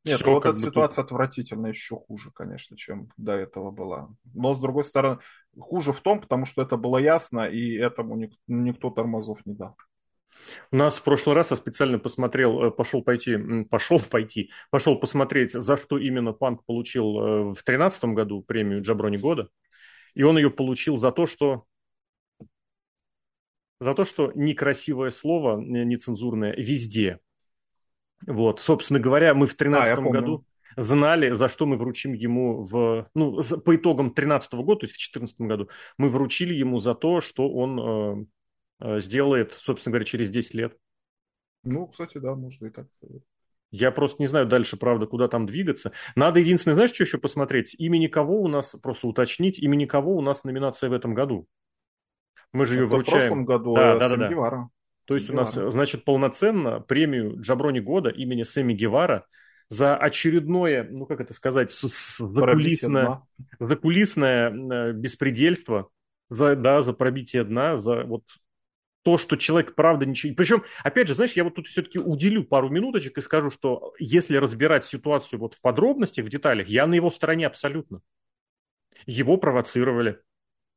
[0.03, 1.11] Нет, Все, вот эта ситуация тут...
[1.11, 4.09] отвратительная, еще хуже, конечно, чем до этого была.
[4.33, 5.19] Но, с другой стороны,
[5.59, 9.77] хуже в том, потому что это было ясно, и этому ник- никто тормозов не дал.
[10.71, 13.37] У нас в прошлый раз я специально посмотрел, э, пошел пойти,
[13.69, 19.17] пошел пойти, пошел посмотреть, за что именно Панк получил э, в 2013 году премию Джаброни
[19.17, 19.49] года.
[20.15, 21.65] И он ее получил за то, что
[23.79, 27.19] за то, что некрасивое слово, нецензурное, везде–
[28.27, 30.45] вот, собственно говоря, мы в 2013 а, году...
[30.77, 34.97] знали, за что мы вручим ему в, ну, по итогам 2013 года, то есть в
[34.97, 38.25] 2014 году, мы вручили ему за то, что он э,
[38.79, 40.77] э, сделает, собственно говоря, через 10 лет.
[41.63, 43.21] Ну, кстати, да, можно и так сказать.
[43.71, 45.93] Я просто не знаю дальше, правда, куда там двигаться.
[46.15, 47.73] Надо единственное, знаешь, что еще посмотреть?
[47.77, 51.47] Имени кого у нас, просто уточнить, имени кого у нас номинация в этом году.
[52.51, 53.17] Мы же ее Это вручаем.
[53.17, 54.69] в прошлом году да, э, да, да, да.
[55.01, 55.05] Гевара.
[55.05, 55.71] То есть у нас, Гевара.
[55.71, 59.25] значит, полноценно премию Джаброни года имени Сэмми Гевара
[59.69, 63.21] за очередное, ну как это сказать, закулисное,
[63.59, 65.89] закулисное э, беспредельство,
[66.29, 68.23] за, да, за пробитие дна, за вот
[69.03, 70.33] то, что человек правда ничего...
[70.35, 74.37] Причем, опять же, знаешь, я вот тут все-таки уделю пару минуточек и скажу, что если
[74.37, 78.01] разбирать ситуацию вот в подробностях, в деталях, я на его стороне абсолютно.
[79.05, 80.19] Его провоцировали,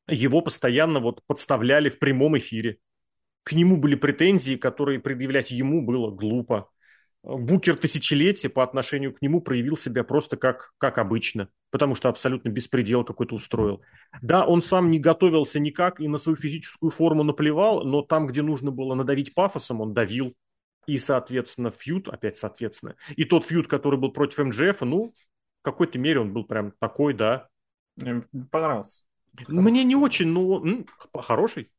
[0.09, 2.78] его постоянно вот подставляли в прямом эфире.
[3.44, 6.70] К нему были претензии, которые предъявлять ему было глупо.
[7.23, 12.50] Букер тысячелетия по отношению к нему проявил себя просто как, как обычно, потому что абсолютно
[12.50, 13.81] беспредел какой-то устроил.
[14.20, 18.42] Да, он сам не готовился никак и на свою физическую форму наплевал, но там, где
[18.42, 20.34] нужно было надавить пафосом, он давил.
[20.86, 25.14] И, соответственно, фьюд, опять соответственно, и тот фьюд, который был против МДФ, ну,
[25.60, 27.48] в какой-то мере он был прям такой, да.
[27.97, 29.02] Мне понравился.
[29.48, 31.70] Мне не очень, но м, хороший.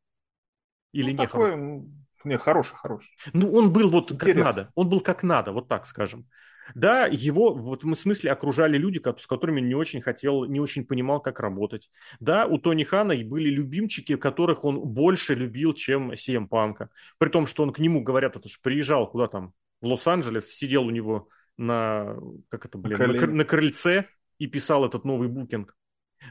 [0.92, 1.90] Или Ну, не такой, хороший?
[2.24, 3.16] Не, хороший, хороший.
[3.32, 4.44] Ну, он был вот как Интересно.
[4.44, 4.70] надо.
[4.74, 6.26] Он был как надо, вот так скажем.
[6.74, 11.20] Да, его в этом смысле окружали люди, с которыми не очень хотел, не очень понимал,
[11.20, 11.88] как работать.
[12.18, 16.90] Да, у Тони Хана были любимчики, которых он больше любил, чем Сиэм Панка.
[17.18, 20.86] При том, что он к нему, говорят, это же приезжал куда там, в Лос-Анджелес, сидел
[20.86, 22.16] у него на,
[22.48, 24.06] как это, блин, на, кр- на крыльце
[24.38, 25.76] и писал этот новый букинг.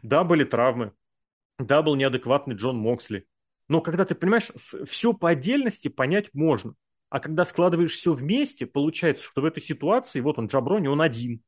[0.04, 0.92] Да, были травмы.
[1.58, 3.26] Да, был неадекватный Джон Моксли.
[3.68, 4.52] Но когда ты понимаешь,
[4.86, 6.76] все по отдельности понять можно.
[7.10, 11.42] А когда складываешь все вместе, получается, что в этой ситуации, вот он Джаброни, он один.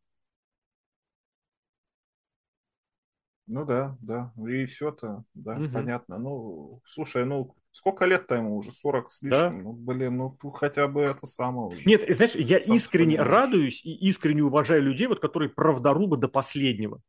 [3.47, 4.33] Ну да, да.
[4.49, 5.73] И все-то, да, Мгм.
[5.73, 6.17] понятно.
[6.17, 8.71] Ну, слушай, ну, сколько лет-то ему уже?
[8.71, 9.49] 40 с Да.
[9.49, 9.63] лишним.
[9.63, 11.89] Ну, блин, ну, хотя бы это самое уже.
[11.89, 13.29] Нет, знаешь, я Сам искренне понимаешь.
[13.31, 16.99] радуюсь и искренне уважаю людей, вот, которые правдорубы до последнего.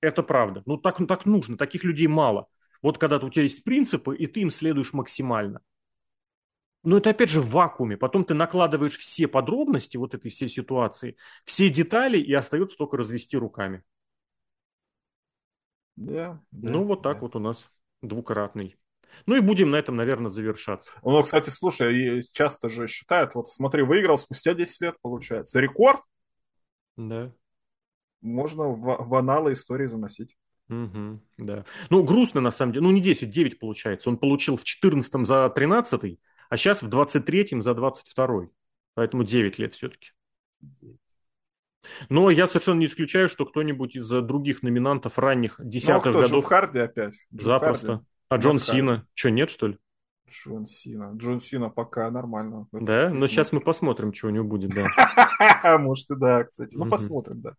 [0.00, 0.62] Это правда.
[0.66, 2.46] Ну, так, ну, так нужно, таких людей мало.
[2.82, 5.60] Вот когда у тебя есть принципы, и ты им следуешь максимально.
[6.84, 7.96] Но это опять же в вакууме.
[7.96, 13.36] Потом ты накладываешь все подробности вот этой всей ситуации, все детали, и остается только развести
[13.36, 13.84] руками.
[15.96, 17.68] Да, да, ну, вот так вот у нас
[18.00, 18.76] двукратный.
[19.26, 20.90] Ну и будем на этом, наверное, завершаться.
[21.02, 25.60] Ну, кстати, слушай, часто же считают, вот смотри, выиграл спустя 10 лет, получается.
[25.60, 26.00] Рекорд
[26.96, 27.32] Да.
[28.22, 30.36] можно в, в аналы истории заносить.
[30.72, 31.64] Мгм, да.
[31.90, 32.86] Ну, грустно на самом деле.
[32.86, 34.08] Ну, не 10, 9 получается.
[34.08, 36.18] Он получил в 14 за 13
[36.48, 38.48] а сейчас в 23 за 22
[38.94, 40.10] Поэтому 9 лет все-таки.
[42.08, 46.22] Но я совершенно не исключаю, что кто-нибудь из других номинантов ранних Ну, а десятых кто,
[46.22, 46.44] Джефф годов...
[46.44, 47.14] Харди опять?
[47.34, 47.86] Джефф Запросто.
[47.86, 48.04] Харди?
[48.28, 48.78] А Джон Джефф Харди.
[48.78, 49.06] Сина?
[49.14, 49.78] Что, нет, что ли?
[50.30, 51.12] Джон Сина.
[51.16, 52.66] Джон Сина пока нормально.
[52.72, 53.08] Да?
[53.08, 53.18] смысле.
[53.18, 55.78] Но сейчас мы посмотрим, что у него будет, да.
[55.78, 56.76] Может и да, кстати.
[56.76, 57.54] Ну, посмотрим, да.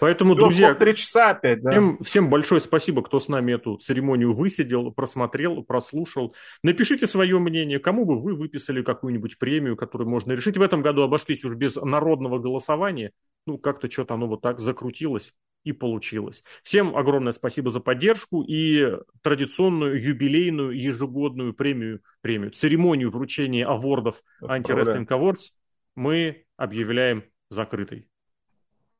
[0.00, 1.70] Поэтому, Всё, друзья, три часа опять, да?
[1.70, 6.34] Всем, всем большое спасибо, кто с нами эту церемонию высидел, просмотрел, прослушал.
[6.62, 10.58] Напишите свое мнение, кому бы вы выписали какую-нибудь премию, которую можно решить.
[10.58, 13.12] В этом году обошлись уж без народного голосования.
[13.46, 15.32] Ну, как-то что-то оно вот так закрутилось
[15.64, 16.44] и получилось.
[16.62, 24.22] Всем огромное спасибо за поддержку и традиционную юбилейную ежегодную премию, премию церемонию вручения авордов.
[24.42, 25.50] Anti-Wrestling Awards
[25.96, 28.06] мы объявляем закрытой.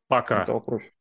[0.09, 0.45] Пока.
[0.61, 0.96] Кровь.